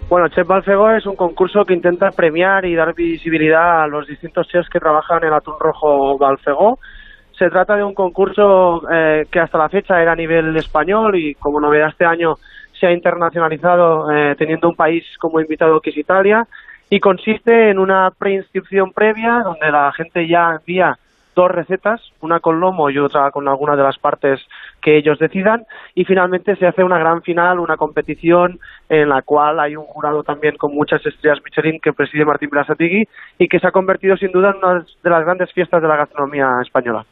Bueno, 0.08 0.26
Chef 0.28 0.46
Balfego 0.46 0.90
es 0.90 1.06
un 1.06 1.14
concurso 1.14 1.64
que 1.64 1.74
intenta 1.74 2.10
premiar 2.10 2.64
y 2.64 2.74
dar 2.74 2.94
visibilidad 2.94 3.84
a 3.84 3.86
los 3.86 4.08
distintos 4.08 4.48
chefs 4.48 4.68
que 4.68 4.80
trabajan 4.80 5.18
en 5.22 5.28
el 5.28 5.34
atún 5.34 5.54
rojo 5.60 6.18
Balfego. 6.18 6.78
Se 7.38 7.48
trata 7.48 7.76
de 7.76 7.84
un 7.84 7.94
concurso 7.94 8.82
eh, 8.92 9.22
que 9.30 9.38
hasta 9.38 9.56
la 9.56 9.68
fecha 9.68 10.02
era 10.02 10.12
a 10.12 10.16
nivel 10.16 10.56
español 10.56 11.14
y 11.16 11.34
como 11.34 11.60
novedad 11.60 11.90
este 11.90 12.04
año 12.04 12.34
se 12.78 12.88
ha 12.88 12.92
internacionalizado 12.92 14.10
eh, 14.10 14.34
teniendo 14.36 14.68
un 14.68 14.74
país 14.74 15.04
como 15.20 15.40
invitado 15.40 15.80
que 15.80 15.90
es 15.90 15.96
Italia 15.96 16.44
y 16.90 16.98
consiste 16.98 17.70
en 17.70 17.78
una 17.78 18.10
preinscripción 18.10 18.90
previa 18.92 19.42
donde 19.44 19.70
la 19.70 19.92
gente 19.92 20.26
ya 20.26 20.56
envía 20.58 20.96
dos 21.34 21.50
recetas, 21.50 22.00
una 22.20 22.40
con 22.40 22.60
lomo 22.60 22.90
y 22.90 22.98
otra 22.98 23.30
con 23.30 23.48
alguna 23.48 23.76
de 23.76 23.82
las 23.82 23.98
partes 23.98 24.40
que 24.82 24.96
ellos 24.96 25.18
decidan 25.18 25.64
y 25.94 26.04
finalmente 26.04 26.56
se 26.56 26.66
hace 26.66 26.82
una 26.82 26.98
gran 26.98 27.22
final, 27.22 27.58
una 27.58 27.76
competición 27.76 28.58
en 28.88 29.08
la 29.08 29.22
cual 29.22 29.60
hay 29.60 29.76
un 29.76 29.84
jurado 29.84 30.22
también 30.22 30.56
con 30.56 30.74
muchas 30.74 31.04
estrellas 31.04 31.38
Michelin 31.44 31.80
que 31.80 31.92
preside 31.92 32.24
Martín 32.24 32.50
Brasatigui 32.50 33.06
y 33.38 33.48
que 33.48 33.58
se 33.58 33.66
ha 33.66 33.72
convertido 33.72 34.16
sin 34.16 34.32
duda 34.32 34.50
en 34.50 34.56
una 34.56 34.84
de 35.02 35.10
las 35.10 35.24
grandes 35.24 35.52
fiestas 35.52 35.80
de 35.80 35.88
la 35.88 35.96
gastronomía 35.96 36.48
española. 36.62 37.04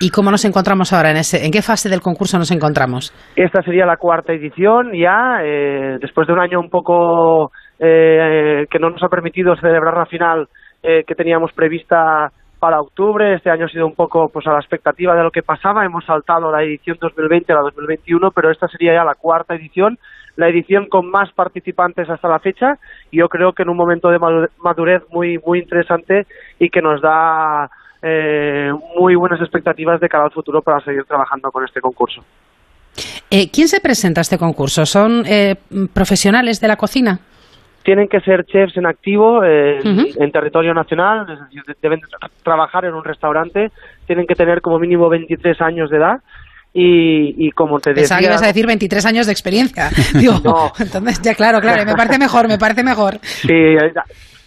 ¿Y 0.00 0.10
cómo 0.10 0.30
nos 0.30 0.44
encontramos 0.44 0.92
ahora? 0.92 1.10
¿En, 1.10 1.16
ese, 1.16 1.44
en 1.44 1.50
qué 1.50 1.62
fase 1.62 1.88
del 1.88 2.00
concurso 2.00 2.38
nos 2.38 2.52
encontramos? 2.52 3.12
Esta 3.34 3.62
sería 3.62 3.84
la 3.84 3.96
cuarta 3.96 4.32
edición 4.32 4.92
ya, 4.94 5.40
eh, 5.42 5.98
después 6.00 6.26
de 6.28 6.34
un 6.34 6.38
año 6.38 6.60
un 6.60 6.70
poco 6.70 7.50
eh, 7.80 8.66
que 8.70 8.78
no 8.78 8.90
nos 8.90 9.02
ha 9.02 9.08
permitido 9.08 9.56
celebrar 9.56 9.96
la 9.96 10.06
final 10.06 10.48
eh, 10.82 11.02
que 11.04 11.16
teníamos 11.16 11.52
prevista 11.52 12.30
para 12.58 12.80
octubre. 12.80 13.34
Este 13.34 13.50
año 13.50 13.66
ha 13.66 13.68
sido 13.68 13.86
un 13.86 13.94
poco 13.94 14.28
pues 14.28 14.46
a 14.46 14.52
la 14.52 14.58
expectativa 14.58 15.14
de 15.14 15.22
lo 15.22 15.30
que 15.30 15.42
pasaba. 15.42 15.84
Hemos 15.84 16.04
saltado 16.04 16.50
la 16.50 16.62
edición 16.62 16.98
2020 17.00 17.52
a 17.52 17.56
la 17.56 17.62
2021, 17.62 18.30
pero 18.32 18.50
esta 18.50 18.68
sería 18.68 18.94
ya 18.94 19.04
la 19.04 19.14
cuarta 19.14 19.54
edición, 19.54 19.98
la 20.36 20.48
edición 20.48 20.86
con 20.86 21.10
más 21.10 21.32
participantes 21.32 22.08
hasta 22.10 22.28
la 22.28 22.38
fecha. 22.38 22.78
Y 23.10 23.18
yo 23.18 23.28
creo 23.28 23.52
que 23.52 23.62
en 23.62 23.68
un 23.68 23.76
momento 23.76 24.08
de 24.08 24.18
madurez 24.62 25.02
muy 25.10 25.38
muy 25.38 25.60
interesante 25.60 26.26
y 26.58 26.70
que 26.70 26.82
nos 26.82 27.00
da 27.00 27.70
eh, 28.02 28.70
muy 28.98 29.14
buenas 29.14 29.40
expectativas 29.40 30.00
de 30.00 30.08
cara 30.08 30.24
al 30.24 30.32
futuro 30.32 30.62
para 30.62 30.80
seguir 30.84 31.04
trabajando 31.04 31.50
con 31.50 31.64
este 31.64 31.80
concurso. 31.80 32.24
Eh, 33.30 33.50
¿Quién 33.50 33.68
se 33.68 33.80
presenta 33.80 34.20
a 34.20 34.22
este 34.22 34.38
concurso? 34.38 34.86
¿Son 34.86 35.24
eh, 35.26 35.56
profesionales 35.92 36.60
de 36.60 36.68
la 36.68 36.76
cocina? 36.76 37.20
Tienen 37.82 38.08
que 38.08 38.20
ser 38.20 38.44
chefs 38.44 38.76
en 38.76 38.86
activo 38.86 39.42
eh, 39.44 39.78
en 39.82 40.30
territorio 40.30 40.74
nacional, 40.74 41.26
es 41.30 41.40
decir, 41.40 41.62
deben 41.80 42.00
trabajar 42.42 42.84
en 42.84 42.94
un 42.94 43.04
restaurante, 43.04 43.70
tienen 44.06 44.26
que 44.26 44.34
tener 44.34 44.60
como 44.60 44.78
mínimo 44.78 45.08
23 45.08 45.60
años 45.60 45.90
de 45.90 45.96
edad. 45.96 46.20
Y, 46.80 47.50
como 47.52 47.80
te 47.80 47.92
decía... 47.92 48.18
que 48.18 48.26
ibas 48.26 48.42
a 48.42 48.46
decir 48.46 48.66
23 48.66 49.06
años 49.06 49.26
de 49.26 49.32
experiencia. 49.32 49.88
Digo, 50.14 50.34
entonces, 50.78 51.20
ya 51.22 51.34
claro, 51.34 51.60
claro, 51.60 51.84
me 51.84 51.94
parece 51.96 52.18
mejor, 52.18 52.46
me 52.46 52.58
parece 52.58 52.84
mejor. 52.84 53.18
Sí, 53.22 53.76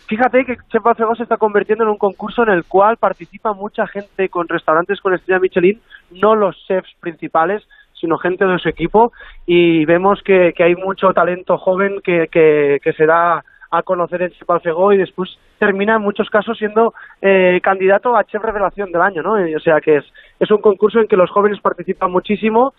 fíjate 0.07 0.45
que 0.45 0.55
Chef 0.71 0.83
Balfegó 0.83 1.15
se 1.15 1.23
está 1.23 1.37
convirtiendo 1.37 1.83
en 1.83 1.89
un 1.89 1.97
concurso 1.97 2.43
en 2.43 2.49
el 2.49 2.63
cual 2.65 2.97
participa 2.97 3.53
mucha 3.53 3.87
gente 3.87 4.29
con 4.29 4.47
restaurantes 4.47 5.01
con 5.01 5.13
estrella 5.13 5.39
Michelin, 5.39 5.81
no 6.11 6.35
los 6.35 6.55
chefs 6.67 6.91
principales, 7.01 7.63
sino 8.01 8.17
gente 8.17 8.45
de 8.45 8.57
su 8.57 8.67
equipo 8.67 9.13
y 9.45 9.85
vemos 9.85 10.21
que, 10.25 10.53
hay 10.57 10.75
mucho 10.75 11.13
talento 11.13 11.57
joven 11.57 12.01
que, 12.03 12.27
que, 12.31 12.93
se 12.93 13.05
da 13.05 13.43
a 13.73 13.83
conocer 13.83 14.23
en 14.23 14.31
Chepalfegó 14.31 14.91
y 14.91 14.97
después 14.97 15.29
termina 15.57 15.95
en 15.95 16.01
muchos 16.01 16.29
casos 16.29 16.57
siendo 16.57 16.93
eh, 17.21 17.61
candidato 17.63 18.17
a 18.17 18.25
Chef 18.25 18.41
Revelación 18.43 18.91
del 18.91 19.01
año, 19.01 19.21
¿no? 19.21 19.33
O 19.33 19.59
sea 19.59 19.79
que 19.79 19.97
es, 19.97 20.05
es 20.39 20.51
un 20.51 20.57
concurso 20.57 20.99
en 20.99 21.07
que 21.07 21.15
los 21.15 21.29
jóvenes 21.29 21.61
participan 21.61 22.11
muchísimo 22.11 22.73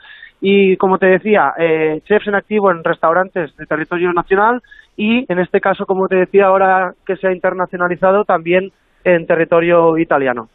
y, 0.45 0.77
como 0.77 0.99
te 0.99 1.07
decía, 1.07 1.55
eh, 1.57 2.01
chefs 2.05 2.27
en 2.27 2.35
activo 2.35 2.73
en 2.73 2.83
restaurantes 2.83 3.57
de 3.57 3.65
territorio 3.65 4.13
nacional 4.13 4.61
y, 4.97 5.25
en 5.33 5.39
este 5.39 5.61
caso, 5.61 5.87
como 5.87 6.09
te 6.09 6.17
decía, 6.17 6.47
ahora 6.47 6.95
que 7.07 7.17
se 7.17 7.29
ha 7.29 7.33
internacionalizado, 7.33 8.25
también 8.25 8.73
en 9.05 9.27
territorio 9.27 9.97
italiano. 9.99 10.49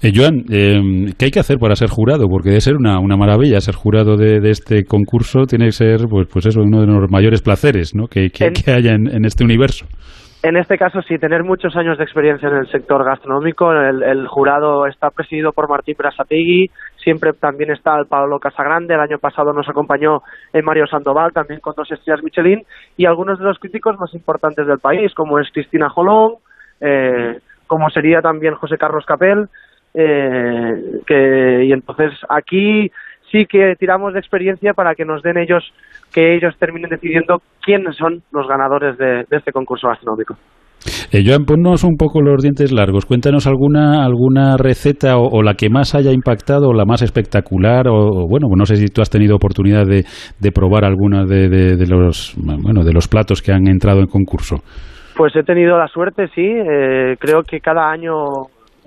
Eh, 0.00 0.12
Joan, 0.14 0.44
eh, 0.48 1.12
¿qué 1.18 1.24
hay 1.24 1.30
que 1.32 1.40
hacer 1.40 1.58
para 1.58 1.74
ser 1.74 1.88
jurado? 1.88 2.26
Porque 2.30 2.50
debe 2.50 2.60
ser 2.60 2.76
una, 2.76 3.00
una 3.00 3.16
maravilla 3.16 3.60
ser 3.60 3.74
jurado 3.74 4.16
de, 4.16 4.38
este 4.48 4.84
concurso, 4.84 5.44
tiene 5.46 5.66
que 5.66 5.72
ser, 5.72 6.06
pues, 6.08 6.28
pues 6.32 6.46
eso, 6.46 6.60
uno 6.62 6.80
de 6.80 6.86
los 6.86 7.10
mayores 7.10 7.42
placeres 7.42 7.96
¿no? 7.96 8.06
que, 8.06 8.30
que, 8.30 8.70
haya 8.70 8.92
en, 8.92 9.24
este 9.24 9.42
universo. 9.42 9.86
En 10.44 10.56
este 10.56 10.78
caso, 10.78 11.02
sí, 11.02 11.18
tener 11.18 11.42
muchos 11.42 11.74
años 11.74 11.98
de 11.98 12.04
experiencia 12.04 12.48
en 12.48 12.58
el 12.58 12.70
sector 12.70 13.04
gastronómico. 13.04 13.72
El, 13.72 14.28
jurado 14.28 14.86
está 14.86 15.10
presidido 15.10 15.50
por 15.50 15.68
Martín 15.68 15.96
Brasategui, 15.98 16.70
siempre 17.02 17.32
también 17.32 17.72
está 17.72 17.98
el 17.98 18.06
Pablo 18.06 18.38
Casagrande, 18.38 18.94
el 18.94 19.00
año 19.00 19.18
pasado 19.18 19.52
nos 19.52 19.68
acompañó 19.68 20.20
en 20.52 20.64
Mario 20.64 20.86
Sandoval, 20.86 21.32
también 21.32 21.58
con 21.58 21.74
dos 21.76 21.90
estrellas 21.90 22.22
Michelin, 22.22 22.62
y 22.96 23.06
algunos 23.06 23.40
de 23.40 23.46
los 23.46 23.58
críticos 23.58 23.98
más 23.98 24.14
importantes 24.14 24.64
del 24.64 24.78
país, 24.78 25.12
como 25.12 25.40
es 25.40 25.48
Cristina 25.52 25.88
Jolón, 25.88 26.34
eh, 26.80 27.40
como 27.66 27.90
sería 27.90 28.20
también 28.20 28.54
José 28.54 28.76
Carlos 28.78 29.04
Capel, 29.06 29.48
eh, 29.94 31.00
que, 31.06 31.64
y 31.64 31.72
entonces 31.72 32.12
aquí 32.28 32.90
sí 33.30 33.46
que 33.46 33.74
tiramos 33.78 34.12
de 34.14 34.20
experiencia 34.20 34.72
para 34.72 34.94
que 34.94 35.04
nos 35.04 35.22
den 35.22 35.38
ellos, 35.38 35.64
que 36.12 36.34
ellos 36.34 36.54
terminen 36.58 36.90
decidiendo 36.90 37.40
quiénes 37.62 37.96
son 37.96 38.22
los 38.32 38.46
ganadores 38.48 38.96
de, 38.98 39.24
este 39.30 39.52
concurso 39.52 39.88
gastronómico. 39.88 40.36
Eh, 41.10 41.22
Joan, 41.26 41.44
ponnos 41.44 41.82
un 41.82 41.96
poco 41.96 42.22
los 42.22 42.40
dientes 42.40 42.70
largos. 42.72 43.04
Cuéntanos 43.04 43.48
alguna 43.48 44.04
alguna 44.04 44.56
receta 44.56 45.18
o, 45.18 45.42
la 45.42 45.54
que 45.54 45.68
más 45.68 45.94
haya 45.96 46.12
impactado, 46.12 46.68
o 46.68 46.72
la 46.72 46.84
más 46.84 47.02
espectacular, 47.02 47.88
o, 47.88 48.26
bueno, 48.28 48.46
no 48.56 48.64
sé 48.64 48.76
si 48.76 48.86
tú 48.86 49.02
has 49.02 49.10
tenido 49.10 49.34
oportunidad 49.34 49.84
de, 49.86 50.04
de 50.38 50.52
probar 50.52 50.84
alguna 50.84 51.24
de, 51.24 51.48
de, 51.48 51.86
los 51.88 52.36
bueno 52.36 52.84
de 52.84 52.92
los 52.92 53.08
platos 53.08 53.42
que 53.42 53.52
han 53.52 53.66
entrado 53.66 54.00
en 54.00 54.06
concurso. 54.06 54.56
Pues 55.16 55.34
he 55.34 55.42
tenido 55.42 55.76
la 55.76 55.88
suerte, 55.88 56.28
sí. 56.28 56.46
Eh, 56.46 57.16
creo 57.18 57.42
que 57.42 57.58
cada 57.58 57.90
año 57.90 58.12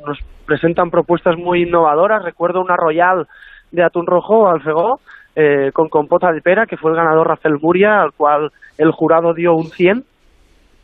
nos 0.07 0.17
presentan 0.51 0.91
propuestas 0.91 1.37
muy 1.37 1.63
innovadoras. 1.63 2.23
Recuerdo 2.23 2.59
una 2.59 2.75
Royal 2.75 3.25
de 3.71 3.83
atún 3.83 4.05
rojo, 4.05 4.49
alfegó, 4.49 4.99
eh, 5.33 5.71
con 5.71 5.87
compota 5.87 6.29
de 6.33 6.41
pera, 6.41 6.65
que 6.65 6.75
fue 6.75 6.91
el 6.91 6.97
ganador 6.97 7.25
Rafael 7.25 7.57
Muria, 7.61 8.01
al 8.01 8.11
cual 8.11 8.51
el 8.77 8.91
jurado 8.91 9.33
dio 9.33 9.53
un 9.53 9.67
100 9.67 10.03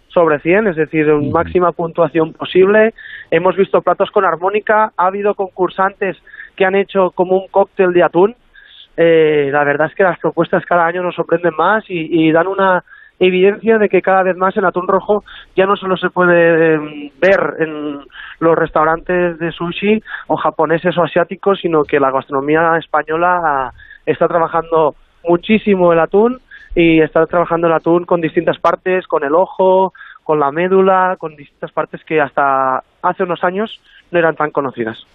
sobre 0.07 0.39
100, 0.39 0.67
es 0.67 0.77
decir, 0.77 1.11
una 1.11 1.31
máxima 1.31 1.73
puntuación 1.73 2.31
posible. 2.31 2.93
Hemos 3.29 3.57
visto 3.57 3.81
platos 3.81 4.09
con 4.09 4.23
armónica, 4.23 4.93
ha 4.95 5.07
habido 5.07 5.35
concursantes 5.35 6.15
que 6.55 6.63
han 6.63 6.75
hecho 6.75 7.11
como 7.11 7.35
un 7.35 7.49
cóctel 7.49 7.91
de 7.91 8.03
atún. 8.03 8.35
Eh, 8.95 9.49
la 9.51 9.65
verdad 9.65 9.87
es 9.87 9.95
que 9.95 10.03
las 10.03 10.17
propuestas 10.17 10.63
cada 10.65 10.85
año 10.85 11.03
nos 11.03 11.15
sorprenden 11.15 11.53
más 11.57 11.83
y 11.89 12.31
dan 12.31 12.47
una 12.47 12.85
evidencia 13.19 13.77
de 13.77 13.89
que 13.89 14.01
cada 14.01 14.23
vez 14.23 14.37
más 14.37 14.55
el 14.57 14.65
atún 14.65 14.87
rojo 14.87 15.23
ya 15.55 15.65
no 15.65 15.75
solo 15.75 15.97
se 15.97 16.09
puede 16.09 16.75
em, 16.75 17.09
ver 17.19 17.55
en 17.59 17.99
los 18.39 18.55
restaurantes 18.55 19.39
de 19.39 19.51
sushi 19.51 20.01
o 20.27 20.35
japoneses 20.37 20.97
o 20.97 21.03
asiáticos, 21.03 21.59
sino 21.61 21.83
que 21.83 21.99
la 21.99 22.11
gastronomía 22.11 22.77
española 22.77 23.71
está 24.05 24.27
trabajando 24.27 24.95
muchísimo 25.23 25.93
el 25.93 25.99
atún 25.99 26.39
y 26.75 27.01
está 27.01 27.25
trabajando 27.25 27.67
el 27.67 27.73
atún 27.73 28.05
con 28.05 28.21
distintas 28.21 28.59
partes, 28.59 29.07
con 29.07 29.23
el 29.23 29.33
ojo, 29.33 29.93
con 30.23 30.39
la 30.39 30.51
médula, 30.51 31.15
con 31.17 31.35
distintas 31.35 31.71
partes 31.71 32.03
que 32.03 32.21
hasta 32.21 32.83
hace 33.01 33.23
unos 33.23 33.43
años 33.43 33.81
no 34.11 34.19
eran 34.19 34.35
tan 34.35 34.51
conocidas. 34.51 35.05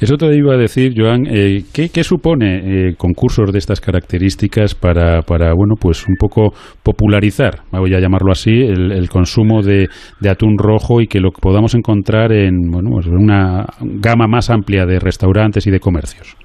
Eso 0.00 0.16
te 0.16 0.26
iba 0.34 0.54
a 0.54 0.56
decir, 0.56 0.92
Joan, 0.96 1.26
eh, 1.26 1.62
¿qué, 1.74 2.02
supone 2.02 2.88
eh, 2.88 2.94
concursos 2.96 3.52
de 3.52 3.58
estas 3.58 3.80
características 3.80 4.74
para, 4.74 5.20
bueno, 5.28 5.74
pues 5.80 6.06
un 6.08 6.14
poco 6.18 6.52
popularizar, 6.82 7.60
voy 7.72 7.94
a 7.94 8.00
llamarlo 8.00 8.32
así, 8.32 8.62
el, 8.62 9.08
consumo 9.08 9.62
de, 9.62 9.88
atún 10.28 10.56
rojo 10.58 11.00
y 11.00 11.06
que 11.06 11.20
lo 11.20 11.30
podamos 11.30 11.74
encontrar 11.74 12.32
en 12.32 12.70
bueno, 12.70 12.90
pues 12.92 13.06
una 13.06 13.66
gama 13.80 14.26
más 14.26 14.50
amplia 14.50 14.86
de 14.86 14.98
restaurantes 14.98 15.66
y 15.66 15.70
de 15.70 15.80
comercios? 15.80 16.36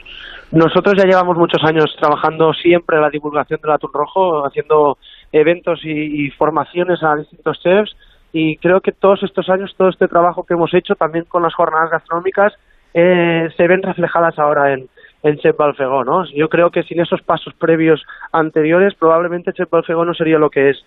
Nosotros 0.52 0.94
ya 0.98 1.06
llevamos 1.06 1.36
muchos 1.38 1.64
años 1.64 1.86
trabajando 2.00 2.54
siempre 2.54 2.98
en 2.98 3.02
la 3.02 3.10
divulgación 3.10 3.60
del 3.62 3.72
atún 3.72 3.90
rojo, 3.94 4.46
haciendo 4.46 4.98
eventos 5.32 5.80
y 5.84 6.30
formaciones 6.32 7.02
a 7.02 7.16
distintos 7.16 7.60
chefs 7.64 7.96
y 8.34 8.58
creo 8.58 8.82
que 8.82 8.92
todos 8.92 9.22
estos 9.22 9.48
años, 9.48 9.72
todo 9.78 9.90
este 9.90 10.08
trabajo 10.08 10.44
que 10.44 10.56
hemos 10.56 10.74
hecho 10.74 10.96
también 10.96 11.26
con 11.26 11.44
las 11.44 11.54
jornadas 11.54 11.92
gastronómicas, 11.92 12.54
eh, 12.94 13.50
se 13.56 13.68
ven 13.68 13.82
reflejadas 13.82 14.38
ahora 14.38 14.74
en, 14.74 14.88
en 15.24 15.38
Chep 15.38 15.58
¿no? 16.06 16.26
Yo 16.26 16.50
creo 16.50 16.70
que 16.70 16.84
sin 16.84 17.00
esos 17.00 17.22
pasos 17.22 17.54
previos 17.56 18.04
anteriores, 18.32 18.94
probablemente 18.96 19.54
Chep 19.54 19.70
Balfegó 19.70 20.06
no 20.06 20.14
sería 20.14 20.38
lo 20.38 20.50
que 20.50 20.70
es 20.70 20.84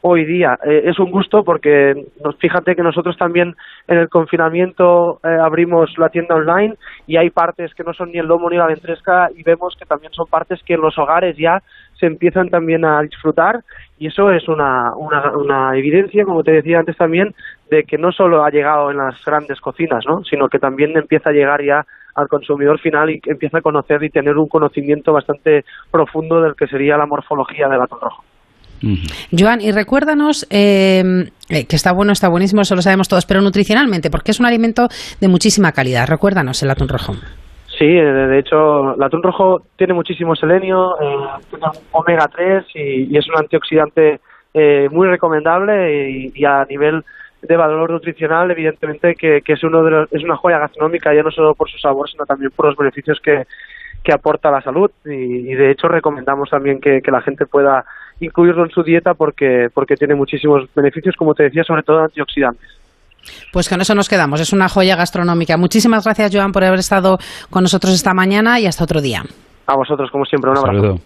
hoy 0.00 0.24
día. 0.24 0.56
Eh, 0.64 0.82
es 0.84 0.98
un 0.98 1.10
gusto 1.10 1.42
porque 1.42 1.94
fíjate 2.38 2.76
que 2.76 2.82
nosotros 2.82 3.16
también 3.16 3.54
en 3.88 3.98
el 3.98 4.08
confinamiento 4.08 5.18
eh, 5.24 5.28
abrimos 5.40 5.90
la 5.98 6.08
tienda 6.08 6.36
online 6.36 6.74
y 7.06 7.16
hay 7.16 7.30
partes 7.30 7.74
que 7.74 7.82
no 7.82 7.92
son 7.92 8.12
ni 8.12 8.18
el 8.18 8.26
lomo 8.26 8.48
ni 8.48 8.56
la 8.56 8.66
ventresca 8.66 9.28
y 9.34 9.42
vemos 9.42 9.74
que 9.76 9.86
también 9.86 10.12
son 10.12 10.26
partes 10.26 10.60
que 10.64 10.74
en 10.74 10.82
los 10.82 10.96
hogares 10.98 11.36
ya 11.36 11.62
se 11.98 12.06
empiezan 12.06 12.48
también 12.48 12.84
a 12.84 13.02
disfrutar 13.02 13.60
y 13.98 14.06
eso 14.06 14.30
es 14.30 14.46
una, 14.48 14.94
una, 14.96 15.36
una 15.36 15.76
evidencia, 15.76 16.24
como 16.24 16.44
te 16.44 16.52
decía 16.52 16.78
antes 16.78 16.96
también, 16.96 17.34
de 17.70 17.84
que 17.84 17.98
no 17.98 18.12
solo 18.12 18.44
ha 18.44 18.50
llegado 18.50 18.90
en 18.90 18.98
las 18.98 19.24
grandes 19.24 19.60
cocinas, 19.60 20.04
¿no? 20.06 20.24
sino 20.24 20.48
que 20.48 20.58
también 20.58 20.96
empieza 20.96 21.30
a 21.30 21.32
llegar 21.32 21.62
ya 21.62 21.86
al 22.14 22.28
consumidor 22.28 22.80
final 22.80 23.10
y 23.10 23.20
empieza 23.26 23.58
a 23.58 23.62
conocer 23.62 24.02
y 24.02 24.10
tener 24.10 24.36
un 24.36 24.48
conocimiento 24.48 25.12
bastante 25.12 25.64
profundo 25.90 26.40
del 26.42 26.56
que 26.56 26.66
sería 26.66 26.96
la 26.96 27.06
morfología 27.06 27.68
del 27.68 27.80
atún 27.80 28.00
rojo. 28.00 28.24
Joan, 29.36 29.60
y 29.60 29.72
recuérdanos 29.72 30.46
eh, 30.50 31.02
eh, 31.48 31.66
que 31.66 31.76
está 31.76 31.92
bueno, 31.92 32.12
está 32.12 32.28
buenísimo, 32.28 32.62
eso 32.62 32.76
lo 32.76 32.82
sabemos 32.82 33.08
todos, 33.08 33.26
pero 33.26 33.40
nutricionalmente, 33.40 34.10
porque 34.10 34.30
es 34.30 34.40
un 34.40 34.46
alimento 34.46 34.88
de 35.20 35.28
muchísima 35.28 35.72
calidad. 35.72 36.06
Recuérdanos 36.06 36.62
el 36.62 36.70
atún 36.70 36.88
rojo. 36.88 37.14
Sí, 37.78 37.86
eh, 37.86 38.04
de 38.04 38.38
hecho, 38.38 38.94
el 38.94 39.02
atún 39.02 39.22
rojo 39.22 39.62
tiene 39.76 39.94
muchísimo 39.94 40.34
selenio, 40.34 40.94
tiene 41.50 41.66
omega 41.92 42.28
3 42.28 42.64
y, 42.74 43.16
es 43.16 43.28
un 43.28 43.38
antioxidante 43.38 44.20
muy 44.90 45.06
recomendable 45.06 46.30
y, 46.34 46.44
a 46.44 46.64
nivel 46.64 47.04
de 47.42 47.56
valor 47.56 47.90
nutricional, 47.90 48.50
evidentemente 48.50 49.14
que, 49.14 49.42
es, 49.44 49.64
uno 49.64 49.82
de 49.82 50.06
es 50.10 50.24
una 50.24 50.36
joya 50.36 50.58
gastronómica, 50.58 51.14
ya 51.14 51.22
no 51.22 51.30
solo 51.30 51.54
por 51.54 51.70
su 51.70 51.78
sabor, 51.78 52.08
sino 52.10 52.26
también 52.26 52.50
por 52.50 52.66
los 52.66 52.76
beneficios 52.76 53.20
que, 53.20 53.44
que 54.02 54.12
aporta 54.12 54.48
a 54.48 54.52
la 54.52 54.62
salud. 54.62 54.90
Y, 55.04 55.54
de 55.54 55.70
hecho 55.70 55.88
recomendamos 55.88 56.50
también 56.50 56.80
que 56.80 57.02
la 57.10 57.20
gente 57.20 57.46
pueda 57.46 57.84
incluirlo 58.20 58.64
en 58.64 58.70
su 58.70 58.82
dieta 58.82 59.14
porque, 59.14 59.68
porque 59.72 59.96
tiene 59.96 60.14
muchísimos 60.14 60.68
beneficios, 60.74 61.14
como 61.16 61.34
te 61.34 61.44
decía, 61.44 61.64
sobre 61.64 61.82
todo 61.82 62.00
antioxidantes. 62.00 62.68
Pues 63.52 63.68
con 63.68 63.80
eso 63.80 63.94
nos 63.94 64.08
quedamos. 64.08 64.40
Es 64.40 64.52
una 64.52 64.68
joya 64.68 64.96
gastronómica. 64.96 65.56
Muchísimas 65.56 66.04
gracias, 66.04 66.34
Joan, 66.34 66.52
por 66.52 66.64
haber 66.64 66.78
estado 66.78 67.18
con 67.50 67.62
nosotros 67.62 67.92
esta 67.92 68.14
mañana 68.14 68.58
y 68.60 68.66
hasta 68.66 68.84
otro 68.84 69.00
día. 69.00 69.22
A 69.66 69.76
vosotros, 69.76 70.10
como 70.10 70.24
siempre. 70.24 70.50
Un 70.50 70.58
abrazo. 70.58 71.00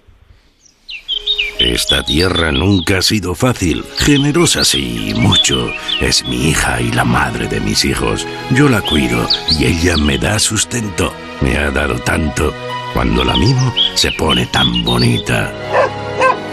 Esta 1.65 2.03
tierra 2.03 2.51
nunca 2.51 2.99
ha 2.99 3.03
sido 3.03 3.37
fácil. 3.37 3.85
Generosa 3.97 4.65
sí, 4.65 5.15
mucho. 5.15 5.71
Es 6.01 6.25
mi 6.25 6.49
hija 6.49 6.81
y 6.81 6.91
la 6.91 7.05
madre 7.05 7.47
de 7.47 7.61
mis 7.61 7.85
hijos. 7.85 8.27
Yo 8.51 8.69
la 8.69 8.81
cuido 8.81 9.29
y 9.49 9.67
ella 9.67 9.97
me 9.97 10.19
da 10.19 10.41
sustento. 10.41 11.13
Me 11.41 11.57
ha 11.57 11.71
dado 11.71 11.95
tanto. 12.01 12.53
Cuando 12.93 13.23
la 13.23 13.37
mimo, 13.37 13.73
se 13.95 14.11
pone 14.11 14.47
tan 14.47 14.83
bonita. 14.83 15.53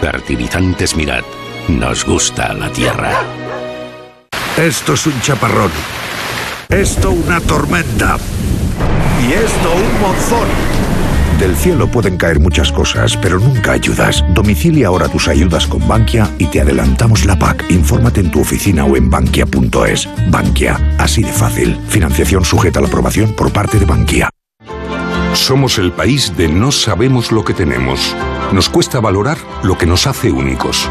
Fertilizantes 0.00 0.94
Mirad. 0.94 1.24
Nos 1.66 2.04
gusta 2.04 2.54
la 2.54 2.70
tierra. 2.70 3.10
Esto 4.56 4.92
es 4.94 5.06
un 5.06 5.20
chaparrón. 5.22 5.72
Esto 6.68 7.10
una 7.10 7.40
tormenta. 7.40 8.16
Y 9.20 9.32
esto 9.32 9.72
un 9.72 10.00
monzón. 10.00 10.89
Del 11.40 11.56
cielo 11.56 11.86
pueden 11.86 12.18
caer 12.18 12.38
muchas 12.38 12.70
cosas, 12.70 13.16
pero 13.16 13.40
nunca 13.40 13.72
ayudas. 13.72 14.22
Domicilia 14.34 14.88
ahora 14.88 15.08
tus 15.08 15.26
ayudas 15.26 15.66
con 15.66 15.88
Bankia 15.88 16.28
y 16.36 16.44
te 16.44 16.60
adelantamos 16.60 17.24
la 17.24 17.38
PAC. 17.38 17.64
Infórmate 17.70 18.20
en 18.20 18.30
tu 18.30 18.42
oficina 18.42 18.84
o 18.84 18.94
en 18.94 19.08
bankia.es. 19.08 20.06
Bankia, 20.28 20.78
así 20.98 21.22
de 21.22 21.32
fácil. 21.32 21.80
Financiación 21.88 22.44
sujeta 22.44 22.78
a 22.78 22.82
la 22.82 22.88
aprobación 22.88 23.32
por 23.32 23.50
parte 23.54 23.78
de 23.78 23.86
Bankia. 23.86 24.28
Somos 25.32 25.78
el 25.78 25.92
país 25.92 26.36
de 26.36 26.46
no 26.46 26.70
sabemos 26.72 27.32
lo 27.32 27.42
que 27.42 27.54
tenemos. 27.54 28.14
Nos 28.52 28.68
cuesta 28.68 29.00
valorar 29.00 29.38
lo 29.62 29.78
que 29.78 29.86
nos 29.86 30.06
hace 30.06 30.30
únicos. 30.30 30.90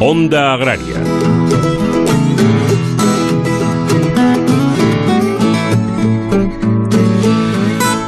Onda 0.00 0.52
Agraria. 0.54 1.17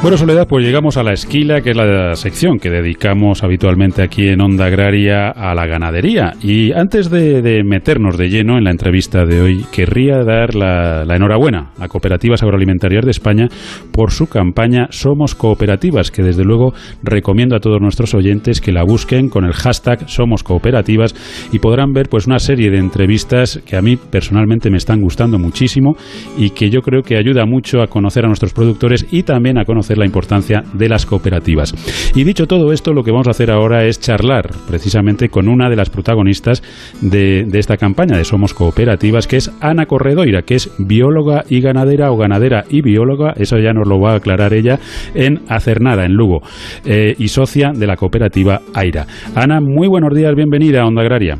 Bueno, 0.01 0.17
Soledad, 0.17 0.47
pues 0.47 0.65
llegamos 0.65 0.97
a 0.97 1.03
la 1.03 1.13
esquila, 1.13 1.61
que 1.61 1.69
es 1.69 1.77
la 1.77 2.15
sección 2.15 2.57
que 2.57 2.71
dedicamos 2.71 3.43
habitualmente 3.43 4.01
aquí 4.01 4.29
en 4.29 4.41
Onda 4.41 4.65
Agraria 4.65 5.29
a 5.29 5.53
la 5.53 5.67
ganadería. 5.67 6.33
Y 6.41 6.71
antes 6.71 7.11
de, 7.11 7.61
meternos 7.63 8.17
de 8.17 8.29
lleno 8.29 8.57
en 8.57 8.63
la 8.63 8.71
entrevista 8.71 9.25
de 9.25 9.41
hoy, 9.41 9.63
querría 9.71 10.23
dar 10.23 10.55
la, 10.55 11.03
enhorabuena 11.03 11.73
a 11.77 11.87
Cooperativas 11.87 12.41
Agroalimentarias 12.41 13.05
de 13.05 13.11
España 13.11 13.47
por 13.91 14.09
su 14.09 14.25
campaña 14.25 14.87
Somos 14.89 15.35
Cooperativas, 15.35 16.09
que 16.09 16.23
desde 16.23 16.45
luego 16.45 16.73
recomiendo 17.03 17.55
a 17.55 17.59
todos 17.59 17.79
nuestros 17.79 18.15
oyentes 18.15 18.59
que 18.59 18.71
la 18.71 18.83
busquen 18.83 19.29
con 19.29 19.45
el 19.45 19.53
hashtag 19.53 20.09
Somos 20.09 20.41
Cooperativas 20.41 21.13
y 21.53 21.59
podrán 21.59 21.93
ver 21.93 22.09
pues 22.09 22.25
una 22.25 22.39
serie 22.39 22.71
de 22.71 22.79
entrevistas 22.79 23.61
que 23.67 23.77
a 23.77 23.83
mí 23.83 23.97
personalmente 23.97 24.71
me 24.71 24.77
están 24.77 24.99
gustando 24.99 25.37
muchísimo 25.37 25.95
y 26.39 26.49
que 26.49 26.71
yo 26.71 26.81
creo 26.81 27.03
que 27.03 27.17
ayuda 27.17 27.45
mucho 27.45 27.83
a 27.83 27.87
conocer 27.87 28.25
a 28.25 28.29
nuestros 28.29 28.51
productores 28.51 29.05
y 29.11 29.21
también 29.21 29.59
a 29.59 29.65
conocer 29.65 29.90
la 29.97 30.05
importancia 30.05 30.63
de 30.73 30.89
las 30.89 31.05
cooperativas. 31.05 31.73
Y 32.15 32.23
dicho 32.23 32.47
todo 32.47 32.71
esto, 32.71 32.93
lo 32.93 33.03
que 33.03 33.11
vamos 33.11 33.27
a 33.27 33.31
hacer 33.31 33.51
ahora 33.51 33.85
es 33.85 33.99
charlar 33.99 34.49
precisamente 34.67 35.29
con 35.29 35.47
una 35.47 35.69
de 35.69 35.75
las 35.75 35.89
protagonistas 35.89 36.61
de, 37.01 37.47
esta 37.53 37.77
campaña 37.77 38.17
de 38.17 38.23
Somos 38.23 38.53
Cooperativas, 38.53 39.27
que 39.27 39.37
es 39.37 39.51
Ana 39.61 39.85
Corredoira, 39.85 40.41
que 40.41 40.55
es 40.55 40.73
bióloga 40.79 41.43
y 41.49 41.61
ganadera 41.61 42.11
o 42.11 42.17
ganadera 42.17 42.63
y 42.69 42.81
bióloga, 42.81 43.33
eso 43.37 43.57
ya 43.57 43.73
nos 43.73 43.87
lo 43.87 43.99
va 43.99 44.13
a 44.13 44.15
aclarar 44.15 44.53
ella, 44.53 44.79
en 45.13 45.41
Nada, 45.79 46.05
en 46.05 46.13
Lugo, 46.13 46.41
eh, 46.85 47.15
y 47.17 47.27
socia 47.27 47.71
de 47.73 47.87
la 47.87 47.95
cooperativa 47.95 48.61
AIRA. 48.73 49.05
Ana, 49.35 49.59
muy 49.61 49.87
buenos 49.87 50.13
días, 50.13 50.33
bienvenida 50.35 50.81
a 50.81 50.87
Onda 50.87 51.01
Agraria. 51.01 51.37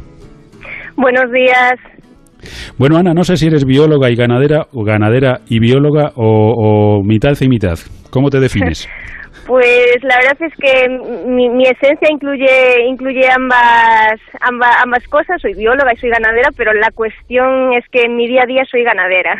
Buenos 0.95 1.31
días. 1.31 1.90
Bueno, 2.77 2.97
Ana, 2.97 3.13
no 3.13 3.23
sé 3.23 3.37
si 3.37 3.47
eres 3.47 3.65
bióloga 3.65 4.09
y 4.09 4.15
ganadera, 4.15 4.67
o 4.73 4.83
ganadera 4.83 5.41
y 5.47 5.59
bióloga, 5.59 6.11
o 6.15 7.01
mitad 7.03 7.33
y 7.39 7.47
mitad. 7.47 7.77
¿Cómo 8.09 8.29
te 8.29 8.39
defines? 8.39 8.87
Pues 9.51 9.97
la 10.03 10.17
verdad 10.17 10.37
es 10.39 10.53
que 10.55 10.87
mi, 11.27 11.63
esencia 11.63 12.07
incluye 12.09 12.85
incluye 12.87 13.27
ambas, 13.29 14.19
ambas 14.39 14.75
ambas 14.83 15.05
cosas. 15.07 15.41
Soy 15.41 15.53
bióloga 15.55 15.93
y 15.93 15.97
soy 15.97 16.09
ganadera, 16.09 16.49
pero 16.55 16.73
la 16.73 16.91
cuestión 16.91 17.73
es 17.73 17.83
que 17.91 18.03
en 18.03 18.15
mi 18.15 18.27
día 18.27 18.43
a 18.43 18.47
día 18.47 18.63
soy 18.69 18.83
ganadera. 18.83 19.35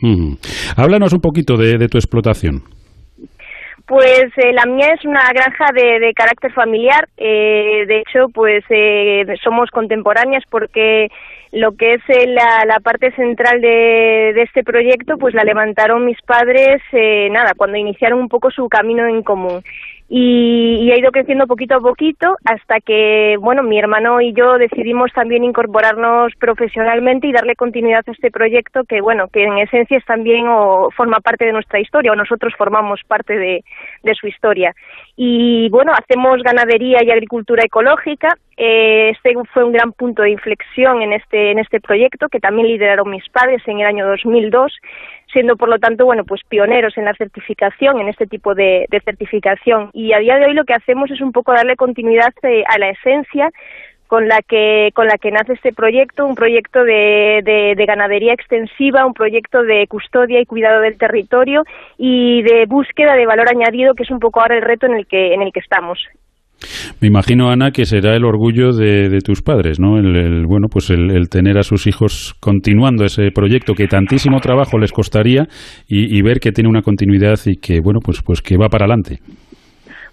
Háblanos 0.76 1.12
un 1.12 1.20
poquito 1.20 1.56
de, 1.56 1.86
tu 1.88 1.98
explotación. 1.98 2.62
Pues 3.86 4.24
eh, 4.36 4.52
la 4.54 4.64
mía 4.64 4.94
es 4.94 5.04
una 5.04 5.28
granja 5.34 5.66
de, 5.74 6.12
carácter 6.14 6.52
familiar. 6.52 7.08
Eh, 7.16 7.84
de 7.86 7.98
hecho, 7.98 8.28
pues 8.32 8.64
eh, 8.70 9.24
somos 9.42 9.70
contemporáneas 9.70 10.44
porque 10.48 11.08
lo 11.52 11.76
que 11.76 11.94
es 11.94 12.02
eh, 12.08 12.26
la, 12.26 12.64
la 12.66 12.80
parte 12.80 13.12
central 13.12 13.60
de, 13.60 14.32
de, 14.34 14.42
este 14.42 14.64
proyecto, 14.64 15.18
pues 15.18 15.34
la 15.34 15.44
levantaron 15.44 16.04
mis 16.04 16.20
padres, 16.22 16.80
eh, 16.92 17.28
nada, 17.30 17.52
cuando 17.54 17.76
iniciaron 17.76 18.18
un 18.18 18.28
poco 18.28 18.50
su 18.50 18.68
camino 18.68 19.06
en 19.06 19.22
común 19.22 19.62
y, 20.14 20.92
ha 20.92 20.98
ido 20.98 21.10
creciendo 21.10 21.46
poquito 21.46 21.76
a 21.76 21.80
poquito 21.80 22.36
hasta 22.44 22.80
que, 22.80 23.36
bueno, 23.40 23.62
mi 23.62 23.78
hermano 23.78 24.20
y 24.20 24.34
yo 24.34 24.58
decidimos 24.58 25.10
también 25.14 25.42
incorporarnos 25.42 26.34
profesionalmente 26.38 27.28
y 27.28 27.32
darle 27.32 27.56
continuidad 27.56 28.04
a 28.06 28.12
este 28.12 28.30
proyecto 28.30 28.84
que, 28.84 29.00
bueno, 29.00 29.28
que 29.28 29.44
en 29.44 29.56
esencia 29.56 29.96
es 29.96 30.04
también 30.04 30.48
o 30.48 30.90
forma 30.94 31.20
parte 31.20 31.46
de 31.46 31.54
nuestra 31.54 31.80
historia 31.80 32.12
o 32.12 32.14
nosotros 32.14 32.52
formamos 32.58 33.00
parte 33.08 33.38
de, 33.38 33.64
de 34.02 34.14
su 34.14 34.26
historia. 34.26 34.74
Y, 35.16 35.70
bueno, 35.70 35.92
hacemos 35.94 36.42
ganadería 36.42 37.02
y 37.02 37.10
agricultura 37.10 37.64
ecológica. 37.64 38.36
Eh, 38.58 39.12
este 39.16 39.32
fue 39.54 39.64
un 39.64 39.72
gran 39.72 39.92
punto 39.92 40.20
de 40.20 40.30
inflexión 40.30 41.00
en 41.00 41.14
este, 41.14 41.52
en 41.52 41.58
este 41.58 41.80
proyecto 41.80 42.28
que 42.28 42.38
también 42.38 42.68
lideraron 42.68 43.08
mis 43.08 43.26
padres 43.30 43.62
en 43.66 43.80
el 43.80 43.86
año 43.86 44.06
2002 44.06 44.74
siendo 45.32 45.56
por 45.56 45.68
lo 45.68 45.78
tanto 45.78 46.04
bueno 46.04 46.24
pues 46.24 46.42
pioneros 46.48 46.96
en 46.96 47.04
la 47.04 47.14
certificación 47.14 48.00
en 48.00 48.08
este 48.08 48.26
tipo 48.26 48.54
de, 48.54 48.86
certificación 49.04 49.90
y 49.92 50.12
a 50.12 50.18
día 50.18 50.36
de 50.36 50.46
hoy 50.46 50.54
lo 50.54 50.64
que 50.64 50.74
hacemos 50.74 51.10
es 51.10 51.20
un 51.20 51.32
poco 51.32 51.52
darle 51.52 51.76
continuidad 51.76 52.32
eh, 52.42 52.64
a 52.68 52.78
la 52.78 52.90
esencia 52.90 53.50
con 54.06 54.28
la 54.28 54.42
que 54.42 54.90
con 54.94 55.06
la 55.06 55.16
que 55.16 55.30
nace 55.30 55.54
este 55.54 55.72
proyecto, 55.72 56.26
un 56.26 56.34
proyecto 56.34 56.84
de, 56.84 57.40
de, 57.42 57.86
ganadería 57.86 58.34
extensiva, 58.34 59.06
un 59.06 59.14
proyecto 59.14 59.62
de 59.62 59.86
custodia 59.86 60.38
y 60.38 60.44
cuidado 60.44 60.82
del 60.82 60.98
territorio 60.98 61.64
y 61.96 62.42
de 62.42 62.66
búsqueda 62.66 63.14
de 63.14 63.24
valor 63.24 63.48
añadido, 63.48 63.94
que 63.94 64.02
es 64.02 64.10
un 64.10 64.20
poco 64.20 64.42
ahora 64.42 64.56
el 64.56 64.62
reto 64.62 64.84
en 64.84 64.96
el 64.96 65.06
que 65.06 65.32
en 65.32 65.40
el 65.40 65.50
que 65.50 65.60
estamos. 65.60 65.98
Me 67.00 67.08
imagino, 67.08 67.50
Ana, 67.50 67.70
que 67.70 67.84
será 67.84 68.14
el 68.14 68.24
orgullo 68.24 68.72
de, 68.72 69.18
tus 69.24 69.42
padres, 69.42 69.78
¿no? 69.80 69.98
El, 69.98 70.46
bueno, 70.46 70.68
pues 70.70 70.90
el, 70.90 71.28
tener 71.28 71.58
a 71.58 71.62
sus 71.62 71.86
hijos 71.86 72.34
continuando 72.40 73.04
ese 73.04 73.30
proyecto 73.30 73.74
que 73.74 73.86
tantísimo 73.86 74.40
trabajo 74.40 74.78
les 74.78 74.92
costaría 74.92 75.46
y, 75.86 76.16
y 76.16 76.22
ver 76.22 76.40
que 76.40 76.52
tiene 76.52 76.68
una 76.68 76.82
continuidad 76.82 77.38
y 77.46 77.56
que, 77.56 77.80
bueno, 77.80 78.00
pues, 78.04 78.22
pues 78.22 78.42
que 78.42 78.56
va 78.56 78.68
para 78.68 78.86
adelante. 78.86 79.18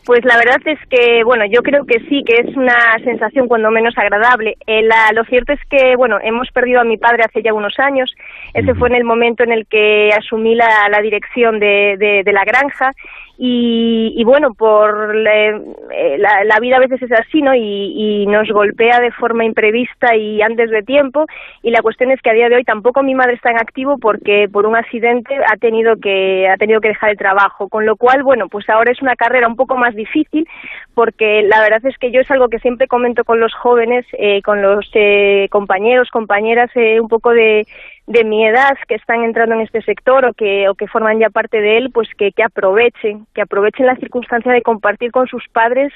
Pues 0.09 0.25
la 0.25 0.37
verdad 0.37 0.57
es 0.65 0.79
que, 0.89 1.23
bueno, 1.23 1.45
yo 1.45 1.61
creo 1.61 1.85
que 1.85 1.99
sí, 2.09 2.23
que 2.25 2.41
es 2.41 2.57
una 2.57 2.97
sensación 3.03 3.47
cuando 3.47 3.69
menos 3.69 3.95
agradable. 3.95 4.55
Eh, 4.65 4.81
lo 5.13 5.23
cierto 5.25 5.53
es 5.53 5.59
que, 5.69 5.95
bueno, 5.97 6.17
hemos 6.23 6.49
perdido 6.51 6.81
a 6.81 6.83
mi 6.83 6.97
padre 6.97 7.25
hace 7.27 7.43
ya 7.43 7.53
unos 7.53 7.77
años. 7.77 8.11
Ese 8.55 8.73
fue 8.73 8.89
en 8.89 8.95
el 8.95 9.03
momento 9.03 9.43
en 9.43 9.51
el 9.51 9.67
que 9.67 10.09
asumí 10.17 10.55
la, 10.55 10.89
la 10.89 11.01
dirección 11.01 11.59
de, 11.59 11.95
de, 11.99 12.23
de 12.25 12.33
la 12.33 12.43
granja 12.43 12.93
y, 13.41 14.21
bueno, 14.25 14.53
por 14.53 15.15
eh, 15.15 16.17
la, 16.17 16.43
la, 16.43 16.59
vida 16.59 16.75
a 16.75 16.81
veces 16.81 17.01
es 17.01 17.11
así, 17.13 17.41
¿no? 17.41 17.55
Y, 17.55 17.93
y, 17.95 18.25
nos 18.25 18.49
golpea 18.49 18.99
de 18.99 19.11
forma 19.11 19.45
imprevista 19.45 20.13
y 20.13 20.41
antes 20.41 20.69
de 20.69 20.83
tiempo. 20.83 21.25
Y 21.61 21.71
la 21.71 21.81
cuestión 21.81 22.11
es 22.11 22.21
que 22.21 22.31
a 22.31 22.33
día 22.33 22.49
de 22.49 22.57
hoy 22.57 22.65
tampoco 22.65 23.01
mi 23.01 23.15
madre 23.15 23.35
está 23.35 23.51
en 23.51 23.57
activo 23.57 23.97
porque 23.97 24.49
por 24.51 24.65
un 24.65 24.75
accidente 24.75 25.37
ha 25.37 25.55
tenido 25.55 25.95
que 25.95 26.49
ha 26.49 26.57
tenido 26.57 26.81
que 26.81 26.89
dejar 26.89 27.11
el 27.11 27.17
trabajo. 27.17 27.69
Con 27.69 27.85
lo 27.85 27.95
cual, 27.95 28.23
bueno, 28.23 28.49
pues 28.49 28.69
ahora 28.69 28.91
es 28.91 29.01
una 29.01 29.15
carrera 29.15 29.47
un 29.47 29.55
poco 29.55 29.77
más 29.77 29.95
difícil 29.95 30.45
porque 30.93 31.43
la 31.43 31.61
verdad 31.61 31.85
es 31.85 31.97
que 31.97 32.11
yo 32.11 32.19
es 32.19 32.29
algo 32.29 32.49
que 32.49 32.59
siempre 32.59 32.87
comento 32.87 33.23
con 33.23 33.39
los 33.39 33.53
jóvenes, 33.53 34.05
eh, 34.17 34.41
con 34.41 34.61
los 34.61 34.85
eh, 34.95 35.47
compañeros, 35.49 36.09
compañeras, 36.11 36.69
eh, 36.75 36.99
un 36.99 37.07
poco 37.07 37.31
de 37.31 37.65
de 38.09 38.23
mi 38.23 38.43
edad 38.43 38.75
que 38.87 38.95
están 38.95 39.23
entrando 39.23 39.53
en 39.53 39.61
este 39.61 39.83
sector 39.83 40.25
o 40.25 40.33
que, 40.33 40.67
o 40.67 40.73
que 40.73 40.87
forman 40.87 41.19
ya 41.19 41.29
parte 41.29 41.61
de 41.61 41.77
él, 41.77 41.91
pues 41.93 42.09
que, 42.17 42.31
que 42.31 42.41
aprovechen, 42.41 43.27
que 43.35 43.41
aprovechen 43.43 43.85
la 43.85 43.95
circunstancia 43.97 44.51
de 44.51 44.63
compartir 44.63 45.11
con 45.11 45.27
sus 45.27 45.47
padres 45.49 45.93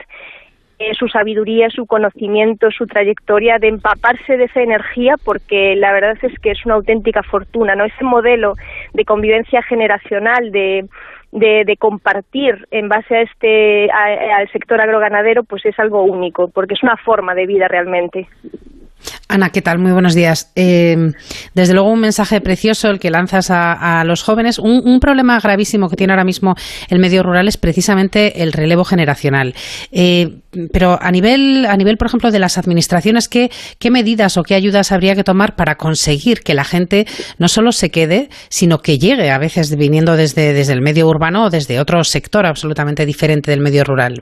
eh, 0.78 0.94
su 0.94 1.08
sabiduría, 1.08 1.72
su 1.72 1.88
conocimiento, 1.88 2.70
su 2.70 2.86
trayectoria, 2.86 3.58
de 3.58 3.70
empaparse 3.70 4.38
de 4.38 4.44
esa 4.44 4.62
energía, 4.62 5.16
porque 5.26 5.76
la 5.76 5.92
verdad 5.92 6.16
es 6.22 6.38
que 6.40 6.52
es 6.52 6.64
una 6.66 6.76
auténtica 6.76 7.24
fortuna, 7.24 7.74
¿no? 7.74 7.84
Ese 7.84 8.04
modelo 8.04 8.54
de 8.94 9.06
convivencia 9.06 9.64
generacional, 9.64 10.52
de, 10.52 10.86
de, 11.32 11.64
de 11.66 11.78
compartir 11.78 12.68
en 12.70 12.90
base 12.90 13.16
a 13.16 13.22
este, 13.22 13.90
al 13.92 14.52
sector 14.52 14.80
agroganadero, 14.80 15.44
pues 15.44 15.66
es 15.66 15.80
algo 15.80 16.04
único, 16.04 16.50
porque 16.50 16.76
es 16.76 16.84
una 16.84 16.98
forma 16.98 17.34
de 17.34 17.48
vida 17.48 17.68
realmente. 17.68 18.28
Ana, 19.28 19.50
¿qué 19.50 19.62
tal? 19.62 19.80
Muy 19.80 19.92
buenos 19.92 20.16
días. 20.16 20.52
Eh, 20.56 21.12
desde 21.54 21.74
luego 21.74 21.90
un 21.90 22.00
mensaje 22.00 22.42
precioso 22.42 22.90
el 22.90 23.00
que 23.00 23.10
lanzas 23.10 23.50
a, 23.50 24.04
los 24.06 24.24
jóvenes. 24.24 24.60
Un, 24.60 25.00
problema 25.00 25.40
gravísimo 25.40 25.90
que 25.90 25.96
tiene 25.96 26.14
ahora 26.14 26.24
mismo 26.24 26.56
el 26.90 27.00
medio 27.00 27.24
rural 27.24 27.48
es 27.48 27.58
precisamente 27.58 28.44
el 28.44 28.54
relevo 28.54 28.84
generacional. 28.84 29.56
Eh, 29.92 30.40
pero 30.72 31.00
a 31.02 31.12
nivel, 31.12 31.66
a 31.66 31.76
nivel, 31.76 31.98
por 31.98 32.08
ejemplo, 32.08 32.32
de 32.32 32.40
las 32.40 32.58
administraciones, 32.58 33.28
¿qué, 33.28 33.52
¿qué 33.80 33.92
medidas 33.92 34.38
o 34.38 34.44
qué 34.44 34.56
ayudas 34.56 34.92
habría 34.92 35.16
que 35.16 35.24
tomar 35.24 35.56
para 35.56 35.76
conseguir 35.76 36.42
que 36.42 36.54
la 36.54 36.64
gente 36.64 37.06
no 37.40 37.48
solo 37.48 37.72
se 37.72 37.90
quede, 37.90 38.30
sino 38.50 38.80
que 38.80 39.00
llegue, 39.00 39.32
a 39.32 39.38
veces 39.38 39.76
viniendo 39.76 40.16
desde, 40.16 40.54
desde 40.54 40.74
el 40.74 40.82
medio 40.82 41.08
urbano 41.08 41.46
o 41.46 41.50
desde 41.50 41.80
otro 41.80 42.04
sector 42.04 42.46
absolutamente 42.46 43.06
diferente 43.06 43.52
del 43.52 43.62
medio 43.62 43.84
rural? 43.84 44.22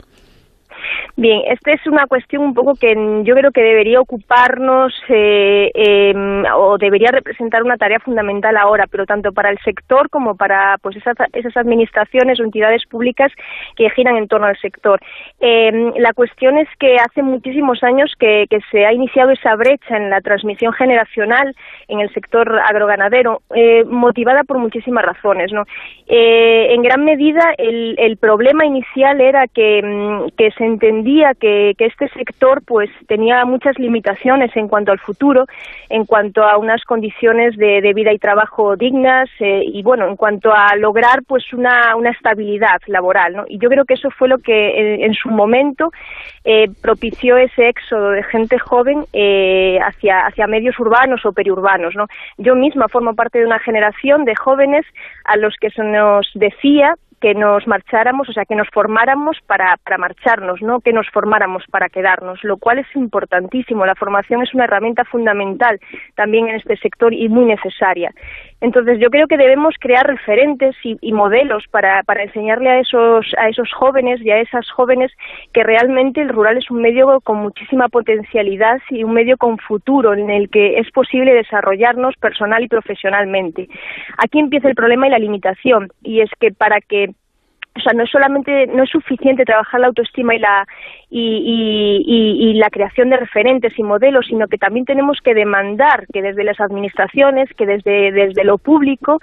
Bien, 1.21 1.43
esta 1.45 1.71
es 1.73 1.85
una 1.85 2.07
cuestión 2.07 2.41
un 2.41 2.55
poco 2.55 2.73
que 2.73 2.95
yo 3.23 3.35
creo 3.35 3.51
que 3.51 3.61
debería 3.61 4.01
ocuparnos 4.01 4.91
eh, 5.07 5.69
em, 5.75 6.43
o 6.55 6.79
debería 6.79 7.11
representar 7.11 7.61
una 7.61 7.77
tarea 7.77 7.99
fundamental 7.99 8.57
ahora, 8.57 8.87
pero 8.89 9.05
tanto 9.05 9.31
para 9.31 9.51
el 9.51 9.59
sector 9.59 10.09
como 10.09 10.35
para 10.35 10.79
pues 10.81 10.95
esas, 10.95 11.15
administraciones 11.55 12.39
o 12.39 12.43
entidades 12.43 12.87
públicas 12.87 13.31
que 13.75 13.91
giran 13.91 14.17
en 14.17 14.27
torno 14.27 14.47
al 14.47 14.57
sector. 14.57 14.99
Em, 15.39 15.93
la 15.97 16.11
cuestión 16.13 16.57
es 16.57 16.67
que 16.79 16.95
hace 16.95 17.21
muchísimos 17.21 17.83
años 17.83 18.11
que, 18.17 18.47
se 18.71 18.87
ha 18.87 18.91
iniciado 18.91 19.29
esa 19.29 19.55
brecha 19.55 19.97
en 19.97 20.09
la 20.09 20.21
transmisión 20.21 20.73
generacional 20.73 21.53
en 21.87 21.99
el 21.99 22.11
sector 22.13 22.59
agroganadero, 22.67 23.41
eh, 23.53 23.83
motivada 23.83 24.43
por 24.43 24.57
muchísimas 24.57 25.05
razones. 25.05 25.51
¿no? 25.53 25.65
Eh, 26.07 26.73
en 26.73 26.81
gran 26.81 27.03
medida, 27.03 27.53
el, 27.59 27.93
el 27.99 28.17
problema 28.17 28.65
inicial 28.65 29.21
era 29.21 29.45
que, 29.47 29.81
mm, 29.83 30.35
que 30.35 30.49
se 30.51 30.65
entendía 30.65 31.10
que, 31.39 31.75
este 31.77 32.07
sector 32.09 32.61
pues 32.65 32.89
tenía 33.07 33.45
muchas 33.45 33.77
limitaciones 33.77 34.55
en 34.55 34.67
cuanto 34.67 34.91
al 34.91 34.99
futuro, 34.99 35.45
en 35.89 36.05
cuanto 36.05 36.43
a 36.43 36.57
unas 36.57 36.83
condiciones 36.85 37.57
de, 37.57 37.81
de 37.81 37.93
vida 37.93 38.13
y 38.13 38.19
trabajo 38.19 38.75
dignas 38.75 39.29
eh, 39.39 39.61
y 39.65 39.81
bueno, 39.83 40.07
en 40.07 40.15
cuanto 40.15 40.51
a 40.53 40.75
lograr 40.75 41.23
pues 41.27 41.53
una, 41.53 41.95
una 41.95 42.11
estabilidad 42.11 42.79
laboral, 42.87 43.35
¿no? 43.35 43.43
Y 43.47 43.57
yo 43.57 43.69
creo 43.69 43.85
que 43.85 43.95
eso 43.95 44.09
fue 44.11 44.27
lo 44.27 44.37
que 44.37 45.03
en, 45.05 45.13
su 45.13 45.29
momento 45.29 45.91
eh, 46.43 46.67
propició 46.81 47.37
ese 47.37 47.69
éxodo 47.69 48.11
de 48.11 48.23
gente 48.23 48.57
joven 48.59 49.05
eh, 49.13 49.79
hacia, 49.83 50.25
hacia 50.25 50.47
medios 50.47 50.79
urbanos 50.79 51.25
o 51.25 51.33
periurbanos, 51.33 51.95
¿no? 51.95 52.05
Yo 52.37 52.55
misma 52.55 52.87
formo 52.87 53.13
parte 53.15 53.39
de 53.39 53.45
una 53.45 53.59
generación 53.59 54.25
de 54.25 54.35
jóvenes 54.35 54.85
a 55.25 55.37
los 55.37 55.55
que 55.59 55.69
se 55.69 55.83
nos 55.83 56.29
decía 56.35 56.95
que 57.21 57.35
nos 57.35 57.67
marcháramos, 57.67 58.27
o 58.27 58.33
sea, 58.33 58.45
que 58.45 58.55
nos 58.55 58.67
formáramos 58.69 59.37
para, 59.45 59.77
para 59.83 59.97
marcharnos, 59.97 60.61
no 60.61 60.81
que 60.81 60.91
nos 60.91 61.07
formáramos 61.09 61.63
para 61.69 61.87
quedarnos, 61.87 62.43
lo 62.43 62.57
cual 62.57 62.79
es 62.79 62.87
importantísimo. 62.95 63.85
La 63.85 63.95
formación 63.95 64.41
es 64.41 64.53
una 64.53 64.63
herramienta 64.65 65.05
fundamental 65.05 65.79
también 66.15 66.49
en 66.49 66.55
este 66.55 66.75
sector 66.77 67.13
y 67.13 67.29
muy 67.29 67.45
necesaria. 67.45 68.11
Entonces, 68.59 68.99
yo 68.99 69.09
creo 69.09 69.27
que 69.27 69.37
debemos 69.37 69.75
crear 69.79 70.05
referentes 70.05 70.75
y, 70.83 71.11
modelos 71.11 71.65
para, 71.69 72.03
para 72.03 72.23
enseñarle 72.23 72.69
a 72.69 72.79
esos, 72.79 73.25
a 73.37 73.49
esos 73.49 73.71
jóvenes 73.73 74.21
y 74.21 74.31
a 74.31 74.39
esas 74.39 74.69
jóvenes 74.71 75.11
que 75.53 75.63
realmente 75.63 76.21
el 76.21 76.29
rural 76.29 76.57
es 76.57 76.69
un 76.71 76.81
medio 76.81 77.19
con 77.21 77.37
muchísima 77.37 77.89
potencialidad 77.89 78.79
y 78.89 79.03
un 79.03 79.13
medio 79.13 79.37
con 79.37 79.57
futuro 79.57 80.13
en 80.13 80.29
el 80.29 80.49
que 80.49 80.79
es 80.79 80.89
posible 80.91 81.33
desarrollarnos 81.33 82.15
personal 82.17 82.63
y 82.63 82.67
profesionalmente. 82.67 83.67
Aquí 84.17 84.39
empieza 84.39 84.69
el 84.69 84.75
problema 84.75 85.07
y 85.07 85.11
la 85.11 85.19
limitación, 85.19 85.89
y 86.03 86.21
es 86.21 86.29
que 86.39 86.51
para 86.51 86.81
que 86.81 87.10
o 87.73 87.79
sea, 87.79 87.93
no 87.93 88.03
es 88.03 88.09
solamente, 88.09 88.67
no 88.67 88.83
es 88.83 88.89
suficiente 88.89 89.45
trabajar 89.45 89.79
la 89.79 89.87
autoestima 89.87 90.35
y 90.35 90.39
la, 90.39 90.67
y, 91.09 92.03
y, 92.05 92.53
la 92.55 92.69
creación 92.69 93.09
de 93.09 93.17
referentes 93.17 93.77
y 93.79 93.83
modelos, 93.83 94.27
sino 94.27 94.47
que 94.47 94.57
también 94.57 94.85
tenemos 94.85 95.19
que 95.23 95.33
demandar 95.33 96.05
que 96.11 96.21
desde 96.21 96.43
las 96.43 96.59
administraciones, 96.59 97.49
que 97.57 97.65
desde, 97.65 98.11
desde 98.11 98.43
lo 98.43 98.57
público, 98.57 99.19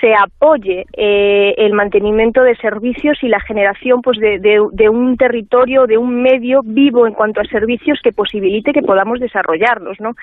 se 0.00 0.14
apoye 0.14 0.86
eh, 0.96 1.54
el 1.58 1.74
mantenimiento 1.74 2.42
de 2.42 2.56
servicios 2.56 3.22
y 3.22 3.28
la 3.28 3.40
generación 3.40 4.00
pues, 4.00 4.18
de, 4.18 4.38
de, 4.38 4.88
un 4.88 5.16
territorio, 5.18 5.86
de 5.86 5.98
un 5.98 6.22
medio 6.22 6.62
vivo 6.64 7.06
en 7.06 7.12
cuanto 7.12 7.40
a 7.40 7.44
servicios 7.44 8.00
que 8.02 8.12
posibilite 8.12 8.72
que 8.72 8.82
podamos 8.82 9.20
desarrollarlos. 9.20 10.00
¿no? 10.00 10.14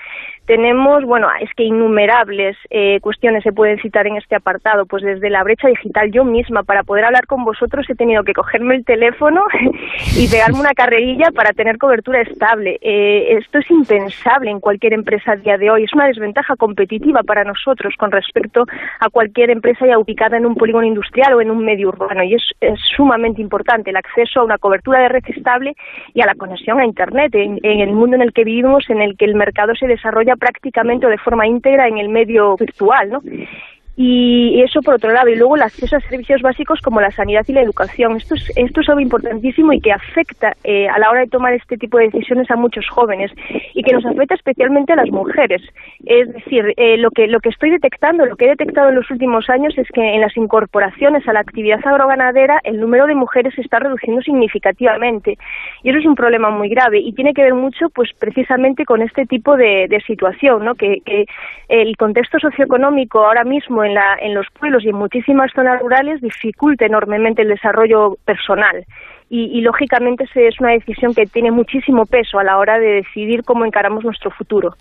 Tenemos, 0.46 1.04
bueno, 1.06 1.28
es 1.40 1.52
que 1.56 1.64
innumerables 1.64 2.58
eh, 2.72 3.00
cuestiones 3.02 3.44
se 3.44 3.54
pueden 3.54 3.80
citar 3.80 4.08
en 4.08 4.18
este 4.18 4.36
apartado, 4.36 4.88
pues 4.88 5.04
desde 5.04 5.30
la 5.30 5.44
brecha 5.44 5.68
digital 5.68 6.12
yo 6.12 6.24
misma, 6.24 6.64
para 6.64 6.84
poder 6.84 7.06
hablar 7.06 7.28
con 7.28 7.44
vosotros 7.44 7.67
he 7.90 7.96
tenido 7.96 8.24
que 8.24 8.34
cogerme 8.34 8.76
el 8.76 8.86
teléfono 8.86 9.44
y 10.18 10.28
pegarme 10.28 10.60
una 10.60 10.74
carrera 10.74 11.32
para 11.32 11.54
tener 11.54 11.78
cobertura 11.78 12.22
estable. 12.22 12.78
Eh, 12.82 13.38
esto 13.38 13.60
es 13.60 13.70
impensable 13.70 14.52
en 14.52 14.60
cualquier 14.60 14.94
empresa 14.94 15.34
a 15.34 15.36
día 15.36 15.58
de 15.58 15.70
hoy. 15.70 15.84
Es 15.84 15.94
una 15.94 16.08
desventaja 16.08 16.56
competitiva 16.56 17.22
para 17.24 17.44
nosotros 17.44 17.94
con 17.98 18.12
respecto 18.12 18.66
a 19.00 19.10
cualquier 19.10 19.52
empresa 19.52 19.86
ya 19.86 20.00
ubicada 20.00 20.38
en 20.38 20.46
un 20.46 20.56
polígono 20.56 20.88
industrial 20.88 21.34
o 21.34 21.42
en 21.42 21.52
un 21.52 21.64
medio 21.64 21.90
urbano. 21.90 22.24
Y 22.24 22.36
es, 22.36 22.44
sumamente 22.96 23.42
importante 23.42 23.90
el 23.90 23.98
acceso 23.98 24.40
a 24.40 24.46
una 24.46 24.58
cobertura 24.58 25.00
de 25.00 25.10
red 25.10 25.24
estable 25.28 25.76
y 26.14 26.22
a 26.22 26.26
la 26.26 26.36
conexión 26.36 26.80
a 26.80 26.86
Internet 26.86 27.36
en, 27.36 27.60
en 27.64 27.80
el 27.80 27.92
mundo 27.92 28.16
en 28.16 28.22
el 28.22 28.34
que 28.34 28.44
vivimos, 28.44 28.90
en 28.90 29.02
el 29.02 29.18
que 29.18 29.26
el 29.26 29.36
mercado 29.36 29.76
se 29.76 29.88
desarrolla 29.88 30.36
prácticamente 30.36 31.06
o 31.06 31.10
de 31.10 31.18
forma 31.18 31.48
íntegra 31.48 31.88
en 31.88 31.98
el 31.98 32.10
medio 32.10 32.56
virtual. 32.58 33.10
¿no? 33.10 33.22
Y 34.00 34.62
eso 34.62 34.84
por 34.84 34.94
otro 34.94 35.12
lado 35.12 35.28
y 35.28 35.36
luego 35.36 35.56
el 35.56 35.64
acceso 35.64 35.96
a 35.96 36.00
servicios 36.02 36.44
básicos 36.44 36.80
como 36.82 37.02
la 37.02 37.10
sanidad 37.10 37.44
y 37.48 37.54
la 37.54 37.64
educación. 37.64 38.16
Esto 38.16 38.36
es 38.36 38.54
esto 38.56 38.82
es 38.82 38.90
algo 38.90 39.02
importantísimo 39.02 39.74
y 39.74 39.82
que 39.82 39.92
afecta 39.92 40.54
eh, 40.64 40.88
a 40.88 41.00
la 41.00 41.10
hora 41.10 41.22
de 41.22 41.28
tomar 41.28 41.54
este 41.54 41.78
tipo 41.78 41.98
de 41.98 42.06
decisiones 42.06 42.50
a 42.52 42.56
muchos 42.56 42.88
jóvenes 42.90 43.32
y 43.74 43.82
que 43.82 43.94
nos 43.94 44.06
afecta 44.06 44.36
especialmente 44.36 44.94
a 44.94 44.98
las 44.98 45.10
mujeres. 45.10 45.64
Es 46.06 46.32
decir 46.32 46.76
eh, 46.78 46.98
lo 46.98 47.10
que 47.10 47.26
lo 47.26 47.40
que 47.40 47.50
estoy 47.50 47.72
detectando 47.72 48.28
lo 48.28 48.36
que 48.36 48.46
he 48.46 48.50
detectado 48.50 48.90
en 48.90 48.96
los 48.96 49.10
últimos 49.10 49.50
años 49.50 49.76
es 49.76 49.88
que 49.92 50.14
en 50.14 50.22
las 50.22 50.38
incorporaciones 50.38 51.28
a 51.28 51.34
la 51.34 51.40
actividad 51.40 51.80
agroganadera 51.84 52.60
el 52.66 52.80
número 52.80 53.08
de 53.08 53.16
mujeres 53.16 53.56
se 53.56 53.62
está 53.62 53.80
reduciendo 53.80 54.22
significativamente. 54.22 55.40
Y 55.82 55.90
eso 55.90 55.98
es 55.98 56.06
un 56.06 56.14
problema 56.14 56.52
muy 56.52 56.70
grave 56.70 57.00
y 57.00 57.14
tiene 57.14 57.34
que 57.34 57.42
ver 57.42 57.56
mucho 57.56 57.90
pues 57.90 58.12
precisamente 58.14 58.86
con 58.86 59.02
este 59.02 59.26
tipo 59.26 59.58
de, 59.58 59.88
situación 60.06 60.64
no 60.64 60.76
que 60.76 61.02
el 61.70 61.98
contexto 61.98 62.38
socioeconómico 62.38 63.26
ahora 63.26 63.44
mismo 63.44 63.84
en, 63.88 63.96
la, 63.96 64.18
en 64.22 64.34
los 64.34 64.46
pueblos 64.60 64.84
y 64.84 64.90
en 64.90 64.96
muchísimas 64.96 65.52
zonas 65.54 65.82
rurales 65.82 66.22
dificulta 66.22 66.86
enormemente 66.86 67.42
el 67.42 67.50
desarrollo 67.50 68.18
personal 68.26 68.86
y, 69.30 69.62
lógicamente 69.62 70.26
es 70.36 70.60
una 70.60 70.72
decisión 70.72 71.14
que 71.14 71.26
tiene 71.26 71.52
muchísimo 71.52 72.06
peso 72.06 72.40
a 72.40 72.44
la 72.44 72.58
hora 72.58 72.80
de 72.80 73.04
decidir 73.04 73.44
cómo 73.44 73.66
encaramos 73.66 74.04
nuestro 74.04 74.32
futuro. 74.32 74.74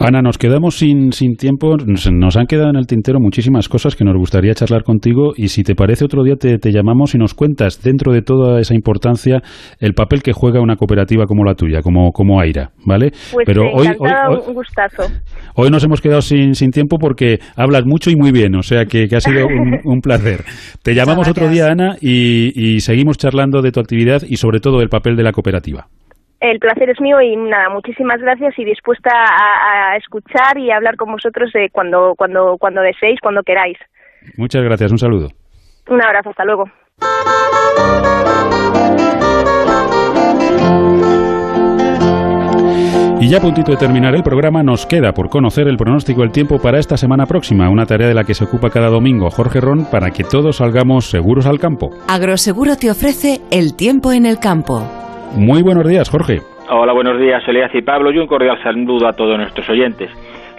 Ana, 0.00 0.22
nos 0.22 0.38
quedamos 0.38 0.76
sin, 0.76 1.12
sin 1.12 1.34
tiempo. 1.34 1.76
Nos, 1.76 2.36
han 2.36 2.46
quedado 2.46 2.70
en 2.70 2.76
el 2.76 2.86
tintero 2.86 3.18
muchísimas 3.18 3.68
cosas 3.68 3.96
que 3.96 4.04
nos 4.04 4.16
gustaría 4.16 4.54
charlar 4.54 4.84
contigo 4.84 5.32
y 5.36 5.48
si 5.48 5.64
te 5.64 5.74
parece 5.74 6.04
otro 6.04 6.22
día 6.22 6.36
te, 6.36 6.58
llamamos 6.70 7.16
y 7.16 7.18
nos 7.18 7.34
cuentas 7.34 7.82
dentro 7.82 8.12
de 8.12 8.22
toda 8.22 8.60
esa 8.60 8.74
importancia 8.74 9.42
el 9.80 9.94
papel 9.94 10.22
que 10.22 10.32
juega 10.32 10.60
una 10.60 10.76
cooperativa 10.76 11.24
como 11.26 11.44
la 11.44 11.54
tuya, 11.54 11.82
como, 11.82 12.12
como 12.12 12.40
Aira, 12.40 12.70
¿vale? 12.86 13.10
Pues 13.32 13.44
Pero 13.44 13.62
hoy, 13.74 13.88
hoy, 13.98 14.38
un 14.46 14.54
gustazo. 14.54 15.02
Hoy 15.56 15.70
nos 15.70 15.82
hemos 15.82 16.00
quedado 16.00 16.22
sin, 16.22 16.54
sin 16.54 16.70
tiempo 16.70 16.98
porque 17.00 17.40
hablas 17.56 17.84
mucho 17.84 18.10
y 18.10 18.14
muy 18.14 18.30
bien, 18.30 18.54
o 18.54 18.62
sea 18.62 18.84
que, 18.84 19.08
ha 19.12 19.20
sido 19.20 19.46
un, 19.46 20.00
placer. 20.02 20.44
Te 20.84 20.94
llamamos 20.94 21.26
otro 21.26 21.48
día, 21.48 21.72
Ana, 21.72 21.96
y, 22.00 22.52
y 22.54 22.80
seguimos 22.80 23.18
charlando 23.18 23.62
de 23.62 23.72
tu 23.72 23.80
actividad 23.80 24.22
y 24.28 24.36
sobre 24.36 24.60
todo 24.60 24.78
del 24.78 24.90
papel 24.90 25.16
de 25.16 25.24
la 25.24 25.32
cooperativa. 25.32 25.88
El 26.40 26.60
placer 26.60 26.88
es 26.90 27.00
mío 27.00 27.20
y 27.20 27.36
nada, 27.36 27.68
muchísimas 27.68 28.20
gracias 28.20 28.56
y 28.58 28.64
dispuesta 28.64 29.10
a, 29.12 29.96
escuchar 29.96 30.56
y 30.56 30.70
a 30.70 30.76
hablar 30.76 30.96
con 30.96 31.10
vosotros 31.10 31.50
de 31.52 31.68
cuando, 31.70 32.14
cuando, 32.16 32.56
cuando 32.58 32.80
deseéis, 32.80 33.20
cuando 33.20 33.42
queráis. 33.42 33.76
Muchas 34.36 34.62
gracias, 34.62 34.92
un 34.92 34.98
saludo. 34.98 35.28
Un 35.88 36.00
abrazo, 36.00 36.30
hasta 36.30 36.44
luego. 36.44 36.64
Y 43.20 43.28
ya 43.28 43.38
a 43.38 43.40
puntito 43.40 43.72
de 43.72 43.76
terminar 43.76 44.14
el 44.14 44.22
programa, 44.22 44.62
nos 44.62 44.86
queda 44.86 45.12
por 45.12 45.28
conocer 45.28 45.66
el 45.66 45.76
pronóstico 45.76 46.20
del 46.20 46.30
tiempo 46.30 46.60
para 46.60 46.78
esta 46.78 46.96
semana 46.96 47.26
próxima, 47.26 47.68
una 47.68 47.84
tarea 47.84 48.06
de 48.06 48.14
la 48.14 48.22
que 48.22 48.34
se 48.34 48.44
ocupa 48.44 48.70
cada 48.70 48.90
domingo 48.90 49.28
Jorge 49.30 49.60
Ron 49.60 49.86
para 49.90 50.12
que 50.12 50.22
todos 50.22 50.58
salgamos 50.58 51.10
seguros 51.10 51.46
al 51.46 51.58
campo. 51.58 51.90
Agroseguro 52.06 52.76
te 52.76 52.92
ofrece 52.92 53.40
el 53.50 53.74
tiempo 53.74 54.12
en 54.12 54.24
el 54.24 54.38
campo. 54.38 55.07
Muy 55.34 55.62
buenos 55.62 55.86
días, 55.86 56.08
Jorge. 56.08 56.40
Hola, 56.70 56.92
buenos 56.92 57.18
días, 57.18 57.42
Soledad 57.44 57.70
y 57.72 57.82
Pablo, 57.82 58.10
y 58.10 58.18
un 58.18 58.26
cordial 58.26 58.62
saludo 58.62 59.06
a 59.06 59.12
todos 59.12 59.38
nuestros 59.38 59.68
oyentes. 59.68 60.10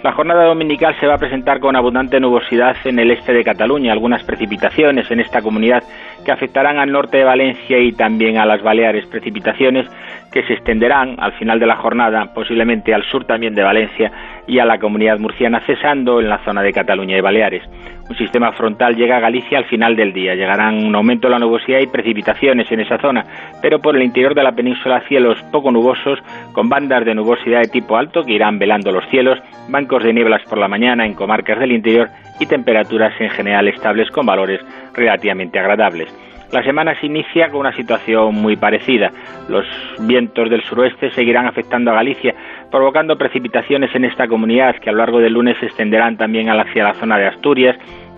La 0.02 0.12
jornada 0.12 0.46
dominical 0.46 0.98
se 0.98 1.06
va 1.06 1.16
a 1.16 1.18
presentar 1.18 1.60
con 1.60 1.76
abundante 1.76 2.18
nubosidad 2.18 2.74
en 2.84 2.98
el 2.98 3.10
este 3.10 3.34
de 3.34 3.44
Cataluña, 3.44 3.92
algunas 3.92 4.24
precipitaciones 4.24 5.10
en 5.10 5.20
esta 5.20 5.42
comunidad 5.42 5.82
que 6.24 6.32
afectarán 6.32 6.78
al 6.78 6.90
norte 6.90 7.18
de 7.18 7.24
Valencia 7.24 7.78
y 7.78 7.92
también 7.92 8.38
a 8.38 8.46
las 8.46 8.62
Baleares, 8.62 9.06
precipitaciones 9.06 9.86
que 10.32 10.42
se 10.44 10.54
extenderán 10.54 11.16
al 11.18 11.32
final 11.32 11.60
de 11.60 11.66
la 11.66 11.76
jornada, 11.76 12.32
posiblemente 12.34 12.94
al 12.94 13.04
sur 13.04 13.26
también 13.26 13.54
de 13.54 13.62
Valencia 13.62 14.10
y 14.50 14.58
a 14.58 14.64
la 14.64 14.78
comunidad 14.78 15.20
murciana, 15.20 15.60
cesando 15.64 16.20
en 16.20 16.28
la 16.28 16.44
zona 16.44 16.60
de 16.60 16.72
Cataluña 16.72 17.16
y 17.16 17.20
Baleares. 17.20 17.62
Un 18.08 18.16
sistema 18.16 18.50
frontal 18.50 18.96
llega 18.96 19.18
a 19.18 19.20
Galicia 19.20 19.58
al 19.58 19.66
final 19.66 19.94
del 19.94 20.12
día. 20.12 20.34
Llegarán 20.34 20.84
un 20.84 20.92
aumento 20.96 21.28
de 21.28 21.34
la 21.34 21.38
nubosidad 21.38 21.78
y 21.78 21.86
precipitaciones 21.86 22.70
en 22.72 22.80
esa 22.80 22.98
zona, 22.98 23.24
pero 23.62 23.78
por 23.78 23.94
el 23.94 24.02
interior 24.02 24.34
de 24.34 24.42
la 24.42 24.50
península 24.50 25.02
cielos 25.06 25.40
poco 25.52 25.70
nubosos, 25.70 26.18
con 26.52 26.68
bandas 26.68 27.04
de 27.04 27.14
nubosidad 27.14 27.60
de 27.62 27.68
tipo 27.68 27.96
alto 27.96 28.24
que 28.24 28.32
irán 28.32 28.58
velando 28.58 28.90
los 28.90 29.08
cielos, 29.08 29.38
bancos 29.68 30.02
de 30.02 30.12
nieblas 30.12 30.42
por 30.48 30.58
la 30.58 30.66
mañana 30.66 31.06
en 31.06 31.14
comarcas 31.14 31.60
del 31.60 31.70
interior 31.70 32.08
y 32.40 32.46
temperaturas 32.46 33.12
en 33.20 33.30
general 33.30 33.68
estables 33.68 34.10
con 34.10 34.26
valores 34.26 34.60
relativamente 34.92 35.60
agradables. 35.60 36.12
La 36.52 36.64
semana 36.64 36.98
se 36.98 37.06
inicia 37.06 37.48
con 37.48 37.60
una 37.60 37.72
situación 37.76 38.34
muy 38.34 38.56
parecida. 38.56 39.12
Los 39.48 39.64
vientos 40.00 40.50
del 40.50 40.64
suroeste 40.64 41.12
seguirán 41.12 41.46
afectando 41.46 41.92
a 41.92 41.94
Galicia, 41.94 42.34
provocando 42.70 43.18
precipitaciones 43.18 43.94
en 43.94 44.04
esta 44.04 44.28
comunidad 44.28 44.76
que 44.76 44.90
a 44.90 44.92
lo 44.92 44.98
largo 44.98 45.18
del 45.18 45.32
lunes 45.32 45.56
se 45.58 45.66
extenderán 45.66 46.16
también 46.16 46.48
hacia 46.48 46.84
la 46.84 46.94
zona 46.94 47.18
de 47.18 47.26
Asturias 47.26 47.76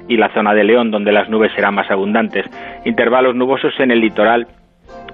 y 0.08 0.16
la 0.16 0.32
zona 0.34 0.54
de 0.54 0.64
León, 0.64 0.90
donde 0.90 1.12
las 1.12 1.28
nubes 1.28 1.52
serán 1.52 1.74
más 1.74 1.90
abundantes. 1.90 2.44
Intervalos 2.84 3.34
nubosos 3.34 3.72
en 3.80 3.90
el 3.90 4.00
litoral 4.00 4.46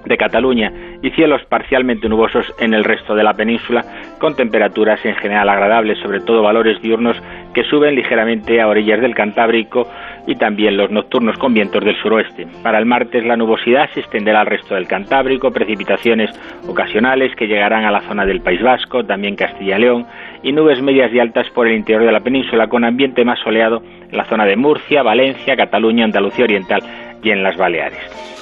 de 0.05 0.17
Cataluña 0.17 0.71
y 1.01 1.11
cielos 1.11 1.41
parcialmente 1.45 2.09
nubosos 2.09 2.45
en 2.59 2.73
el 2.73 2.83
resto 2.83 3.15
de 3.15 3.23
la 3.23 3.33
península, 3.33 3.83
con 4.19 4.35
temperaturas 4.35 5.03
en 5.05 5.15
general 5.15 5.49
agradables, 5.49 5.99
sobre 5.99 6.21
todo 6.21 6.41
valores 6.41 6.81
diurnos 6.81 7.17
que 7.53 7.63
suben 7.63 7.95
ligeramente 7.95 8.61
a 8.61 8.67
orillas 8.67 9.01
del 9.01 9.15
Cantábrico 9.15 9.87
y 10.29 10.35
también 10.35 10.77
los 10.77 10.91
nocturnos 10.91 11.39
con 11.39 11.55
vientos 11.55 11.83
del 11.83 11.99
suroeste. 12.01 12.45
Para 12.61 12.77
el 12.77 12.85
martes 12.85 13.25
la 13.25 13.35
nubosidad 13.35 13.89
se 13.95 14.01
extenderá 14.01 14.41
al 14.41 14.45
resto 14.45 14.75
del 14.75 14.87
Cantábrico, 14.87 15.49
precipitaciones 15.49 16.29
ocasionales 16.67 17.35
que 17.35 17.47
llegarán 17.47 17.83
a 17.83 17.91
la 17.91 18.01
zona 18.01 18.27
del 18.27 18.41
País 18.41 18.61
Vasco, 18.61 19.03
también 19.03 19.35
Castilla 19.35 19.77
y 19.77 19.81
León, 19.81 20.05
y 20.43 20.51
nubes 20.51 20.83
medias 20.83 21.11
y 21.11 21.19
altas 21.19 21.49
por 21.49 21.67
el 21.67 21.75
interior 21.75 22.05
de 22.05 22.11
la 22.11 22.19
península 22.19 22.67
con 22.67 22.85
ambiente 22.85 23.25
más 23.25 23.39
soleado 23.39 23.81
en 24.07 24.15
la 24.15 24.25
zona 24.25 24.45
de 24.45 24.55
Murcia, 24.55 25.01
Valencia, 25.01 25.55
Cataluña, 25.55 26.05
Andalucía 26.05 26.45
Oriental 26.45 26.81
y 27.23 27.31
en 27.31 27.41
las 27.41 27.57
Baleares. 27.57 27.99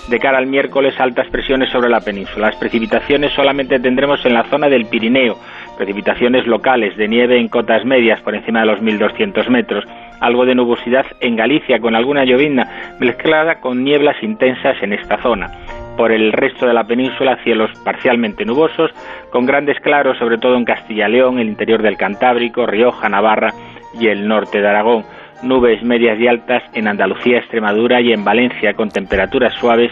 De 0.10 0.20
cara 0.20 0.40
al 0.40 0.48
miércoles, 0.48 1.00
altas 1.00 1.28
presiones 1.30 1.70
sobre 1.70 1.90
la 1.90 2.02
península. 2.02 2.48
Las 2.48 2.58
precipitaciones 2.58 3.34
solamente 3.34 3.80
tendremos 3.80 4.26
en 4.26 4.34
la 4.34 4.44
zona 4.44 4.68
del 4.68 4.86
Pirineo, 4.86 5.38
precipitaciones 5.78 6.46
locales 6.48 6.98
de 6.98 7.08
nieve 7.08 7.40
en 7.40 7.48
cotas 7.48 7.86
medias 7.86 8.20
por 8.22 8.36
encima 8.36 8.62
de 8.62 8.66
los 8.66 8.82
1.200 8.82 9.48
metros, 9.50 9.86
algo 10.20 10.46
de 10.46 10.56
nubosidad 10.56 11.06
en 11.22 11.36
Galicia 11.36 11.80
con 11.80 11.96
alguna 11.96 12.26
llovizna 12.26 12.96
mezclada 13.00 13.62
con 13.62 13.84
nieblas 13.84 14.18
intensas 14.22 14.76
en 14.82 14.94
esta 14.94 15.22
zona. 15.22 15.52
Por 15.96 16.12
el 16.12 16.32
resto 16.32 16.68
de 16.68 16.74
la 16.74 16.84
península, 16.84 17.38
cielos 17.44 17.72
parcialmente 17.84 18.46
nubosos, 18.46 18.92
con 19.32 19.46
grandes 19.46 19.80
claros 19.80 20.18
sobre 20.18 20.38
todo 20.38 20.56
en 20.58 20.66
Castilla 20.66 21.08
y 21.08 21.14
León, 21.14 21.40
el 21.40 21.48
interior 21.48 21.82
del 21.82 21.98
Cantábrico, 21.98 22.66
Rioja, 22.66 23.10
Navarra 23.10 23.54
y 24.00 24.08
el 24.08 24.28
norte 24.28 24.60
de 24.60 24.68
Aragón 24.68 25.06
nubes 25.44 25.84
medias 25.84 26.20
y 26.20 26.28
altas 26.28 26.64
en 26.74 26.88
Andalucía, 26.88 27.40
Extremadura 27.40 28.02
y 28.02 28.12
en 28.12 28.24
Valencia 28.24 28.74
con 28.74 28.90
temperaturas 28.90 29.54
suaves 29.54 29.92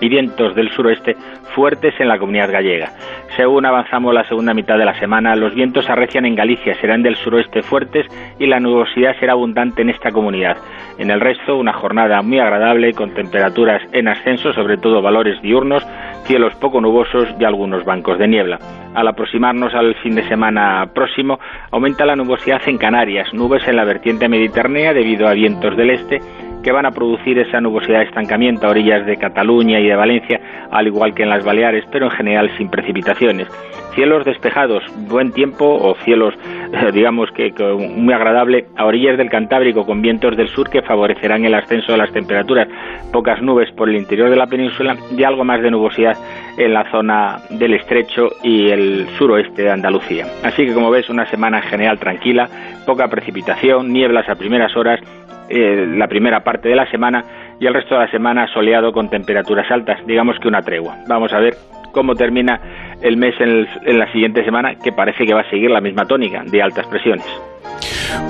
y 0.00 0.08
vientos 0.08 0.54
del 0.54 0.70
suroeste 0.70 1.16
fuertes 1.56 1.94
en 1.98 2.08
la 2.08 2.18
comunidad 2.18 2.52
gallega. 2.52 2.92
Según 3.34 3.64
avanzamos 3.64 4.12
la 4.12 4.24
segunda 4.24 4.52
mitad 4.52 4.76
de 4.76 4.84
la 4.84 4.98
semana, 4.98 5.34
los 5.34 5.54
vientos 5.54 5.88
arrecian 5.88 6.26
en 6.26 6.34
Galicia, 6.34 6.74
serán 6.82 7.02
del 7.02 7.16
suroeste 7.16 7.62
fuertes 7.62 8.06
y 8.38 8.46
la 8.46 8.60
nubosidad 8.60 9.18
será 9.18 9.32
abundante 9.32 9.80
en 9.80 9.88
esta 9.88 10.12
comunidad. 10.12 10.58
En 10.98 11.10
el 11.10 11.18
resto, 11.18 11.56
una 11.56 11.72
jornada 11.72 12.20
muy 12.20 12.38
agradable 12.38 12.92
con 12.92 13.14
temperaturas 13.14 13.80
en 13.92 14.06
ascenso, 14.06 14.52
sobre 14.52 14.76
todo 14.76 15.00
valores 15.00 15.40
diurnos, 15.40 15.82
cielos 16.26 16.54
poco 16.56 16.80
nubosos 16.80 17.28
y 17.38 17.44
algunos 17.44 17.84
bancos 17.84 18.18
de 18.18 18.28
niebla. 18.28 18.58
Al 18.94 19.08
aproximarnos 19.08 19.74
al 19.74 19.94
fin 19.96 20.14
de 20.14 20.28
semana 20.28 20.90
próximo, 20.94 21.38
aumenta 21.70 22.04
la 22.04 22.16
nubosidad 22.16 22.60
en 22.66 22.78
Canarias, 22.78 23.32
nubes 23.32 23.66
en 23.68 23.76
la 23.76 23.84
vertiente 23.84 24.28
mediterránea 24.28 24.92
debido 24.92 25.28
a 25.28 25.32
vientos 25.32 25.76
del 25.76 25.90
este 25.90 26.20
que 26.66 26.72
van 26.72 26.84
a 26.84 26.90
producir 26.90 27.38
esa 27.38 27.60
nubosidad 27.60 28.00
de 28.00 28.06
estancamiento 28.06 28.66
a 28.66 28.70
orillas 28.70 29.06
de 29.06 29.16
Cataluña 29.16 29.78
y 29.78 29.86
de 29.86 29.94
Valencia, 29.94 30.40
al 30.72 30.88
igual 30.88 31.14
que 31.14 31.22
en 31.22 31.28
las 31.28 31.44
Baleares, 31.44 31.84
pero 31.92 32.06
en 32.06 32.10
general 32.10 32.50
sin 32.58 32.68
precipitaciones. 32.68 33.46
Cielos 33.94 34.24
despejados, 34.24 34.82
buen 35.08 35.30
tiempo 35.30 35.64
o 35.64 35.94
cielos, 36.04 36.34
digamos 36.92 37.30
que, 37.32 37.52
muy 37.78 38.14
agradable 38.14 38.66
a 38.76 38.84
orillas 38.84 39.16
del 39.16 39.30
Cantábrico 39.30 39.84
con 39.84 40.02
vientos 40.02 40.36
del 40.36 40.48
sur 40.48 40.68
que 40.68 40.82
favorecerán 40.82 41.44
el 41.44 41.54
ascenso 41.54 41.92
de 41.92 41.98
las 41.98 42.12
temperaturas. 42.12 42.68
Pocas 43.12 43.40
nubes 43.42 43.70
por 43.72 43.88
el 43.88 43.96
interior 43.96 44.30
de 44.30 44.36
la 44.36 44.46
península 44.46 44.96
y 45.16 45.22
algo 45.22 45.44
más 45.44 45.62
de 45.62 45.70
nubosidad 45.70 46.16
en 46.58 46.74
la 46.74 46.90
zona 46.90 47.38
del 47.50 47.74
estrecho 47.74 48.28
y 48.42 48.68
el 48.70 49.06
suroeste 49.18 49.62
de 49.62 49.70
Andalucía. 49.70 50.26
Así 50.42 50.66
que 50.66 50.74
como 50.74 50.90
ves, 50.90 51.08
una 51.08 51.26
semana 51.26 51.58
en 51.58 51.64
general 51.64 51.98
tranquila, 51.98 52.48
poca 52.84 53.08
precipitación, 53.08 53.92
nieblas 53.92 54.28
a 54.28 54.34
primeras 54.34 54.76
horas 54.76 55.00
eh, 55.48 55.86
la 55.96 56.08
primera 56.08 56.40
parte 56.40 56.68
de 56.68 56.74
la 56.74 56.90
semana 56.90 57.24
y 57.60 57.66
el 57.66 57.74
resto 57.74 57.94
de 57.94 58.00
la 58.00 58.10
semana 58.10 58.48
soleado 58.52 58.92
con 58.92 59.08
temperaturas 59.08 59.70
altas, 59.70 60.04
digamos 60.06 60.38
que 60.40 60.48
una 60.48 60.62
tregua. 60.62 60.96
Vamos 61.06 61.32
a 61.32 61.38
ver 61.38 61.54
cómo 61.92 62.14
termina 62.14 62.60
el 63.02 63.16
mes 63.16 63.34
en, 63.40 63.98
la 63.98 64.10
siguiente 64.12 64.44
semana, 64.44 64.74
que 64.82 64.92
parece 64.92 65.24
que 65.24 65.34
va 65.34 65.40
a 65.40 65.50
seguir 65.50 65.70
la 65.70 65.80
misma 65.80 66.04
tónica 66.04 66.42
de 66.44 66.62
altas 66.62 66.86
presiones. 66.86 67.26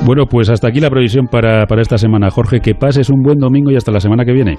Bueno, 0.04 0.24
pues 0.26 0.50
hasta 0.50 0.68
aquí 0.68 0.80
la 0.80 0.90
previsión 0.90 1.26
para, 1.26 1.66
para, 1.66 1.82
esta 1.82 1.98
semana. 1.98 2.30
Jorge, 2.30 2.60
que 2.60 2.74
pases 2.74 3.10
un 3.10 3.22
buen 3.22 3.38
domingo 3.38 3.70
y 3.70 3.76
hasta 3.76 3.92
la 3.92 4.00
semana 4.00 4.24
que 4.24 4.32
viene. 4.32 4.56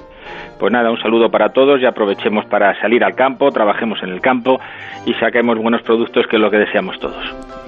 Pues 0.58 0.72
nada, 0.72 0.90
un 0.90 1.00
saludo 1.00 1.30
para 1.30 1.50
todos 1.50 1.80
y 1.80 1.86
aprovechemos 1.86 2.46
para 2.46 2.78
salir 2.80 3.04
al 3.04 3.14
campo, 3.14 3.50
trabajemos 3.50 3.98
en 4.02 4.10
el 4.10 4.20
campo 4.20 4.58
y 5.06 5.14
saquemos 5.14 5.58
buenos 5.58 5.82
productos 5.82 6.26
que 6.28 6.36
es 6.36 6.42
lo 6.42 6.50
que 6.50 6.58
deseamos 6.58 6.98
todos. 6.98 7.67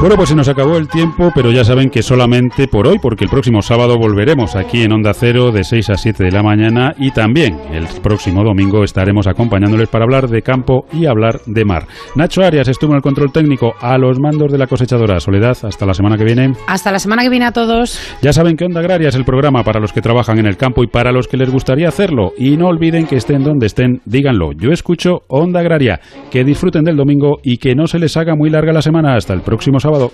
Bueno, 0.00 0.16
pues 0.16 0.28
se 0.28 0.34
nos 0.34 0.48
acabó 0.48 0.76
el 0.76 0.86
tiempo, 0.86 1.30
pero 1.34 1.50
ya 1.50 1.64
saben 1.64 1.88
que 1.88 2.02
solamente 2.02 2.68
por 2.68 2.86
hoy, 2.86 2.98
porque 3.00 3.24
el 3.24 3.30
próximo 3.30 3.62
sábado 3.62 3.96
volveremos 3.96 4.54
aquí 4.54 4.82
en 4.82 4.92
Onda 4.92 5.14
Cero 5.14 5.50
de 5.50 5.64
6 5.64 5.88
a 5.88 5.96
7 5.96 6.24
de 6.24 6.30
la 6.30 6.42
mañana 6.42 6.94
y 6.98 7.10
también 7.10 7.58
el 7.72 7.86
próximo 8.02 8.44
domingo 8.44 8.84
estaremos 8.84 9.26
acompañándoles 9.26 9.88
para 9.88 10.04
hablar 10.04 10.28
de 10.28 10.42
campo 10.42 10.84
y 10.92 11.06
hablar 11.06 11.40
de 11.46 11.64
mar. 11.64 11.86
Nacho 12.16 12.42
Arias 12.42 12.68
estuvo 12.68 12.90
en 12.90 12.96
el 12.96 13.02
control 13.02 13.32
técnico 13.32 13.72
a 13.80 13.96
los 13.96 14.20
mandos 14.20 14.52
de 14.52 14.58
la 14.58 14.66
cosechadora. 14.66 15.20
Soledad, 15.20 15.56
hasta 15.62 15.86
la 15.86 15.94
semana 15.94 16.18
que 16.18 16.24
viene. 16.24 16.52
Hasta 16.66 16.92
la 16.92 16.98
semana 16.98 17.22
que 17.22 17.30
viene 17.30 17.46
a 17.46 17.52
todos. 17.52 17.98
Ya 18.20 18.34
saben 18.34 18.56
que 18.56 18.66
Onda 18.66 18.80
Agraria 18.80 19.08
es 19.08 19.14
el 19.14 19.24
programa 19.24 19.64
para 19.64 19.80
los 19.80 19.94
que 19.94 20.02
trabajan 20.02 20.38
en 20.38 20.44
el 20.44 20.58
campo 20.58 20.84
y 20.84 20.86
para 20.86 21.12
los 21.12 21.28
que 21.28 21.38
les 21.38 21.50
gustaría 21.50 21.88
hacerlo. 21.88 22.32
Y 22.36 22.58
no 22.58 22.66
olviden 22.66 23.06
que 23.06 23.16
estén 23.16 23.42
donde 23.42 23.64
estén, 23.64 24.02
díganlo. 24.04 24.52
Yo 24.52 24.70
escucho 24.70 25.22
Onda 25.28 25.60
Agraria. 25.60 26.00
Que 26.30 26.44
disfruten 26.44 26.84
del 26.84 26.96
domingo 26.96 27.38
y 27.42 27.56
que 27.56 27.74
no 27.74 27.86
se 27.86 27.98
les 27.98 28.18
haga 28.18 28.34
muy 28.34 28.50
larga 28.50 28.73
la 28.74 28.82
semana. 28.82 29.16
Hasta 29.16 29.32
el 29.32 29.40
próximo 29.40 29.80
sábado. 29.80 30.12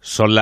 Son 0.00 0.34